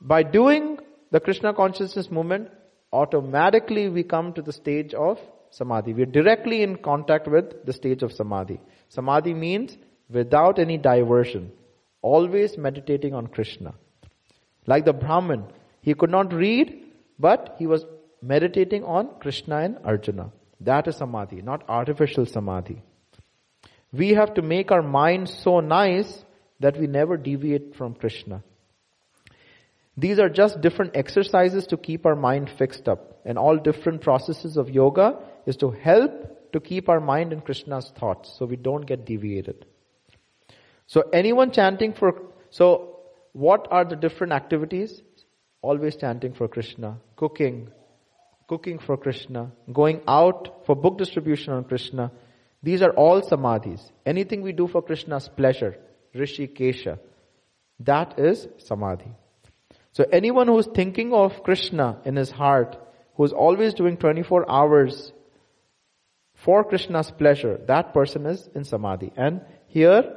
By 0.00 0.22
doing 0.22 0.78
the 1.10 1.20
Krishna 1.20 1.54
consciousness 1.54 2.10
movement, 2.10 2.48
automatically 2.92 3.88
we 3.88 4.02
come 4.02 4.32
to 4.32 4.42
the 4.42 4.52
stage 4.52 4.94
of 4.94 5.18
samadhi. 5.50 5.94
We're 5.94 6.06
directly 6.06 6.62
in 6.62 6.76
contact 6.76 7.28
with 7.28 7.64
the 7.64 7.72
stage 7.72 8.02
of 8.02 8.12
samadhi. 8.12 8.60
Samadhi 8.88 9.34
means 9.34 9.76
without 10.10 10.58
any 10.58 10.78
diversion, 10.78 11.52
always 12.02 12.58
meditating 12.58 13.14
on 13.14 13.26
Krishna. 13.28 13.74
Like 14.66 14.84
the 14.84 14.92
Brahmin, 14.92 15.44
he 15.80 15.94
could 15.94 16.10
not 16.10 16.32
read, 16.32 16.82
but 17.18 17.56
he 17.58 17.66
was 17.66 17.84
meditating 18.22 18.84
on 18.84 19.08
Krishna 19.20 19.58
and 19.58 19.78
Arjuna. 19.84 20.32
That 20.60 20.88
is 20.88 20.96
samadhi, 20.96 21.42
not 21.42 21.64
artificial 21.68 22.26
samadhi. 22.26 22.82
We 23.92 24.14
have 24.14 24.34
to 24.34 24.42
make 24.42 24.72
our 24.72 24.82
mind 24.82 25.28
so 25.28 25.60
nice 25.60 26.24
that 26.60 26.78
we 26.78 26.86
never 26.86 27.16
deviate 27.16 27.76
from 27.76 27.94
Krishna. 27.94 28.42
These 29.96 30.18
are 30.18 30.28
just 30.28 30.60
different 30.60 30.96
exercises 30.96 31.66
to 31.68 31.76
keep 31.76 32.04
our 32.04 32.16
mind 32.16 32.50
fixed 32.58 32.88
up. 32.88 33.20
And 33.24 33.38
all 33.38 33.56
different 33.56 34.00
processes 34.02 34.56
of 34.56 34.68
yoga 34.68 35.18
is 35.46 35.56
to 35.58 35.70
help 35.70 36.52
to 36.52 36.60
keep 36.60 36.88
our 36.88 37.00
mind 37.00 37.32
in 37.32 37.40
Krishna's 37.40 37.92
thoughts 37.98 38.36
so 38.38 38.44
we 38.46 38.56
don't 38.56 38.82
get 38.86 39.04
deviated. 39.04 39.66
So 40.86 41.02
anyone 41.12 41.52
chanting 41.52 41.94
for, 41.94 42.22
so 42.50 43.00
what 43.32 43.68
are 43.70 43.84
the 43.84 43.96
different 43.96 44.32
activities? 44.32 45.00
Always 45.62 45.96
chanting 45.96 46.34
for 46.34 46.46
Krishna, 46.46 46.98
cooking, 47.16 47.68
cooking 48.48 48.78
for 48.78 48.96
Krishna, 48.96 49.52
going 49.72 50.02
out 50.06 50.66
for 50.66 50.74
book 50.74 50.98
distribution 50.98 51.54
on 51.54 51.64
Krishna. 51.64 52.12
These 52.62 52.82
are 52.82 52.90
all 52.90 53.22
samadhis. 53.22 53.80
Anything 54.04 54.42
we 54.42 54.52
do 54.52 54.68
for 54.68 54.82
Krishna's 54.82 55.28
pleasure, 55.28 55.76
Rishi 56.14 56.48
Kesha, 56.48 56.98
that 57.80 58.18
is 58.18 58.46
samadhi. 58.58 59.12
So 59.94 60.04
anyone 60.10 60.48
who 60.48 60.58
is 60.58 60.66
thinking 60.74 61.12
of 61.14 61.44
Krishna 61.44 61.98
in 62.04 62.16
his 62.16 62.30
heart, 62.30 62.76
who 63.14 63.24
is 63.24 63.32
always 63.32 63.74
doing 63.74 63.96
24 63.96 64.50
hours 64.50 65.12
for 66.34 66.64
Krishna's 66.64 67.12
pleasure, 67.12 67.60
that 67.68 67.94
person 67.94 68.26
is 68.26 68.48
in 68.56 68.64
samadhi. 68.64 69.12
And 69.16 69.42
here, 69.68 70.16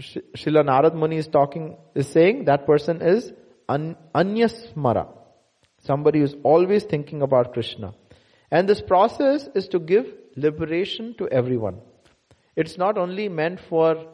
Srila 0.00 0.64
Narad 0.64 0.94
Muni 0.94 1.16
is 1.16 1.26
talking, 1.26 1.76
is 1.96 2.06
saying 2.06 2.44
that 2.44 2.64
person 2.64 3.02
is 3.02 3.32
an, 3.68 3.96
anusmara. 4.14 5.08
Somebody 5.80 6.20
who's 6.20 6.36
always 6.44 6.84
thinking 6.84 7.22
about 7.22 7.52
Krishna. 7.52 7.92
And 8.52 8.68
this 8.68 8.80
process 8.80 9.48
is 9.56 9.66
to 9.68 9.80
give 9.80 10.06
liberation 10.36 11.16
to 11.18 11.26
everyone. 11.28 11.80
It's 12.54 12.78
not 12.78 12.98
only 12.98 13.28
meant 13.28 13.58
for, 13.68 14.11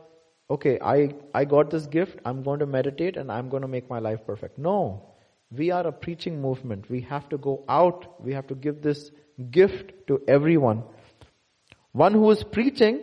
okay, 0.50 0.78
I, 0.80 1.14
I 1.34 1.44
got 1.44 1.70
this 1.70 1.86
gift, 1.86 2.18
I'm 2.24 2.42
going 2.42 2.60
to 2.60 2.66
meditate 2.66 3.16
and 3.16 3.30
I'm 3.30 3.48
going 3.48 3.62
to 3.62 3.68
make 3.68 3.88
my 3.88 3.98
life 3.98 4.20
perfect. 4.26 4.58
No. 4.58 5.02
We 5.50 5.70
are 5.70 5.86
a 5.86 5.92
preaching 5.92 6.40
movement. 6.42 6.90
We 6.90 7.00
have 7.02 7.28
to 7.30 7.38
go 7.38 7.64
out. 7.68 8.20
We 8.22 8.34
have 8.34 8.46
to 8.48 8.54
give 8.54 8.82
this 8.82 9.10
gift 9.50 9.92
to 10.08 10.20
everyone. 10.28 10.82
One 11.92 12.12
who 12.12 12.30
is 12.30 12.44
preaching, 12.44 13.00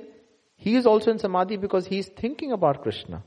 he 0.56 0.76
is 0.76 0.86
also 0.86 1.12
in 1.12 1.20
samadhi 1.20 1.58
because 1.58 1.88
he 1.88 2.00
is 2.00 2.08
thinking 2.08 2.52
about 2.52 2.84
Krishna. 2.84 3.24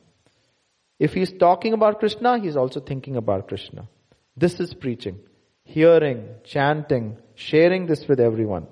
If 0.98 1.14
he 1.14 1.22
is 1.22 1.32
talking 1.32 1.72
about 1.72 1.98
Krishna, 1.98 2.38
he 2.38 2.48
is 2.48 2.56
also 2.56 2.80
thinking 2.80 3.16
about 3.16 3.48
Krishna. 3.48 3.88
This 4.36 4.60
is 4.60 4.72
preaching. 4.74 5.18
Hearing, 5.64 6.28
chanting, 6.44 7.18
sharing 7.34 7.86
this 7.86 8.06
with 8.08 8.20
everyone. 8.20 8.66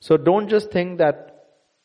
So 0.00 0.16
don't 0.16 0.48
just 0.48 0.70
think 0.70 0.98
that 0.98 1.29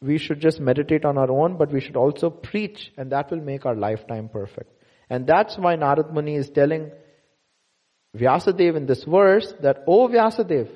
we 0.06 0.18
should 0.18 0.40
just 0.40 0.60
meditate 0.60 1.04
on 1.04 1.18
our 1.18 1.32
own, 1.32 1.58
but 1.58 1.72
we 1.72 1.82
should 1.82 1.96
also 1.96 2.30
preach 2.30 2.92
and 2.98 3.12
that 3.12 3.32
will 3.32 3.42
make 3.42 3.66
our 3.66 3.76
lifetime 3.76 4.30
perfect. 4.30 4.72
And 5.10 5.26
that's 5.28 5.58
why 5.58 5.76
Narad 5.76 6.14
Muni 6.14 6.36
is 6.36 6.50
telling 6.50 6.92
Vyasadeva 8.16 8.78
in 8.78 8.86
this 8.86 9.04
verse 9.04 9.54
that, 9.62 9.84
Oh 9.88 10.08
Vyasadeva, 10.08 10.70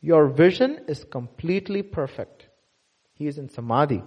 your 0.00 0.28
vision 0.28 0.84
is 0.86 1.04
completely 1.04 1.82
perfect. 1.82 2.46
He 3.14 3.26
is 3.26 3.38
in 3.38 3.48
samadhi. 3.48 4.02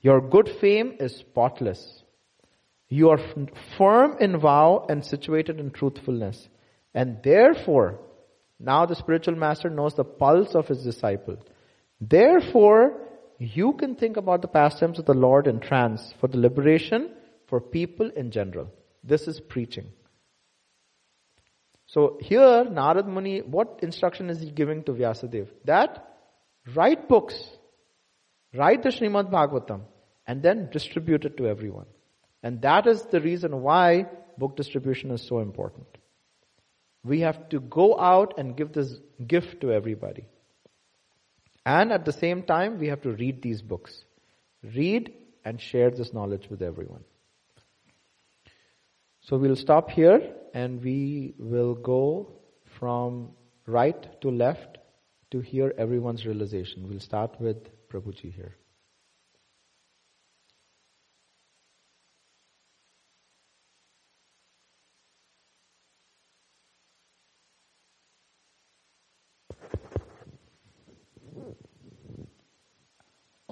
Your 0.00 0.20
good 0.20 0.50
fame 0.60 0.96
is 0.98 1.14
spotless. 1.14 2.02
You 2.88 3.10
are 3.10 3.20
firm 3.78 4.16
in 4.20 4.40
vow 4.40 4.86
and 4.88 5.04
situated 5.04 5.60
in 5.60 5.70
truthfulness. 5.70 6.48
And 6.92 7.22
therefore, 7.22 8.00
now 8.58 8.84
the 8.84 8.96
spiritual 8.96 9.36
master 9.36 9.70
knows 9.70 9.94
the 9.94 10.04
pulse 10.04 10.54
of 10.54 10.66
his 10.66 10.82
disciple. 10.82 11.36
Therefore, 12.00 13.01
you 13.42 13.72
can 13.72 13.96
think 13.96 14.16
about 14.16 14.40
the 14.40 14.48
pastimes 14.48 14.98
of 14.98 15.06
the 15.06 15.14
Lord 15.14 15.46
in 15.46 15.58
trance 15.58 16.14
for 16.20 16.28
the 16.28 16.38
liberation 16.38 17.10
for 17.48 17.60
people 17.60 18.10
in 18.14 18.30
general. 18.30 18.68
This 19.02 19.26
is 19.26 19.40
preaching. 19.40 19.88
So 21.86 22.18
here, 22.20 22.64
Narad 22.64 23.06
Muni, 23.06 23.40
what 23.40 23.80
instruction 23.82 24.30
is 24.30 24.40
he 24.40 24.50
giving 24.50 24.84
to 24.84 24.92
Vyasadeva? 24.92 25.48
That 25.64 26.08
write 26.74 27.08
books, 27.08 27.34
write 28.54 28.84
the 28.84 28.90
Srimad 28.90 29.30
Bhagavatam, 29.30 29.80
and 30.26 30.40
then 30.42 30.70
distribute 30.70 31.24
it 31.24 31.36
to 31.38 31.48
everyone. 31.48 31.86
And 32.44 32.62
that 32.62 32.86
is 32.86 33.02
the 33.02 33.20
reason 33.20 33.60
why 33.60 34.06
book 34.38 34.56
distribution 34.56 35.10
is 35.10 35.22
so 35.22 35.40
important. 35.40 35.86
We 37.04 37.20
have 37.20 37.48
to 37.48 37.58
go 37.58 37.98
out 37.98 38.38
and 38.38 38.56
give 38.56 38.72
this 38.72 38.94
gift 39.26 39.60
to 39.62 39.72
everybody. 39.72 40.26
And 41.64 41.92
at 41.92 42.04
the 42.04 42.12
same 42.12 42.42
time, 42.42 42.78
we 42.78 42.88
have 42.88 43.02
to 43.02 43.12
read 43.12 43.42
these 43.42 43.62
books. 43.62 44.04
Read 44.62 45.12
and 45.44 45.60
share 45.60 45.90
this 45.90 46.12
knowledge 46.12 46.48
with 46.50 46.62
everyone. 46.62 47.04
So 49.20 49.36
we'll 49.36 49.56
stop 49.56 49.90
here 49.90 50.34
and 50.54 50.82
we 50.82 51.34
will 51.38 51.74
go 51.74 52.32
from 52.78 53.30
right 53.66 54.20
to 54.20 54.30
left 54.30 54.78
to 55.30 55.40
hear 55.40 55.72
everyone's 55.78 56.26
realization. 56.26 56.88
We'll 56.88 57.00
start 57.00 57.40
with 57.40 57.56
Prabhuji 57.88 58.32
here. 58.32 58.56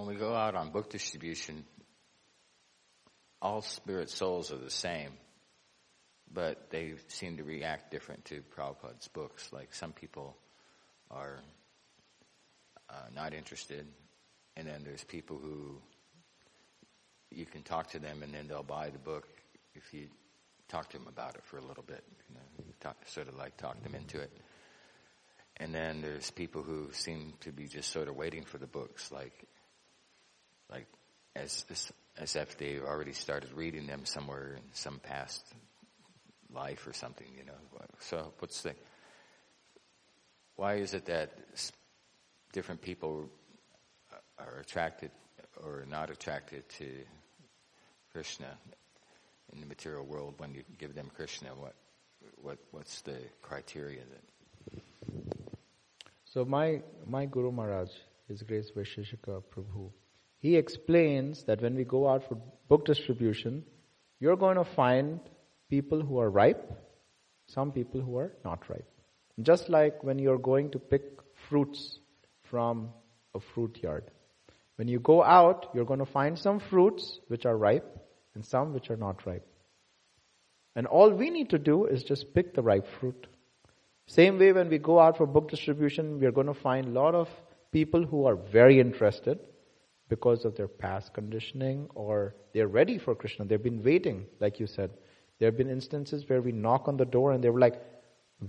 When 0.01 0.09
we 0.09 0.15
go 0.15 0.35
out 0.35 0.55
on 0.55 0.71
book 0.71 0.89
distribution, 0.89 1.65
all 3.43 3.61
spirit 3.61 4.09
souls 4.09 4.51
are 4.51 4.57
the 4.57 4.71
same 4.71 5.13
but 6.33 6.71
they 6.71 6.95
seem 7.09 7.37
to 7.37 7.45
react 7.45 7.91
different 7.91 8.25
to 8.27 8.43
Prabhupada's 8.57 9.09
books. 9.09 9.53
Like 9.53 9.75
some 9.75 9.93
people 9.93 10.37
are 11.11 11.41
uh, 12.89 12.95
not 13.15 13.35
interested, 13.35 13.87
and 14.57 14.67
then 14.67 14.83
there's 14.85 15.05
people 15.05 15.39
who 15.39 15.77
you 17.31 17.47
can 17.47 17.63
talk 17.63 17.91
to 17.91 17.99
them, 17.99 18.23
and 18.23 18.33
then 18.33 18.47
they'll 18.49 18.63
buy 18.63 18.91
the 18.91 18.99
book 18.99 19.27
if 19.75 19.93
you 19.93 20.07
talk 20.69 20.89
to 20.91 20.99
them 20.99 21.09
about 21.09 21.35
it 21.35 21.43
for 21.45 21.59
a 21.59 21.65
little 21.65 21.85
bit. 21.85 22.05
You 22.29 22.37
know, 22.37 22.65
talk, 22.81 22.97
sort 23.07 23.29
of 23.29 23.37
like 23.37 23.57
talk 23.57 23.83
them 23.83 23.95
into 23.95 24.21
it. 24.21 24.33
And 25.57 25.75
then 25.75 26.01
there's 26.01 26.31
people 26.31 26.63
who 26.63 26.89
seem 26.93 27.35
to 27.41 27.53
be 27.53 27.67
just 27.67 27.91
sort 27.91 28.09
of 28.09 28.17
waiting 28.17 28.45
for 28.45 28.57
the 28.57 28.67
books, 28.67 29.13
like, 29.13 29.47
like 30.71 30.87
as 31.37 31.65
as 32.17 32.37
if 32.37 32.59
they've 32.59 32.85
already 32.85 33.13
started 33.13 33.51
reading 33.55 33.87
them 33.87 34.05
somewhere 34.05 34.55
in 34.57 34.63
some 34.73 34.99
past 34.99 35.47
life 36.53 36.87
or 36.87 36.93
something, 36.93 37.27
you 37.37 37.45
know. 37.45 37.53
So 38.01 38.33
what's 38.39 38.63
the, 38.63 38.75
why 40.57 40.75
is 40.75 40.95
it 40.95 41.07
that 41.07 41.31
different 42.53 42.83
people 42.83 43.29
are 44.39 44.59
attracted 44.61 45.11
or 45.65 45.87
not 45.89 46.11
attracted 46.11 46.69
to 46.71 46.87
Krishna 48.13 48.59
in 49.53 49.61
the 49.61 49.67
material 49.67 50.05
world 50.05 50.35
when 50.39 50.55
you 50.55 50.63
give 50.79 50.95
them 50.95 51.11
Krishna? 51.15 51.51
What, 51.55 51.75
what, 52.43 52.59
what's 52.71 53.01
the 53.03 53.19
criteria 53.43 54.01
that? 54.01 54.83
So 56.25 56.45
my, 56.45 56.83
my 57.07 57.27
Guru 57.27 57.51
Maharaj, 57.51 57.91
His 58.29 58.43
Grace 58.43 58.71
Vaisheshika 58.77 59.43
Prabhu, 59.53 59.91
he 60.41 60.57
explains 60.57 61.45
that 61.45 61.61
when 61.61 61.75
we 61.75 61.85
go 61.85 62.09
out 62.09 62.27
for 62.27 62.39
book 62.69 62.87
distribution, 62.87 63.63
you're 64.21 64.37
going 64.37 64.57
to 64.57 64.65
find 64.65 65.21
people 65.69 66.01
who 66.01 66.19
are 66.19 66.31
ripe, 66.31 66.73
some 67.47 67.73
people 67.73 68.01
who 68.01 68.17
are 68.17 68.33
not 68.45 68.69
ripe. 68.71 68.89
Just 69.43 69.69
like 69.69 70.03
when 70.03 70.19
you're 70.19 70.39
going 70.39 70.71
to 70.71 70.79
pick 70.79 71.03
fruits 71.49 71.99
from 72.45 72.89
a 73.35 73.41
fruit 73.41 73.79
yard. 73.83 74.11
When 74.77 74.89
you 74.89 74.99
go 74.99 75.23
out, 75.23 75.69
you're 75.75 75.85
going 75.85 75.99
to 75.99 76.07
find 76.07 76.39
some 76.39 76.59
fruits 76.59 77.21
which 77.29 77.45
are 77.45 77.57
ripe 77.57 77.87
and 78.35 78.45
some 78.45 78.73
which 78.73 78.91
are 78.91 78.97
not 78.97 79.27
ripe. 79.27 79.47
And 80.75 80.87
all 80.87 81.11
we 81.11 81.29
need 81.29 81.51
to 81.51 81.59
do 81.59 81.85
is 81.85 82.03
just 82.03 82.33
pick 82.33 82.55
the 82.55 82.63
ripe 82.63 82.87
fruit. 82.99 83.27
Same 84.07 84.39
way 84.39 84.53
when 84.53 84.71
we 84.71 84.79
go 84.79 84.99
out 84.99 85.19
for 85.19 85.27
book 85.27 85.51
distribution, 85.51 86.19
we 86.19 86.27
are 86.27 86.33
going 86.33 86.47
to 86.47 86.55
find 86.55 86.87
a 86.87 87.01
lot 87.01 87.15
of 87.15 87.29
people 87.73 88.05
who 88.05 88.25
are 88.27 88.37
very 88.37 88.81
interested 88.81 89.39
because 90.11 90.45
of 90.45 90.57
their 90.57 90.69
past 90.69 91.15
conditioning 91.15 91.89
or 91.95 92.35
they're 92.53 92.69
ready 92.69 92.99
for 92.99 93.15
Krishna. 93.15 93.47
They've 93.47 93.63
been 93.63 93.83
waiting, 93.83 94.27
like 94.41 94.61
you 94.61 94.67
said. 94.67 94.91
There 95.39 95.47
have 95.47 95.57
been 95.57 95.71
instances 95.71 96.29
where 96.29 96.43
we 96.43 96.53
knock 96.53 96.89
on 96.89 96.99
the 96.99 97.07
door 97.07 97.33
and 97.33 97.43
they 97.43 97.49
were 97.49 97.61
like, 97.61 97.81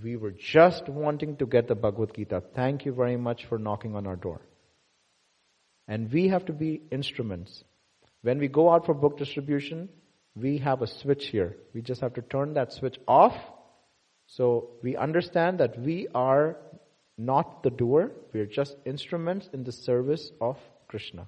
we 0.04 0.18
were 0.18 0.32
just 0.32 0.90
wanting 0.90 1.38
to 1.38 1.46
get 1.46 1.68
the 1.68 1.76
Bhagavad 1.76 2.16
Gita. 2.16 2.44
Thank 2.56 2.86
you 2.86 2.94
very 2.94 3.16
much 3.16 3.46
for 3.46 3.58
knocking 3.58 3.96
on 3.96 4.08
our 4.08 4.16
door. 4.16 4.42
And 5.88 6.12
we 6.12 6.30
have 6.30 6.46
to 6.46 6.54
be 6.54 6.82
instruments. 6.92 7.64
When 8.22 8.40
we 8.40 8.48
go 8.48 8.70
out 8.72 8.86
for 8.86 8.94
book 8.94 9.18
distribution, 9.18 9.90
we 10.36 10.58
have 10.60 10.82
a 10.82 10.88
switch 10.88 11.28
here. 11.28 11.58
We 11.74 11.82
just 11.82 12.02
have 12.02 12.14
to 12.16 12.22
turn 12.22 12.56
that 12.56 12.74
switch 12.74 12.98
off. 13.08 13.36
So 14.26 14.70
we 14.82 14.96
understand 14.96 15.60
that 15.60 15.80
we 15.80 16.08
are 16.16 16.58
not 17.18 17.64
the 17.64 17.70
doer. 17.70 18.12
We 18.34 18.40
are 18.40 18.46
just 18.46 18.76
instruments 18.86 19.50
in 19.54 19.64
the 19.64 19.72
service 19.72 20.32
of 20.40 20.58
Krishna. 20.88 21.28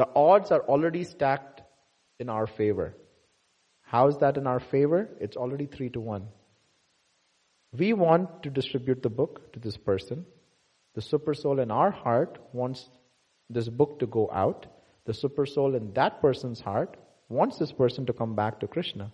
The 0.00 0.08
odds 0.16 0.50
are 0.50 0.62
already 0.62 1.04
stacked 1.04 1.60
in 2.18 2.30
our 2.30 2.46
favor. 2.46 2.96
How 3.82 4.08
is 4.08 4.16
that 4.20 4.38
in 4.38 4.46
our 4.46 4.58
favor? 4.58 5.10
It's 5.20 5.36
already 5.36 5.66
three 5.66 5.90
to 5.90 6.00
one. 6.00 6.28
We 7.76 7.92
want 7.92 8.44
to 8.44 8.48
distribute 8.48 9.02
the 9.02 9.10
book 9.10 9.52
to 9.52 9.60
this 9.60 9.76
person. 9.76 10.24
The 10.94 11.02
super 11.02 11.34
soul 11.34 11.60
in 11.60 11.70
our 11.70 11.90
heart 11.90 12.38
wants 12.54 12.88
this 13.50 13.68
book 13.68 13.98
to 13.98 14.06
go 14.06 14.30
out. 14.32 14.64
The 15.04 15.12
super 15.12 15.44
soul 15.44 15.74
in 15.74 15.92
that 15.92 16.22
person's 16.22 16.60
heart 16.60 16.96
wants 17.28 17.58
this 17.58 17.72
person 17.72 18.06
to 18.06 18.14
come 18.14 18.34
back 18.34 18.60
to 18.60 18.66
Krishna. 18.68 19.12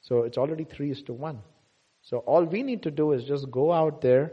So 0.00 0.24
it's 0.24 0.38
already 0.38 0.64
three 0.64 0.90
is 0.90 1.02
to 1.02 1.12
one. 1.12 1.38
So 2.02 2.18
all 2.18 2.44
we 2.44 2.64
need 2.64 2.82
to 2.82 2.90
do 2.90 3.12
is 3.12 3.22
just 3.22 3.48
go 3.52 3.72
out 3.72 4.00
there 4.00 4.32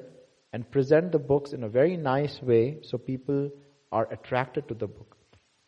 and 0.53 0.71
present 0.71 1.11
the 1.11 1.19
books 1.19 1.53
in 1.53 1.63
a 1.63 1.69
very 1.69 1.97
nice 1.97 2.41
way 2.41 2.79
so 2.81 2.97
people 2.97 3.51
are 3.91 4.11
attracted 4.11 4.67
to 4.69 4.73
the 4.73 4.87
book. 4.87 5.17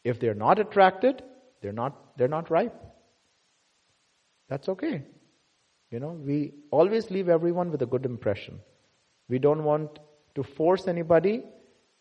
If 0.05 0.19
they're 0.19 0.35
not 0.35 0.59
attracted, 0.59 1.23
they're 1.61 1.73
not, 1.73 2.17
they're 2.17 2.29
not 2.29 2.49
ripe. 2.49 2.75
That's 4.47 4.69
okay. 4.69 5.03
You 5.89 5.99
know, 5.99 6.11
we 6.11 6.53
always 6.71 7.09
leave 7.09 7.27
everyone 7.27 7.71
with 7.71 7.81
a 7.81 7.85
good 7.87 8.05
impression. 8.05 8.59
We 9.27 9.39
don't 9.39 9.63
want 9.63 9.99
to 10.35 10.43
force 10.43 10.87
anybody 10.87 11.43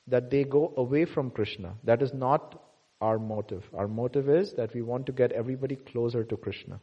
that 0.07 0.31
they 0.31 0.45
go 0.45 0.75
away 0.77 1.07
from 1.07 1.31
Krishna. 1.31 1.75
That 1.85 2.03
is 2.03 2.13
not 2.13 2.63
our 3.01 3.19
motive. 3.19 3.65
Our 3.75 3.89
motive 3.89 4.29
is 4.29 4.53
that 4.53 4.75
we 4.75 4.83
want 4.83 5.07
to 5.07 5.13
get 5.13 5.33
everybody 5.33 5.77
closer 5.77 6.25
to 6.25 6.37
Krishna. 6.37 6.81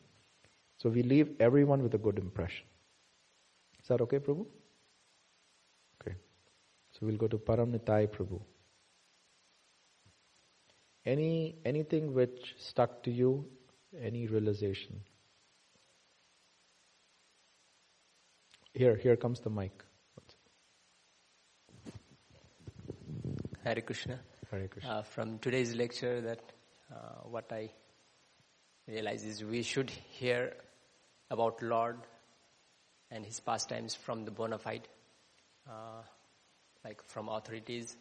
So 0.78 0.90
we 0.90 1.04
leave 1.04 1.30
everyone 1.40 1.84
with 1.84 1.94
a 1.94 2.00
good 2.00 2.18
impression. 2.18 2.66
Is 3.80 3.88
that 3.90 4.02
okay, 4.02 4.18
Prabhu? 4.18 4.48
Okay. 6.02 6.16
So 6.94 7.06
we'll 7.06 7.18
go 7.18 7.28
to 7.28 7.38
Param 7.38 7.78
Nitai 7.78 8.08
Prabhu. 8.08 8.42
Any 11.06 11.56
anything 11.66 12.14
which 12.14 12.54
stuck 12.60 13.02
to 13.04 13.12
you, 13.12 13.46
any 14.00 14.28
realization? 14.28 15.02
Here, 18.74 18.96
here 18.96 19.16
comes 19.16 19.40
the 19.40 19.50
mic. 19.50 19.72
Hare 23.64 23.82
Krishna. 23.82 24.20
Hare 24.50 24.68
Krishna. 24.68 24.92
Uh, 24.92 25.02
from 25.02 25.40
today's 25.40 25.76
lecture, 25.76 26.22
that 26.22 26.40
uh, 26.92 27.28
what 27.28 27.52
I 27.52 27.72
realize 28.88 29.24
is 29.24 29.44
we 29.44 29.64
should 29.64 29.90
hear 29.90 30.54
about 31.32 31.62
Lord 31.64 31.98
and 33.10 33.26
His 33.26 33.40
pastimes 33.40 33.96
from 33.96 34.24
the 34.24 34.32
bona 34.32 34.60
fide, 34.60 34.88
uh, 35.68 36.04
like 36.86 37.04
from 37.04 37.28
authorities, 37.28 37.96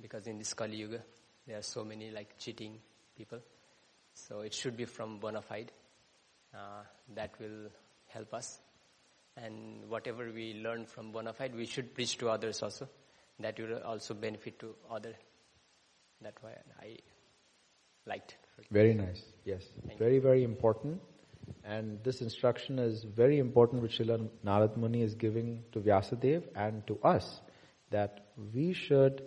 because 0.00 0.26
in 0.26 0.38
this 0.38 0.54
Kali 0.54 0.76
Yuga 0.76 1.02
there 1.50 1.58
are 1.58 1.62
so 1.62 1.84
many 1.84 2.12
like 2.12 2.38
cheating 2.38 2.78
people. 3.16 3.40
So 4.14 4.40
it 4.40 4.54
should 4.54 4.76
be 4.76 4.84
from 4.84 5.18
bona 5.18 5.42
fide. 5.42 5.72
Uh, 6.54 6.82
that 7.16 7.32
will 7.40 7.70
help 8.06 8.32
us. 8.34 8.60
And 9.36 9.88
whatever 9.88 10.30
we 10.32 10.54
learn 10.62 10.86
from 10.86 11.10
bona 11.10 11.32
fide, 11.32 11.56
we 11.56 11.66
should 11.66 11.92
preach 11.92 12.16
to 12.18 12.28
others 12.28 12.62
also. 12.62 12.88
That 13.40 13.58
will 13.58 13.78
also 13.84 14.14
benefit 14.14 14.60
to 14.60 14.74
other. 14.88 15.14
That's 16.22 16.40
why 16.40 16.50
I 16.80 16.98
liked. 18.06 18.36
Very 18.70 18.94
nice. 18.94 19.22
Yes. 19.44 19.64
very, 19.98 20.20
very 20.20 20.44
important. 20.44 21.00
And 21.64 21.98
this 22.04 22.20
instruction 22.20 22.78
is 22.78 23.02
very 23.02 23.40
important 23.40 23.82
which 23.82 23.98
Srila 23.98 24.28
Narad 24.44 24.76
Muni 24.76 25.02
is 25.02 25.16
giving 25.16 25.64
to 25.72 25.80
Vyasadev 25.80 26.44
and 26.54 26.86
to 26.86 26.96
us 27.02 27.40
that 27.90 28.26
we 28.54 28.72
should 28.72 29.22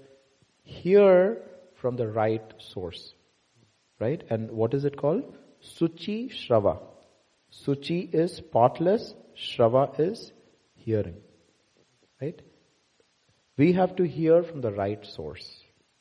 hear 0.64 1.42
from 1.84 1.98
the 1.98 2.08
right 2.08 2.54
source. 2.72 3.14
Right? 4.00 4.24
And 4.30 4.52
what 4.52 4.74
is 4.74 4.86
it 4.86 4.96
called? 4.98 5.24
Suchi 5.78 6.32
Shrava. 6.32 6.80
Suchi 7.66 8.00
is 8.14 8.38
spotless, 8.38 9.14
Shrava 9.38 10.00
is 10.00 10.32
hearing. 10.76 11.18
Right? 12.22 12.42
We 13.58 13.74
have 13.74 13.98
to 13.98 14.08
hear 14.08 14.44
from 14.44 14.62
the 14.62 14.72
right 14.72 15.06
source. 15.06 15.46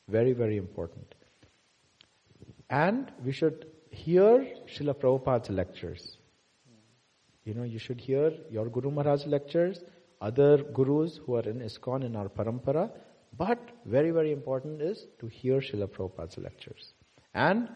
Very, 0.07 0.33
very 0.33 0.57
important. 0.57 1.15
And 2.69 3.11
we 3.23 3.33
should 3.33 3.67
hear 3.91 4.47
Srila 4.73 4.95
Prabhupada's 4.95 5.49
lectures. 5.49 6.17
You 7.43 7.53
know, 7.53 7.63
you 7.63 7.77
should 7.77 7.99
hear 7.99 8.31
your 8.49 8.69
Guru 8.69 8.89
Maharaj 8.89 9.25
lectures, 9.25 9.83
other 10.21 10.63
gurus 10.63 11.19
who 11.25 11.35
are 11.35 11.47
in 11.53 11.59
ISKCON 11.59 12.05
in 12.05 12.15
our 12.15 12.29
parampara, 12.29 12.89
but 13.37 13.59
very, 13.85 14.11
very 14.11 14.31
important 14.31 14.81
is 14.81 15.05
to 15.19 15.27
hear 15.27 15.59
Srila 15.59 15.87
Prabhupada's 15.87 16.37
lectures. 16.37 16.93
And 17.33 17.69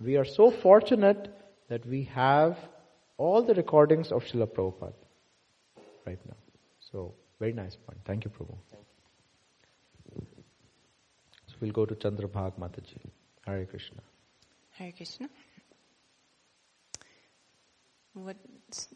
we 0.00 0.16
are 0.16 0.24
so 0.24 0.50
fortunate 0.50 1.28
that 1.68 1.86
we 1.86 2.04
have 2.04 2.58
all 3.18 3.42
the 3.42 3.54
recordings 3.54 4.10
of 4.10 4.24
Srila 4.24 4.46
Prabhupada 4.46 4.94
right 6.06 6.18
now. 6.26 6.36
So, 6.90 7.14
very 7.38 7.52
nice 7.52 7.76
point. 7.76 7.98
Thank 8.04 8.24
you, 8.24 8.30
Prabhu. 8.30 8.56
So, 11.46 11.54
we'll 11.60 11.72
go 11.72 11.84
to 11.84 11.94
Chandrabhag 11.94 12.58
Mataji. 12.58 12.98
Hare 13.46 13.66
Krishna. 13.66 14.00
Hare 14.70 14.92
Krishna. 14.92 15.28
What 18.14 18.36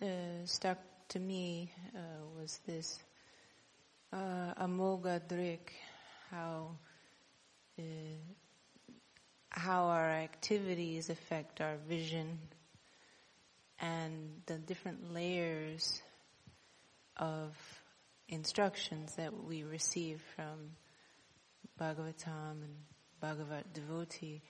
uh, 0.03 0.07
stuck 0.45 0.79
to 1.09 1.19
me 1.19 1.73
uh, 1.95 1.99
was 2.39 2.61
this 2.67 2.99
uh, 4.13 4.55
amogha 4.61 5.21
how 6.31 6.71
uh, 7.79 7.83
how 9.51 9.85
our 9.85 10.11
activities 10.11 11.09
affect 11.09 11.61
our 11.61 11.77
vision, 11.89 12.39
and 13.81 14.43
the 14.47 14.59
different 14.59 15.13
layers 15.13 16.03
of 17.17 17.57
instructions 18.29 19.15
that 19.17 19.33
we 19.45 19.63
receive 19.63 20.23
from 20.35 20.73
Bhagavatam 21.81 22.63
and 22.63 22.77
Bhagavat 23.21 23.73
devotee, 23.73 24.43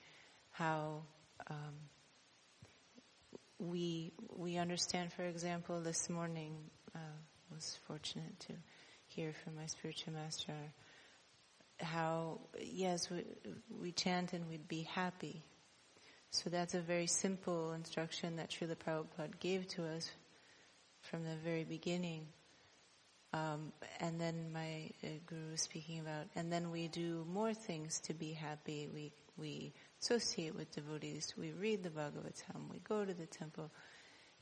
how 0.51 1.03
um, 1.49 1.75
we 3.59 4.11
we 4.35 4.57
understand. 4.57 5.13
For 5.13 5.23
example, 5.23 5.81
this 5.81 6.09
morning 6.09 6.55
uh, 6.95 6.99
was 7.53 7.79
fortunate 7.87 8.39
to 8.41 8.53
hear 9.07 9.33
from 9.43 9.55
my 9.55 9.65
spiritual 9.67 10.13
master 10.13 10.53
how 11.79 12.39
yes 12.59 13.09
we 13.09 13.23
we 13.81 13.91
chant 13.91 14.33
and 14.33 14.47
we'd 14.49 14.67
be 14.67 14.83
happy. 14.83 15.43
So 16.31 16.49
that's 16.49 16.73
a 16.73 16.81
very 16.81 17.07
simple 17.07 17.73
instruction 17.73 18.35
that 18.35 18.49
Srila 18.49 18.75
Prabhupada 18.75 19.39
gave 19.39 19.67
to 19.69 19.85
us 19.85 20.11
from 21.01 21.23
the 21.23 21.35
very 21.43 21.63
beginning. 21.63 22.27
Um, 23.33 23.71
and 23.99 24.19
then 24.19 24.51
my 24.53 24.89
uh, 25.03 25.07
guru 25.25 25.51
was 25.51 25.61
speaking 25.61 25.99
about, 25.99 26.27
and 26.35 26.51
then 26.51 26.71
we 26.71 26.87
do 26.87 27.25
more 27.29 27.53
things 27.53 27.99
to 28.01 28.13
be 28.13 28.31
happy. 28.31 28.89
We 28.93 29.11
we 29.37 29.73
associate 30.01 30.55
with 30.55 30.71
devotees. 30.73 31.33
We 31.37 31.51
read 31.51 31.83
the 31.83 31.89
Bhagavatam. 31.89 32.69
We 32.71 32.79
go 32.79 33.03
to 33.03 33.13
the 33.13 33.25
temple, 33.25 33.69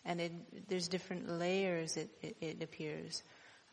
and 0.06 0.22
it, 0.22 0.68
there's 0.70 0.88
different 0.88 1.30
layers. 1.30 1.98
It 1.98 2.10
it, 2.22 2.38
it 2.42 2.64
appears, 2.64 3.24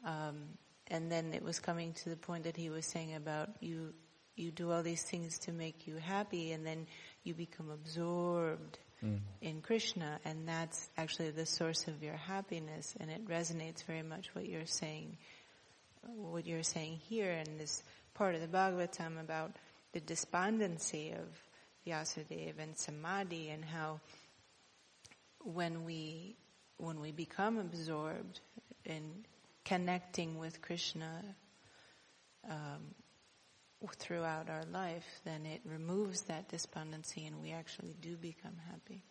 um, 0.04 0.44
and 0.92 1.10
then 1.10 1.32
it 1.34 1.42
was 1.42 1.58
coming 1.58 1.92
to 2.04 2.10
the 2.10 2.16
point 2.16 2.44
that 2.44 2.56
he 2.56 2.70
was 2.70 2.86
saying 2.86 3.16
about 3.16 3.48
you. 3.60 3.92
You 4.36 4.50
do 4.52 4.70
all 4.70 4.82
these 4.82 5.02
things 5.02 5.40
to 5.40 5.52
make 5.52 5.86
you 5.88 5.96
happy, 5.96 6.52
and 6.52 6.64
then 6.64 6.86
you 7.24 7.34
become 7.34 7.70
absorbed 7.70 8.78
Mm. 9.04 9.18
in 9.40 9.62
Krishna, 9.62 10.20
and 10.24 10.46
that's 10.46 10.88
actually 10.96 11.30
the 11.30 11.44
source 11.44 11.88
of 11.88 12.04
your 12.04 12.16
happiness, 12.16 12.94
and 13.00 13.10
it 13.10 13.26
resonates 13.26 13.82
very 13.84 14.02
much 14.02 14.32
what 14.32 14.46
you're 14.46 14.64
saying, 14.64 15.18
what 16.02 16.46
you're 16.46 16.62
saying 16.62 17.00
here 17.08 17.32
in 17.32 17.58
this 17.58 17.82
part 18.14 18.36
of 18.36 18.40
the 18.40 18.46
Bhagavatam 18.46 19.18
about 19.20 19.56
the 19.92 19.98
despondency 20.00 21.10
of 21.10 21.26
Vyasadeva 21.84 22.60
and 22.60 22.78
Samadhi, 22.78 23.50
and 23.50 23.64
how 23.64 24.00
when 25.40 25.84
we 25.84 26.36
when 26.78 27.00
we 27.00 27.10
become 27.10 27.58
absorbed 27.58 28.40
in 28.84 29.24
connecting 29.64 30.38
with 30.38 30.60
Krishna, 30.60 31.22
um, 32.48 32.94
throughout 33.98 34.48
our 34.48 34.64
life, 34.72 35.20
then 35.24 35.44
it 35.46 35.60
removes 35.64 36.22
that 36.22 36.48
despondency 36.48 37.26
and 37.26 37.40
we 37.40 37.52
actually 37.52 37.96
do 38.00 38.16
become 38.16 38.56
happy. 38.70 39.02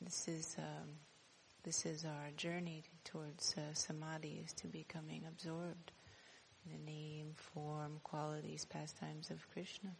This 0.00 0.26
is, 0.28 0.56
um, 0.58 0.88
this 1.62 1.86
is 1.86 2.04
our 2.04 2.30
journey 2.36 2.82
towards 3.04 3.54
uh, 3.56 3.74
samadhi, 3.74 4.42
is 4.44 4.52
to 4.54 4.66
becoming 4.66 5.22
absorbed 5.28 5.92
in 6.64 6.72
the 6.72 6.90
name, 6.90 7.34
form, 7.54 8.00
qualities, 8.02 8.64
pastimes 8.64 9.30
of 9.30 9.46
Krishna. 9.52 9.90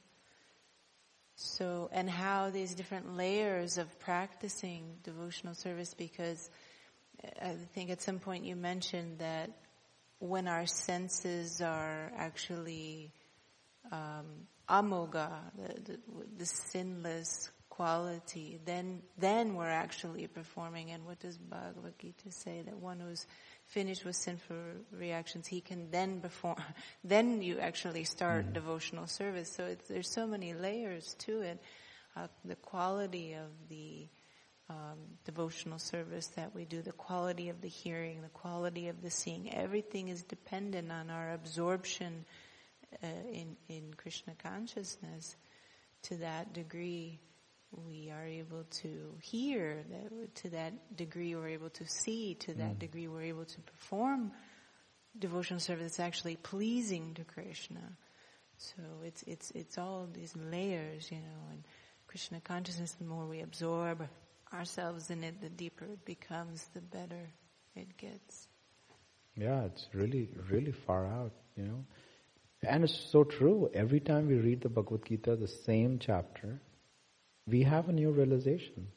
So, 1.37 1.89
and 1.93 2.11
how 2.11 2.51
these 2.51 2.75
different 2.75 3.17
layers 3.17 3.79
of 3.79 3.99
practicing 3.99 4.97
devotional 5.03 5.55
service, 5.55 5.95
because 5.95 6.51
I 7.43 7.57
think 7.75 7.91
at 7.91 8.03
some 8.03 8.19
point 8.19 8.45
you 8.45 8.57
mentioned 8.57 9.19
that 9.19 9.51
when 10.19 10.49
our 10.49 10.67
senses 10.67 11.61
are 11.61 12.13
actually 12.17 13.13
um, 13.91 14.47
amogha, 14.69 15.31
the, 15.57 15.93
the, 15.93 15.99
the, 16.39 16.47
sinless 16.47 17.51
quality, 17.71 18.61
then 18.65 19.01
then 19.19 19.55
we're 19.55 19.67
actually 19.67 20.27
performing. 20.27 20.91
And 20.91 21.07
what 21.07 21.19
does 21.21 21.39
Bhagavad 21.39 21.99
Gita 21.99 22.31
say? 22.31 22.63
That 22.63 22.77
one 22.77 23.01
who's 23.01 23.27
finished 23.67 24.05
with 24.05 24.17
sinful 24.17 24.57
reactions, 24.93 25.47
he 25.47 25.61
can 25.61 25.91
then 25.91 26.21
perform. 26.21 26.57
Then 27.05 27.41
you 27.41 27.59
actually 27.59 28.05
start 28.05 28.45
mm-hmm. 28.45 28.53
devotional 28.53 29.07
service. 29.07 29.51
So 29.51 29.77
there's 29.89 30.13
so 30.13 30.27
many 30.27 30.53
layers 30.53 31.15
to 31.21 31.41
it. 31.41 31.63
Uh, 32.17 32.27
the 32.45 32.57
quality 32.57 33.35
of 33.35 33.49
the 33.69 34.07
um, 34.71 34.99
devotional 35.25 35.81
service 35.81 36.29
that 36.37 36.55
we 36.55 36.65
do, 36.65 36.81
the 36.81 36.93
quality 36.93 37.49
of 37.49 37.61
the 37.61 37.69
hearing, 37.69 38.23
the 38.23 38.29
quality 38.29 38.87
of 38.87 39.03
the 39.03 39.11
seeing, 39.11 39.53
everything 39.53 40.09
is 40.09 40.23
dependent 40.23 40.93
on 40.93 41.11
our 41.11 41.33
absorption 41.33 42.25
uh, 43.03 43.07
in 43.33 43.57
in 43.69 43.93
Krishna 43.95 44.35
consciousness. 44.41 45.37
To 46.05 46.17
that 46.19 46.53
degree, 46.53 47.19
we 47.73 48.11
are 48.11 48.25
able 48.25 48.65
to 48.83 49.15
hear. 49.21 49.83
That, 49.91 50.35
to 50.37 50.51
that 50.51 50.97
degree, 50.97 51.35
we're 51.35 51.49
able 51.49 51.71
to 51.71 51.87
see. 51.87 52.35
To 52.35 52.55
that 52.55 52.77
mm. 52.77 52.79
degree, 52.79 53.09
we're 53.09 53.23
able 53.23 53.47
to 53.47 53.61
perform 53.61 54.31
devotional 55.19 55.61
service 55.61 55.97
that's 55.97 56.01
actually 56.01 56.37
pleasing 56.37 57.15
to 57.15 57.25
Krishna. 57.25 57.97
So 58.57 58.83
it's 59.05 59.25
it's 59.25 59.51
it's 59.51 59.79
all 59.79 60.07
these 60.13 60.35
layers, 60.37 61.11
you 61.11 61.19
know, 61.19 61.51
and 61.51 61.65
Krishna 62.07 62.41
consciousness. 62.41 62.93
The 62.93 63.05
more 63.05 63.27
we 63.27 63.41
absorb 63.41 64.09
ourselves 64.53 65.11
in 65.11 65.25
it, 65.25 65.41
the 65.41 65.49
deeper 65.49 65.85
it 65.85 66.05
becomes, 66.05 66.65
the 66.75 66.81
better 66.81 67.31
it 67.75 67.97
gets. 67.97 68.49
Yeah, 69.37 69.65
it's 69.65 69.89
really, 69.95 70.29
really 70.51 70.73
far 70.73 71.07
out, 71.07 71.33
you 71.57 71.65
know. 71.65 71.85
And 72.63 72.85
it's 72.85 73.09
so 73.11 73.25
true. 73.25 73.71
Every 73.73 74.01
time 74.01 74.27
we 74.27 74.35
read 74.37 74.61
the 74.61 74.69
Bhagavad 74.69 75.07
Gita, 75.07 75.37
the 75.37 75.49
same 75.49 75.99
chapter, 75.99 76.61
we 77.47 77.63
have 77.63 77.89
a 77.89 77.93
new 77.93 78.11
realization. 78.11 78.89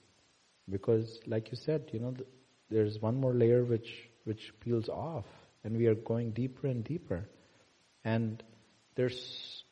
Because, 0.69 1.19
like 1.27 1.51
you 1.51 1.57
said, 1.57 1.89
you 1.91 1.99
know, 1.99 2.11
the, 2.11 2.25
there's 2.69 2.99
one 2.99 3.19
more 3.19 3.33
layer 3.33 3.63
which, 3.63 4.09
which 4.23 4.53
peels 4.59 4.89
off, 4.89 5.25
and 5.63 5.77
we 5.77 5.87
are 5.87 5.95
going 5.95 6.31
deeper 6.31 6.67
and 6.67 6.83
deeper. 6.83 7.27
And 8.03 8.41
there's, 8.95 9.63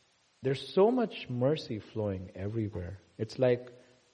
there's 0.41 0.73
so 0.73 0.91
much 0.91 1.27
mercy 1.29 1.79
flowing 1.79 2.31
everywhere. 2.35 2.99
It's 3.17 3.39
like 3.39 3.71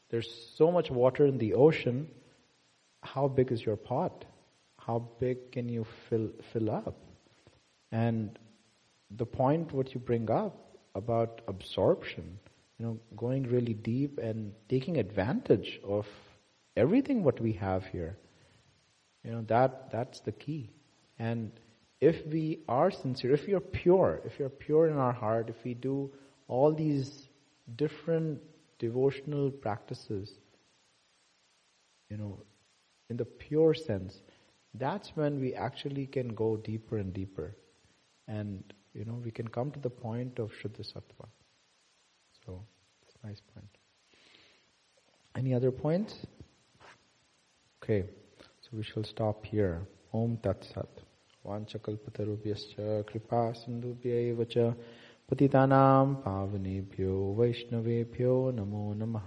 there's 0.10 0.52
so 0.56 0.72
much 0.72 0.90
water 0.90 1.26
in 1.26 1.38
the 1.38 1.54
ocean. 1.54 2.08
How 3.04 3.28
big 3.28 3.52
is 3.52 3.66
your 3.66 3.76
pot? 3.76 4.26
How 4.80 5.00
big 5.20 5.52
can 5.52 5.68
you 5.70 5.86
fill, 6.10 6.30
fill 6.54 6.72
up? 6.72 6.96
And 7.92 8.38
the 9.12 9.26
point 9.26 9.74
what 9.74 9.94
you 9.94 10.00
bring 10.00 10.30
up 10.30 10.78
about 10.96 11.42
absorption, 11.48 12.40
you 12.80 12.86
know, 12.86 13.00
going 13.16 13.44
really 13.44 13.74
deep 13.74 14.18
and 14.20 14.54
taking 14.70 14.98
advantage 14.98 15.80
of 15.84 16.08
everything 16.76 17.24
what 17.24 17.40
we 17.40 17.54
have 17.54 17.86
here. 17.86 18.18
You 19.24 19.32
know, 19.32 19.42
that, 19.48 19.92
that's 19.92 20.22
the 20.22 20.32
key. 20.32 20.70
And 21.20 21.52
if 22.00 22.26
we 22.28 22.60
are 22.68 22.92
sincere, 22.92 23.34
if 23.34 23.48
we 23.48 23.54
are 23.54 23.60
pure, 23.60 24.22
if 24.26 24.40
we 24.40 24.46
are 24.46 24.50
pure 24.50 24.88
in 24.88 24.98
our 24.98 25.12
heart, 25.12 25.50
if 25.50 25.64
we 25.64 25.74
do 25.74 26.12
all 26.48 26.74
these 26.74 27.28
different 27.76 28.40
devotional 28.79 29.51
practices, 29.51 30.33
you 32.11 32.17
know, 32.17 32.43
in 33.11 33.17
the 33.17 33.25
pure 33.25 33.75
sense, 33.75 34.23
that's 34.75 35.11
when 35.15 35.41
we 35.41 35.55
actually 35.55 36.07
can 36.07 36.29
go 36.29 36.57
deeper 36.57 36.99
and 36.99 37.13
deeper. 37.13 37.55
And, 38.29 38.63
you 38.95 39.05
know, 39.05 39.21
we 39.25 39.31
can 39.31 39.49
come 39.49 39.71
to 39.71 39.81
the 39.81 39.91
point 39.91 40.39
of 40.39 40.51
Shuddha 40.53 40.81
Sattva. 40.81 41.29
So, 42.47 42.65
it's 43.03 43.15
a 43.23 43.27
nice 43.27 43.41
point. 43.55 43.69
Any 45.37 45.55
other 45.55 45.71
points? 45.71 46.27
Okay, 47.83 48.05
so 48.61 48.69
we 48.73 48.83
shall 48.83 49.05
stop 49.05 49.45
here. 49.47 49.87
Om 50.13 50.39
Tat 50.43 50.65
Sat. 50.75 50.89
वाञ्छकल्पतरुभ्यश्च 51.47 52.75
कृपा 53.09 53.41
सिन्धुभ्य 53.61 54.47
च 54.51 54.75
पतितानां 55.32 56.16
पावनेभ्यो 56.16 57.36
वैष्णवेभ्यो 57.40 58.52
नमो 58.52 58.94
नमः। 58.94 59.26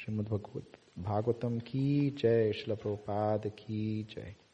श्रीमद्भगवत 0.00 0.72
की 1.58 2.10
जय 2.10 2.52
शिल 2.52 2.74
की 3.46 4.06
जय। 4.10 4.45